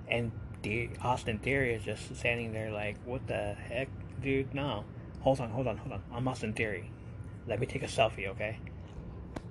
and 0.07 0.31
the 0.61 0.89
Austin 1.03 1.39
Theory 1.39 1.73
is 1.73 1.83
just 1.83 2.15
standing 2.15 2.53
there 2.53 2.71
like, 2.71 2.97
"What 3.03 3.27
the 3.27 3.53
heck, 3.53 3.89
dude? 4.21 4.53
No, 4.53 4.85
hold 5.19 5.41
on, 5.41 5.49
hold 5.49 5.67
on, 5.67 5.77
hold 5.77 5.93
on. 5.93 6.03
I'm 6.13 6.27
Austin 6.27 6.53
Theory. 6.53 6.89
Let 7.47 7.59
me 7.59 7.65
take 7.65 7.83
a 7.83 7.87
selfie, 7.87 8.27
okay?" 8.27 8.59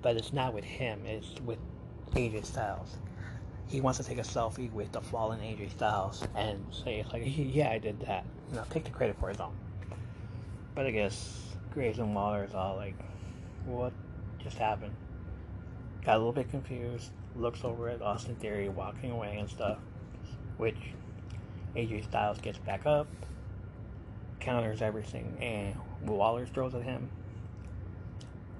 But 0.01 0.17
it's 0.17 0.33
not 0.33 0.53
with 0.53 0.63
him. 0.63 1.05
It's 1.05 1.39
with 1.41 1.59
AJ 2.15 2.45
Styles. 2.45 2.97
He 3.67 3.81
wants 3.81 3.97
to 3.99 4.05
take 4.05 4.17
a 4.17 4.21
selfie 4.21 4.71
with 4.71 4.91
the 4.93 5.01
fallen 5.01 5.39
AJ 5.39 5.71
Styles 5.71 6.25
and 6.35 6.63
say, 6.71 7.03
like, 7.11 7.23
"Yeah, 7.25 7.69
I 7.69 7.79
did 7.79 7.99
that." 8.01 8.25
You 8.49 8.55
know, 8.55 8.63
take 8.69 8.85
the 8.85 8.91
credit 8.91 9.17
for 9.19 9.29
his 9.29 9.39
own. 9.39 9.53
But 10.73 10.85
I 10.85 10.91
guess 10.91 11.55
Grayson 11.73 12.13
Waller 12.13 12.45
is 12.45 12.53
all 12.53 12.75
like, 12.75 12.95
"What 13.65 13.93
just 14.39 14.57
happened?" 14.57 14.95
Got 16.05 16.15
a 16.15 16.17
little 16.19 16.33
bit 16.33 16.49
confused. 16.49 17.11
Looks 17.35 17.63
over 17.65 17.89
at 17.89 18.01
Austin 18.01 18.35
Theory 18.35 18.69
walking 18.69 19.11
away 19.11 19.37
and 19.37 19.49
stuff, 19.49 19.79
which 20.57 20.77
AJ 21.75 22.05
Styles 22.05 22.39
gets 22.39 22.57
back 22.59 22.85
up, 22.85 23.07
counters 24.39 24.81
everything, 24.81 25.37
and 25.41 25.75
Waller 26.07 26.45
throws 26.45 26.73
at 26.73 26.83
him. 26.83 27.09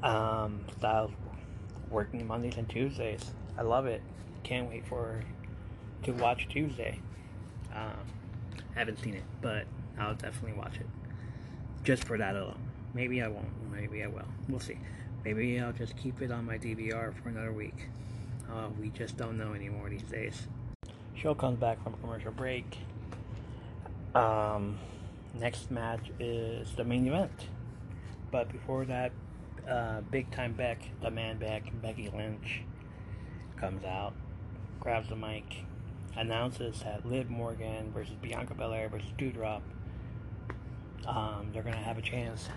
Um, 0.03 0.65
Styles 0.77 1.11
working 1.89 2.27
Mondays 2.27 2.57
and 2.57 2.67
Tuesdays. 2.69 3.31
I 3.57 3.61
love 3.61 3.85
it. 3.85 4.01
Can't 4.47 4.69
wait 4.69 4.87
for 4.87 5.19
to 6.03 6.13
watch 6.13 6.47
Tuesday. 6.47 7.01
Um, 7.75 7.97
haven't 8.75 8.97
seen 9.03 9.13
it, 9.13 9.25
but 9.41 9.65
I'll 9.99 10.15
definitely 10.15 10.57
watch 10.57 10.77
it 10.77 10.85
just 11.83 12.05
for 12.05 12.17
that 12.17 12.33
alone. 12.33 12.57
Maybe 12.93 13.21
I 13.21 13.27
won't. 13.27 13.49
Maybe 13.73 14.05
I 14.05 14.07
will. 14.07 14.23
We'll 14.47 14.61
see. 14.61 14.77
Maybe 15.25 15.59
I'll 15.59 15.73
just 15.73 15.97
keep 15.97 16.21
it 16.21 16.31
on 16.31 16.45
my 16.45 16.57
DVR 16.57 17.13
for 17.21 17.27
another 17.27 17.51
week. 17.51 17.89
Uh, 18.49 18.69
we 18.79 18.87
just 18.91 19.17
don't 19.17 19.37
know 19.37 19.53
anymore 19.53 19.89
these 19.89 20.03
days. 20.03 20.47
Show 21.13 21.35
comes 21.35 21.59
back 21.59 21.83
from 21.83 21.95
commercial 21.95 22.31
break. 22.31 22.77
Um, 24.15 24.79
next 25.33 25.71
match 25.71 26.09
is 26.21 26.73
the 26.77 26.85
main 26.85 27.05
event. 27.05 27.47
But 28.31 28.49
before 28.49 28.85
that, 28.85 29.11
uh, 29.69 29.99
Big 30.09 30.31
Time 30.31 30.53
Beck, 30.53 30.79
the 31.01 31.11
man 31.11 31.37
Beck, 31.37 31.63
Becky 31.81 32.09
Lynch, 32.15 32.61
comes 33.57 33.83
out, 33.83 34.13
grabs 34.87 35.09
the 35.09 35.15
mic, 35.17 35.65
announces 36.15 36.79
that 36.79 37.05
Liv 37.05 37.29
Morgan 37.29 37.91
versus 37.91 38.15
Bianca 38.21 38.53
Belair 38.53 38.87
versus 38.87 39.09
Doudrop. 39.17 39.59
Um, 41.05 41.49
they're 41.51 41.61
gonna 41.61 41.75
have 41.75 41.97
a 41.97 42.01
chance 42.01 42.47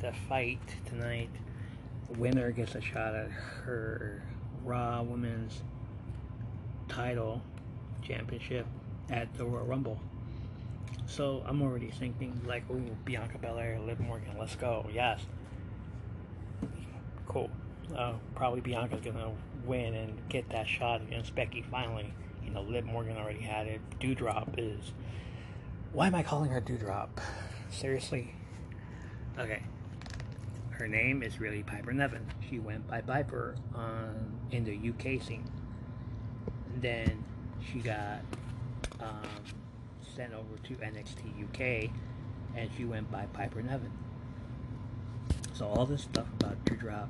to 0.00 0.10
fight 0.26 0.58
tonight. 0.86 1.28
The 2.08 2.18
winner 2.18 2.50
gets 2.50 2.76
a 2.76 2.80
shot 2.80 3.14
at 3.14 3.30
her 3.30 4.22
Raw 4.64 5.02
Women's 5.02 5.62
title 6.88 7.42
championship 8.00 8.64
at 9.10 9.34
the 9.34 9.44
Royal 9.44 9.66
Rumble. 9.66 10.00
So 11.04 11.42
I'm 11.44 11.60
already 11.60 11.90
thinking 11.90 12.40
like, 12.46 12.62
ooh, 12.70 12.96
Bianca 13.04 13.36
Belair, 13.36 13.78
Liv 13.80 14.00
Morgan, 14.00 14.34
let's 14.38 14.56
go. 14.56 14.86
Yes. 14.90 15.20
Cool. 17.28 17.50
Uh, 17.94 18.14
probably 18.34 18.62
Bianca's 18.62 19.02
gonna 19.02 19.30
win 19.66 19.94
and 19.94 20.28
get 20.28 20.48
that 20.50 20.66
shot 20.66 21.02
against 21.02 21.34
Becky 21.34 21.64
finally. 21.70 22.12
You 22.44 22.50
know, 22.50 22.62
Liv 22.62 22.84
Morgan 22.84 23.16
already 23.16 23.40
had 23.40 23.66
it. 23.66 23.80
Doudrop 24.00 24.54
is. 24.58 24.92
Why 25.92 26.06
am 26.06 26.14
I 26.14 26.22
calling 26.22 26.50
her 26.50 26.60
Doudrop? 26.60 27.08
Seriously? 27.70 28.34
Okay. 29.38 29.62
Her 30.70 30.88
name 30.88 31.22
is 31.22 31.40
really 31.40 31.62
Piper 31.62 31.92
Nevin. 31.92 32.26
She 32.48 32.58
went 32.58 32.86
by 32.88 33.00
Viper 33.00 33.54
on 33.74 34.38
in 34.50 34.64
the 34.64 34.76
UK 34.90 35.22
scene. 35.22 35.48
Then 36.80 37.24
she 37.64 37.78
got 37.78 38.20
um, 39.00 39.22
sent 40.14 40.32
over 40.32 40.56
to 40.64 40.74
NXT 40.74 41.44
UK, 41.44 41.90
and 42.56 42.70
she 42.76 42.84
went 42.84 43.10
by 43.10 43.26
Piper 43.26 43.62
Nevin. 43.62 43.92
So 45.52 45.66
all 45.66 45.86
this 45.86 46.02
stuff 46.02 46.26
about 46.40 46.64
Doudrop, 46.64 47.08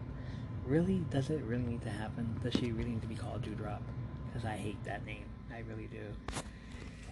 really, 0.67 1.05
does 1.11 1.31
it 1.31 1.43
really 1.43 1.65
need 1.65 1.83
to 1.83 1.91
happen? 1.91 2.39
Does 2.43 2.55
she 2.55 2.73
really 2.73 2.91
need 2.91 3.03
to 3.03 3.09
be 3.09 3.15
called 3.15 3.43
Doudrop? 3.43 3.81
Because 4.27 4.47
I 4.47 4.57
hate 4.57 4.83
that 4.85 5.05
name. 5.05 5.25
I 5.53 5.63
really 5.69 5.89
do. 5.89 6.45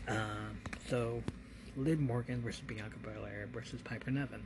Um, 0.09 0.59
so, 0.89 1.23
Liv 1.77 2.01
Morgan 2.01 2.43
versus 2.43 2.63
Bianca 2.67 2.97
Belair 3.03 3.49
versus 3.53 3.81
Piper 3.83 4.11
Nevin. 4.11 4.43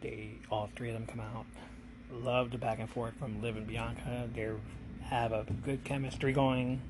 They 0.00 0.38
all 0.50 0.70
three 0.76 0.88
of 0.88 0.94
them 0.94 1.06
come 1.06 1.20
out. 1.20 1.46
Love 2.10 2.50
the 2.50 2.58
back 2.58 2.78
and 2.78 2.90
forth 2.90 3.14
from 3.18 3.40
Liv 3.40 3.56
and 3.56 3.66
Bianca. 3.66 4.28
They 4.34 4.50
have 5.02 5.32
a 5.32 5.46
good 5.64 5.84
chemistry 5.84 6.32
going. 6.32 6.80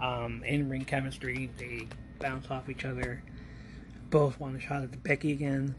Um, 0.00 0.42
in 0.44 0.68
ring 0.68 0.84
chemistry. 0.84 1.50
They 1.58 1.88
bounce 2.18 2.50
off 2.50 2.68
each 2.68 2.84
other. 2.84 3.22
Both 4.10 4.38
want 4.38 4.56
a 4.56 4.60
shot 4.60 4.82
at 4.82 4.92
the 4.92 4.98
Becky 4.98 5.32
again. 5.32 5.74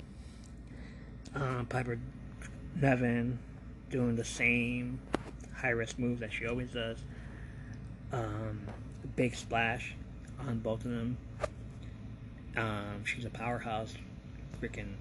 Uh, 1.36 1.64
Piper 1.70 1.99
Niven 2.76 3.39
doing 3.94 4.16
the 4.16 4.26
same 4.26 5.00
high 5.56 5.70
risk 5.70 6.00
move 6.00 6.18
that 6.18 6.34
she 6.34 6.48
always 6.48 6.72
does. 6.72 6.98
Um, 8.12 8.62
big 9.16 9.36
splash 9.36 9.94
on 10.39 10.58
both 10.58 10.84
of 10.84 10.89
them. 10.89 11.16
Um, 12.58 13.06
she's 13.06 13.24
a 13.24 13.30
powerhouse, 13.30 13.94
freaking 14.60 14.94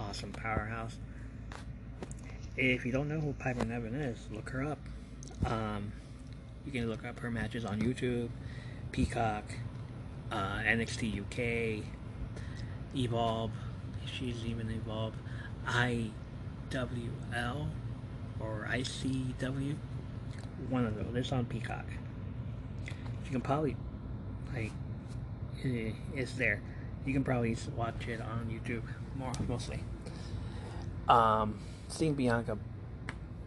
awesome 0.00 0.32
powerhouse. 0.32 0.96
If 2.56 2.86
you 2.86 2.92
don't 2.92 3.10
know 3.10 3.20
who 3.20 3.34
Piper 3.34 3.66
Nevin 3.66 3.94
is, 3.94 4.16
look 4.32 4.48
her 4.48 4.64
up. 4.64 4.78
Um, 5.44 5.92
you 6.64 6.72
can 6.72 6.88
look 6.88 7.04
up 7.04 7.20
her 7.20 7.30
matches 7.30 7.66
on 7.66 7.82
YouTube, 7.82 8.30
Peacock, 8.90 9.44
uh, 10.32 10.60
NXT 10.60 11.20
UK, 11.20 11.84
Evolve. 12.96 13.50
She's 14.06 14.46
even 14.46 14.70
Evolve. 14.70 15.12
IWL 15.66 16.00
or 18.40 18.68
ICW. 18.70 19.76
One 20.68 20.86
of 20.86 20.94
those. 20.94 21.14
It's 21.14 21.32
on 21.32 21.46
Peacock. 21.46 21.86
You 23.24 23.30
can 23.30 23.40
probably, 23.40 23.76
like, 24.54 24.72
it's 25.62 26.32
there. 26.32 26.60
You 27.06 27.12
can 27.12 27.24
probably 27.24 27.56
watch 27.76 28.08
it 28.08 28.20
on 28.20 28.50
YouTube 28.50 28.82
more 29.16 29.32
mostly. 29.48 29.80
Um, 31.08 31.58
seeing 31.88 32.14
Bianca 32.14 32.58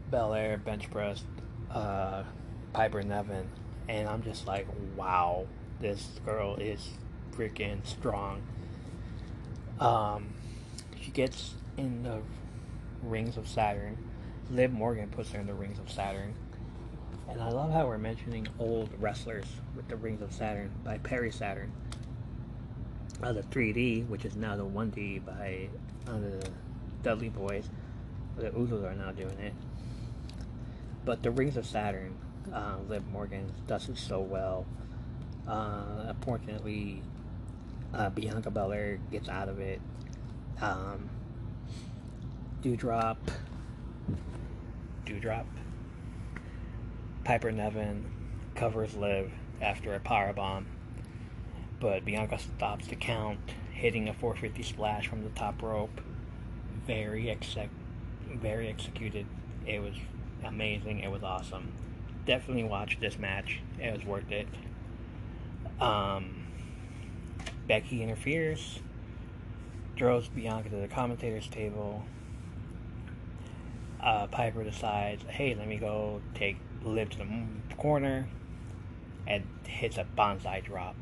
Belair 0.09 0.57
bench 0.57 0.89
press 0.91 1.23
uh, 1.71 2.23
Piper 2.71 3.01
Niven, 3.03 3.47
and 3.87 4.07
I'm 4.07 4.23
just 4.23 4.47
like, 4.47 4.67
wow, 4.95 5.45
this 5.79 6.19
girl 6.25 6.55
is 6.55 6.89
freaking 7.35 7.85
strong. 7.85 8.41
Um, 9.79 10.33
she 11.01 11.11
gets 11.11 11.55
in 11.77 12.03
the 12.03 12.21
rings 13.01 13.37
of 13.37 13.47
Saturn. 13.47 13.97
Liv 14.53 14.71
Morgan 14.71 15.09
puts 15.09 15.31
her 15.31 15.39
in 15.39 15.47
the 15.47 15.53
rings 15.53 15.79
of 15.79 15.89
Saturn. 15.89 16.35
And 17.27 17.41
I 17.41 17.49
love 17.49 17.71
how 17.71 17.87
we're 17.87 17.97
mentioning 17.97 18.47
old 18.59 18.89
wrestlers 18.99 19.45
with 19.75 19.87
the 19.87 19.95
rings 19.95 20.21
of 20.21 20.31
Saturn 20.31 20.69
by 20.83 20.99
Perry 20.99 21.31
Saturn. 21.31 21.71
Uh, 23.23 23.33
the 23.33 23.41
3D, 23.41 24.07
which 24.07 24.25
is 24.25 24.35
now 24.35 24.55
the 24.55 24.65
1D 24.65 25.25
by 25.25 25.69
uh, 26.07 26.19
the 26.19 26.49
Dudley 27.01 27.31
Boyz. 27.31 27.65
The 28.37 28.51
Usos 28.51 28.83
are 28.83 28.93
now 28.93 29.11
doing 29.11 29.39
it. 29.39 29.53
But 31.03 31.23
the 31.23 31.31
rings 31.31 31.57
of 31.57 31.65
Saturn, 31.65 32.15
uh, 32.53 32.75
Liv 32.87 33.07
Morgan 33.07 33.51
does 33.65 33.89
it 33.89 33.97
so 33.97 34.19
well. 34.19 34.67
Uh, 35.47 36.05
unfortunately, 36.09 37.01
uh, 37.91 38.11
Bianca 38.11 38.51
Belair 38.51 38.99
gets 39.11 39.29
out 39.29 39.49
of 39.49 39.59
it. 39.59 39.81
Um, 40.61 41.09
Doudrop, 42.61 43.17
Doudrop, 45.05 45.45
Piper 47.23 47.51
Niven 47.51 48.05
covers 48.55 48.95
Liv 48.95 49.31
after 49.61 49.93
a 49.93 49.99
power 49.99 50.33
bomb, 50.33 50.65
but 51.79 52.05
Bianca 52.05 52.39
stops 52.39 52.87
the 52.87 52.95
count 52.95 53.39
hitting 53.71 54.07
a 54.07 54.13
450 54.13 54.63
splash 54.63 55.07
from 55.07 55.23
the 55.23 55.29
top 55.29 55.61
rope. 55.61 56.01
Very 56.85 57.29
exec, 57.29 57.69
very 58.29 58.67
executed. 58.69 59.25
It 59.65 59.81
was 59.81 59.95
amazing. 60.43 60.99
It 60.99 61.11
was 61.11 61.23
awesome. 61.23 61.71
Definitely 62.25 62.63
watch 62.63 62.99
this 62.99 63.17
match. 63.17 63.59
It 63.79 63.93
was 63.93 64.05
worth 64.05 64.31
it. 64.31 64.47
Um, 65.81 66.47
Becky 67.67 68.03
interferes, 68.03 68.79
throws 69.97 70.27
Bianca 70.27 70.69
to 70.69 70.75
the 70.77 70.87
commentator's 70.87 71.47
table. 71.47 72.03
Uh, 74.03 74.27
Piper 74.27 74.65
decides, 74.65 75.23
hey, 75.29 75.55
let 75.55 75.65
me 75.65 75.77
go 75.77 76.21
take 76.35 76.57
Liv 76.83 77.09
to 77.11 77.19
the 77.19 77.75
corner, 77.77 78.27
and 79.25 79.47
hits 79.65 79.97
a 79.97 80.03
banzai 80.03 80.59
drop. 80.59 80.97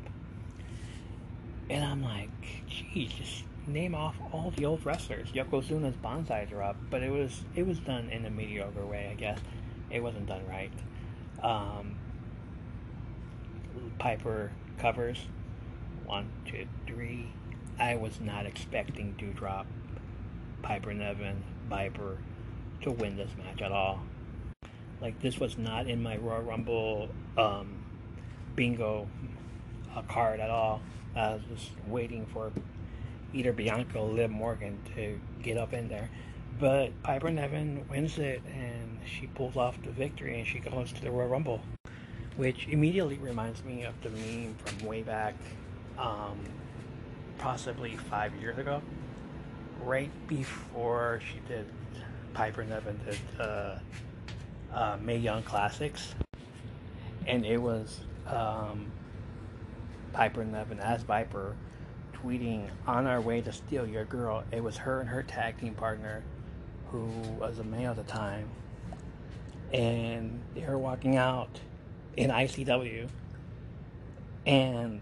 And 1.68 1.84
I'm 1.84 2.02
like, 2.02 2.30
geez, 2.68 3.12
just 3.12 3.44
name 3.66 3.94
off 3.94 4.14
all 4.32 4.52
the 4.56 4.64
old 4.64 4.84
wrestlers. 4.86 5.32
Yokozuna's 5.32 5.96
banzai 5.96 6.44
drop, 6.44 6.76
but 6.90 7.02
it 7.02 7.10
was 7.10 7.44
it 7.56 7.66
was 7.66 7.78
done 7.80 8.08
in 8.10 8.24
a 8.24 8.30
mediocre 8.30 8.86
way, 8.86 9.08
I 9.10 9.14
guess. 9.14 9.40
It 9.90 10.00
wasn't 10.00 10.26
done 10.26 10.46
right. 10.48 10.72
Um, 11.42 11.96
Piper 13.98 14.52
covers 14.78 15.18
one, 16.04 16.28
two, 16.46 16.66
three. 16.86 17.32
I 17.78 17.96
was 17.96 18.20
not 18.20 18.46
expecting 18.46 19.14
Doudrop, 19.18 19.66
Piper 20.62 20.94
Nevin, 20.94 21.42
Viper 21.68 22.18
to 22.82 22.90
win 22.90 23.16
this 23.16 23.30
match 23.38 23.62
at 23.62 23.72
all. 23.72 24.00
Like 25.00 25.20
this 25.20 25.38
was 25.38 25.58
not 25.58 25.88
in 25.88 26.02
my 26.02 26.16
Royal 26.16 26.42
Rumble 26.42 27.08
um, 27.36 27.84
bingo 28.54 29.08
uh, 29.94 30.02
card 30.02 30.40
at 30.40 30.50
all. 30.50 30.80
I 31.16 31.34
was 31.34 31.42
just 31.52 31.70
waiting 31.86 32.26
for 32.26 32.52
either 33.34 33.52
Bianca 33.52 33.98
or 33.98 34.08
Liv 34.08 34.30
Morgan 34.30 34.78
to 34.94 35.18
get 35.42 35.56
up 35.56 35.72
in 35.72 35.88
there. 35.88 36.08
But 36.60 37.02
Piper 37.02 37.30
Niven 37.30 37.84
wins 37.90 38.18
it 38.18 38.42
and 38.54 38.98
she 39.04 39.26
pulls 39.26 39.56
off 39.56 39.82
the 39.82 39.90
victory 39.90 40.38
and 40.38 40.46
she 40.46 40.58
goes 40.58 40.92
to 40.92 41.00
the 41.02 41.10
Royal 41.10 41.28
Rumble. 41.28 41.60
Which 42.36 42.66
immediately 42.68 43.18
reminds 43.18 43.62
me 43.64 43.82
of 43.84 43.94
the 44.02 44.08
meme 44.08 44.54
from 44.64 44.86
way 44.86 45.02
back, 45.02 45.34
um, 45.98 46.38
possibly 47.38 47.96
five 47.96 48.34
years 48.36 48.56
ago. 48.56 48.80
Right 49.82 50.10
before 50.28 51.20
she 51.30 51.40
did, 51.46 51.66
Piper 52.34 52.64
Niven 52.64 53.00
did 53.04 53.18
uh, 53.40 53.78
uh, 54.72 54.96
Mae 55.00 55.16
Young 55.16 55.42
Classics. 55.42 56.14
And 57.26 57.46
it 57.46 57.58
was 57.58 58.00
um, 58.26 58.90
Piper 60.12 60.44
Niven 60.44 60.80
as 60.80 61.02
Viper 61.02 61.56
tweeting 62.22 62.68
on 62.86 63.06
our 63.06 63.20
way 63.20 63.40
to 63.40 63.52
steal 63.52 63.86
your 63.86 64.04
girl. 64.04 64.44
It 64.52 64.62
was 64.62 64.76
her 64.76 65.00
and 65.00 65.08
her 65.08 65.22
tag 65.22 65.58
team 65.58 65.74
partner, 65.74 66.22
who 66.90 67.06
was 67.38 67.58
a 67.58 67.64
male 67.64 67.90
at 67.90 67.96
the 67.96 68.02
time, 68.04 68.48
and 69.72 70.40
they 70.54 70.64
were 70.64 70.78
walking 70.78 71.16
out 71.16 71.60
in 72.16 72.30
ICW, 72.30 73.08
and 74.46 75.00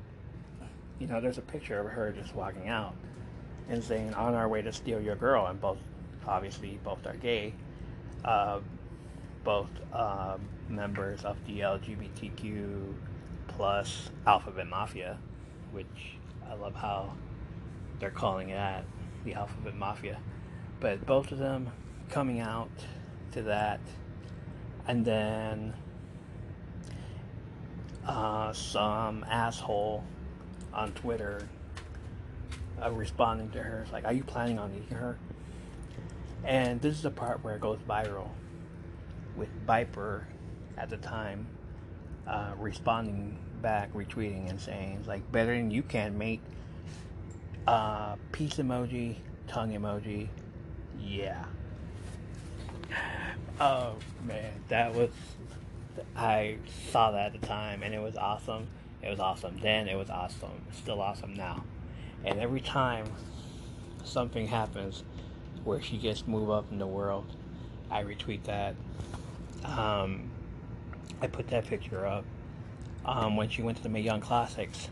you 0.99 1.07
know, 1.07 1.21
there's 1.21 1.39
a 1.39 1.43
picture 1.43 1.79
of 1.81 1.87
her 1.87 2.13
just 2.13 2.35
walking 2.35 2.69
out 2.69 2.95
and 3.69 3.83
saying, 3.83 4.15
"On 4.15 4.35
our 4.35 4.49
way 4.49 4.63
to 4.63 4.73
steal 4.73 5.01
your 5.01 5.17
girl," 5.17 5.47
and 5.47 5.61
both, 5.61 5.79
obviously, 6.27 6.79
both 6.85 7.07
are 7.07 7.17
gay. 7.17 7.55
Uh, 8.25 8.61
both 9.45 9.71
uh, 9.93 10.37
members 10.69 11.25
of 11.25 11.37
the 11.47 11.61
LGBTQ 11.61 12.93
plus 13.49 14.11
Alphabet 14.27 14.67
Mafia, 14.67 15.19
which 15.73 16.19
I 16.49 16.55
love 16.55 16.75
how 16.75 17.15
they're 17.99 18.11
calling 18.11 18.51
it 18.51 18.85
the 19.25 19.35
Alphabet 19.35 19.77
Mafia. 19.77 20.19
But 20.81 21.05
both 21.07 21.33
of 21.33 21.39
them 21.39 21.71
coming 22.09 22.41
out 22.41 22.71
to 23.33 23.43
that, 23.43 23.81
and 24.87 25.05
then 25.05 25.75
uh, 28.07 28.53
some 28.53 29.25
asshole 29.29 30.05
on 30.73 30.93
Twitter 30.93 31.49
uh, 32.83 32.91
responding 32.91 33.51
to 33.51 33.63
her. 33.63 33.87
Like, 33.93 34.05
"Are 34.05 34.13
you 34.13 34.25
planning 34.25 34.59
on 34.59 34.73
eating 34.75 34.97
her?" 34.97 35.19
And 36.45 36.81
this 36.81 36.97
is 36.97 37.03
the 37.03 37.11
part 37.11 37.45
where 37.45 37.55
it 37.55 37.61
goes 37.61 37.79
viral 37.89 38.29
with 39.37 39.49
Viper 39.67 40.27
at 40.77 40.91
the 40.91 40.97
time 40.97 41.47
uh, 42.27 42.53
responding 42.59 43.39
back, 43.63 43.93
retweeting, 43.93 44.49
and 44.49 44.61
saying, 44.61 45.05
like, 45.07 45.31
better 45.33 45.55
than 45.55 45.71
you 45.71 45.83
can 45.83 46.17
make 46.17 46.41
Uh, 47.67 48.17
peace 48.33 48.57
emoji, 48.57 49.17
tongue 49.47 49.73
emoji. 49.73 50.29
Yeah. 50.99 51.45
Oh, 53.61 53.97
man. 54.25 54.53
That 54.69 54.95
was. 54.95 55.11
I 56.17 56.57
saw 56.91 57.11
that 57.11 57.35
at 57.35 57.41
the 57.41 57.47
time, 57.47 57.83
and 57.83 57.95
it 57.95 57.99
was 58.01 58.17
awesome. 58.17 58.69
It 59.03 59.11
was 59.11 59.21
awesome 59.21 59.59
then, 59.61 59.87
it 59.89 59.97
was 59.97 60.09
awesome. 60.09 60.63
It's 60.69 60.79
still 60.79 61.01
awesome 61.01 61.35
now. 61.35 61.65
And 62.25 62.39
every 62.39 62.61
time 62.61 63.05
something 64.05 64.47
happens 64.47 65.05
where 65.65 65.81
she 65.81 65.99
gets 65.99 66.27
moved 66.27 66.51
up 66.51 66.71
in 66.71 66.79
the 66.79 66.87
world, 66.87 67.27
I 67.91 68.05
retweet 68.05 68.45
that. 68.45 68.75
Um, 69.65 70.31
I 71.21 71.27
put 71.27 71.49
that 71.49 71.67
picture 71.67 72.07
up 72.07 72.25
um, 73.05 73.37
when 73.37 73.49
she 73.49 73.63
went 73.63 73.77
to 73.79 73.83
the 73.83 73.89
Mae 73.89 74.01
Young 74.01 74.21
Classics. 74.21 74.89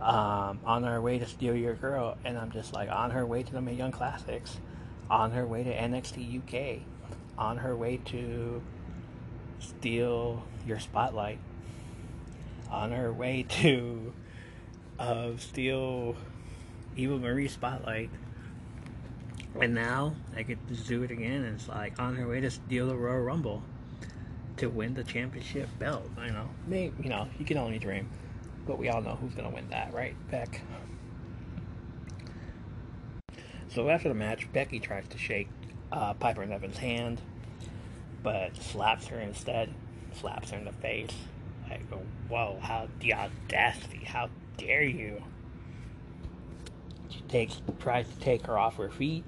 Um, 0.00 0.60
on 0.64 0.84
her 0.84 0.98
way 0.98 1.18
to 1.18 1.26
steal 1.26 1.54
your 1.54 1.74
girl, 1.74 2.16
and 2.24 2.38
I'm 2.38 2.50
just 2.52 2.72
like 2.72 2.90
on 2.90 3.10
her 3.10 3.26
way 3.26 3.42
to 3.42 3.52
the 3.52 3.60
Mae 3.60 3.74
Young 3.74 3.92
Classics, 3.92 4.56
on 5.10 5.32
her 5.32 5.46
way 5.46 5.62
to 5.62 5.70
NXT 5.70 6.38
UK, 6.38 6.82
on 7.36 7.58
her 7.58 7.76
way 7.76 7.98
to 8.06 8.62
steal 9.58 10.42
your 10.66 10.78
spotlight, 10.78 11.38
on 12.70 12.92
her 12.92 13.12
way 13.12 13.42
to 13.42 14.14
uh, 14.98 15.30
steal 15.36 16.16
Eva 16.96 17.18
Marie 17.18 17.48
spotlight. 17.48 18.10
And 19.58 19.74
now 19.74 20.14
I 20.36 20.42
get 20.42 20.58
to 20.68 20.74
do 20.74 21.02
it 21.02 21.10
again, 21.10 21.42
and 21.44 21.56
it's 21.56 21.68
like 21.68 21.98
on 21.98 22.16
her 22.16 22.28
way 22.28 22.40
to 22.40 22.50
steal 22.50 22.88
the 22.88 22.96
Royal 22.96 23.22
Rumble 23.22 23.62
to 24.58 24.68
win 24.68 24.94
the 24.94 25.04
championship 25.04 25.68
belt. 25.78 26.08
You 26.24 26.32
know, 26.32 26.48
maybe 26.66 26.94
you 27.02 27.10
know 27.10 27.28
you 27.38 27.44
can 27.44 27.58
only 27.58 27.78
dream, 27.78 28.08
but 28.66 28.78
we 28.78 28.88
all 28.88 29.02
know 29.02 29.16
who's 29.16 29.34
gonna 29.34 29.50
win 29.50 29.68
that, 29.70 29.92
right, 29.92 30.14
Beck? 30.30 30.60
So 33.68 33.88
after 33.88 34.08
the 34.08 34.14
match, 34.14 34.52
Becky 34.52 34.80
tries 34.80 35.06
to 35.08 35.18
shake 35.18 35.48
uh, 35.92 36.14
Piper 36.14 36.44
Niven's 36.44 36.78
hand, 36.78 37.20
but 38.22 38.56
slaps 38.56 39.06
her 39.08 39.20
instead. 39.20 39.72
Slaps 40.12 40.50
her 40.50 40.58
in 40.58 40.64
the 40.64 40.72
face. 40.72 41.14
I 41.70 41.78
go, 41.88 42.02
whoa! 42.28 42.58
How 42.60 42.88
the 42.98 43.14
audacity! 43.14 44.02
How 44.04 44.28
dare 44.56 44.82
you! 44.82 45.22
She 47.10 47.20
takes 47.22 47.60
tries 47.78 48.08
to 48.08 48.18
take 48.20 48.46
her 48.46 48.56
off 48.56 48.76
her 48.76 48.88
feet, 48.88 49.24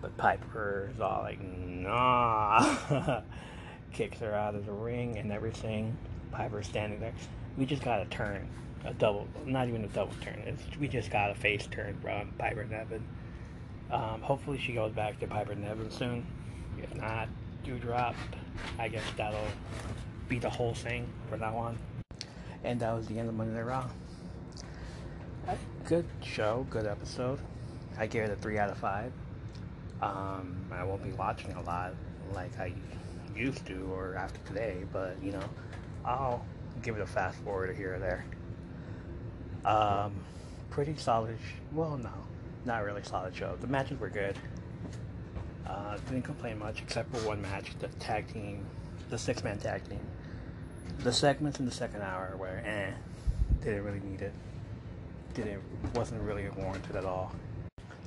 but 0.00 0.16
Piper 0.16 0.90
is 0.94 1.00
all 1.00 1.22
like, 1.22 1.40
nah. 1.42 3.22
kicks 3.92 4.18
her 4.20 4.34
out 4.34 4.54
of 4.54 4.66
the 4.66 4.72
ring 4.72 5.18
and 5.18 5.32
everything. 5.32 5.96
Piper 6.32 6.62
standing 6.62 7.00
there. 7.00 7.12
We 7.56 7.66
just 7.66 7.82
got 7.82 8.00
a 8.00 8.04
turn, 8.06 8.48
a 8.84 8.94
double, 8.94 9.26
not 9.44 9.68
even 9.68 9.84
a 9.84 9.88
double 9.88 10.14
turn. 10.20 10.40
It's, 10.46 10.62
we 10.78 10.88
just 10.88 11.10
got 11.10 11.30
a 11.30 11.34
face 11.34 11.66
turn 11.70 11.98
from 12.00 12.32
Piper 12.38 12.64
Niven. 12.64 13.04
Um, 13.90 14.22
hopefully 14.22 14.58
she 14.58 14.72
goes 14.72 14.92
back 14.92 15.18
to 15.20 15.26
Piper 15.26 15.54
Niven 15.54 15.90
soon. 15.90 16.24
If 16.78 16.94
not, 16.94 17.28
Doudrop. 17.64 18.14
I 18.78 18.88
guess 18.88 19.02
that'll 19.16 19.40
be 20.28 20.38
the 20.38 20.50
whole 20.50 20.74
thing 20.74 21.08
for 21.28 21.36
that 21.36 21.52
one. 21.52 21.76
And 22.62 22.78
that 22.80 22.94
was 22.94 23.06
the 23.06 23.18
end 23.18 23.28
of 23.28 23.34
Monday 23.34 23.54
Night 23.54 23.66
Raw. 23.66 23.90
Good 25.84 26.04
show, 26.22 26.66
good 26.70 26.86
episode. 26.86 27.40
I 27.98 28.06
gave 28.06 28.22
it 28.22 28.30
a 28.30 28.36
three 28.36 28.58
out 28.58 28.70
of 28.70 28.78
five. 28.78 29.12
Um, 30.00 30.66
I 30.70 30.84
won't 30.84 31.02
be 31.02 31.10
watching 31.12 31.52
a 31.52 31.62
lot 31.62 31.94
like 32.32 32.56
I 32.60 32.72
used 33.34 33.66
to 33.66 33.90
or 33.92 34.14
after 34.14 34.38
today, 34.46 34.84
but 34.92 35.16
you 35.20 35.32
know, 35.32 35.42
I'll 36.04 36.44
give 36.82 36.96
it 36.96 37.00
a 37.00 37.06
fast 37.06 37.38
forward 37.38 37.74
here 37.76 37.94
or 37.94 37.98
there. 37.98 38.24
Um, 39.64 40.12
pretty 40.70 40.94
solid. 40.96 41.36
Sh- 41.44 41.54
well, 41.72 41.96
no, 41.96 42.12
not 42.64 42.84
really 42.84 43.02
solid 43.02 43.34
show. 43.34 43.56
The 43.60 43.66
matches 43.66 43.98
were 43.98 44.10
good. 44.10 44.36
Uh, 45.66 45.96
didn't 46.08 46.22
complain 46.22 46.58
much 46.58 46.82
except 46.82 47.12
for 47.14 47.26
one 47.26 47.42
match, 47.42 47.76
the 47.80 47.88
tag 47.98 48.32
team, 48.32 48.64
the 49.08 49.18
six 49.18 49.42
man 49.42 49.58
tag 49.58 49.88
team. 49.88 50.06
The 51.00 51.12
segments 51.12 51.58
in 51.58 51.66
the 51.66 51.72
second 51.72 52.02
hour 52.02 52.36
were 52.38 52.62
eh, 52.64 52.92
didn't 53.62 53.82
really 53.82 54.00
need 54.00 54.20
it. 54.20 54.32
Didn't 55.42 55.62
wasn't 55.94 56.20
really 56.22 56.48
warranted 56.50 56.96
at 56.96 57.04
all. 57.06 57.32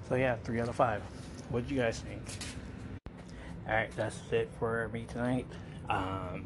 So 0.08 0.16
yeah, 0.16 0.36
three 0.44 0.62
out 0.62 0.70
of 0.70 0.76
five. 0.76 1.02
What 1.50 1.68
do 1.68 1.74
you 1.74 1.82
guys 1.82 2.00
think? 2.00 2.22
Alright, 3.68 3.96
that's 3.96 4.20
it 4.32 4.52
for 4.60 4.88
me 4.90 5.06
tonight. 5.06 5.48
Um, 5.90 6.46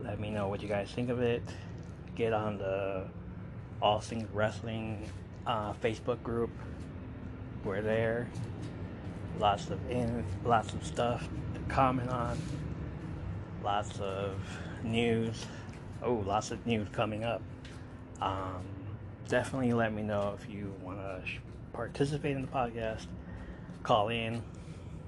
let 0.00 0.18
me 0.18 0.30
know 0.30 0.48
what 0.48 0.62
you 0.62 0.68
guys 0.68 0.90
think 0.90 1.10
of 1.10 1.20
it. 1.20 1.42
Get 2.14 2.32
on 2.32 2.56
the 2.56 3.04
All 3.82 4.00
Things 4.00 4.26
Wrestling 4.32 5.06
uh, 5.46 5.74
Facebook 5.74 6.22
group. 6.22 6.50
We're 7.62 7.82
there. 7.82 8.28
Lots 9.38 9.68
of 9.68 9.90
in, 9.90 10.24
lots 10.46 10.72
of 10.72 10.86
stuff 10.86 11.28
to 11.52 11.60
comment 11.72 12.08
on. 12.08 12.38
Lots 13.62 14.00
of 14.00 14.34
news. 14.82 15.44
Oh, 16.02 16.22
lots 16.26 16.52
of 16.52 16.64
news 16.66 16.88
coming 16.92 17.24
up. 17.24 17.42
Um, 18.22 18.62
definitely 19.28 19.72
let 19.72 19.92
me 19.92 20.02
know 20.02 20.36
if 20.40 20.48
you 20.50 20.74
want 20.82 20.98
to 20.98 21.22
participate 21.72 22.36
in 22.36 22.42
the 22.42 22.48
podcast. 22.48 23.06
Call 23.82 24.08
in 24.08 24.42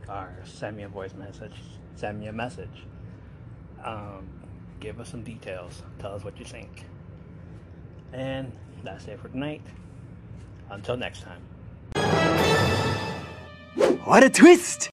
or 0.08 0.28
send 0.44 0.76
me 0.76 0.84
a 0.84 0.88
voice 0.88 1.14
message. 1.14 1.54
Send 1.96 2.20
me 2.20 2.26
a 2.28 2.32
message. 2.32 2.86
Um, 3.84 4.28
give 4.80 5.00
us 5.00 5.10
some 5.10 5.22
details. 5.22 5.82
Tell 5.98 6.14
us 6.14 6.24
what 6.24 6.38
you 6.38 6.44
think. 6.44 6.84
And 8.12 8.52
that's 8.84 9.06
it 9.06 9.20
for 9.20 9.28
tonight. 9.28 9.62
Until 10.70 10.96
next 10.96 11.22
time. 11.22 11.42
What 14.04 14.22
a 14.22 14.30
twist! 14.30 14.86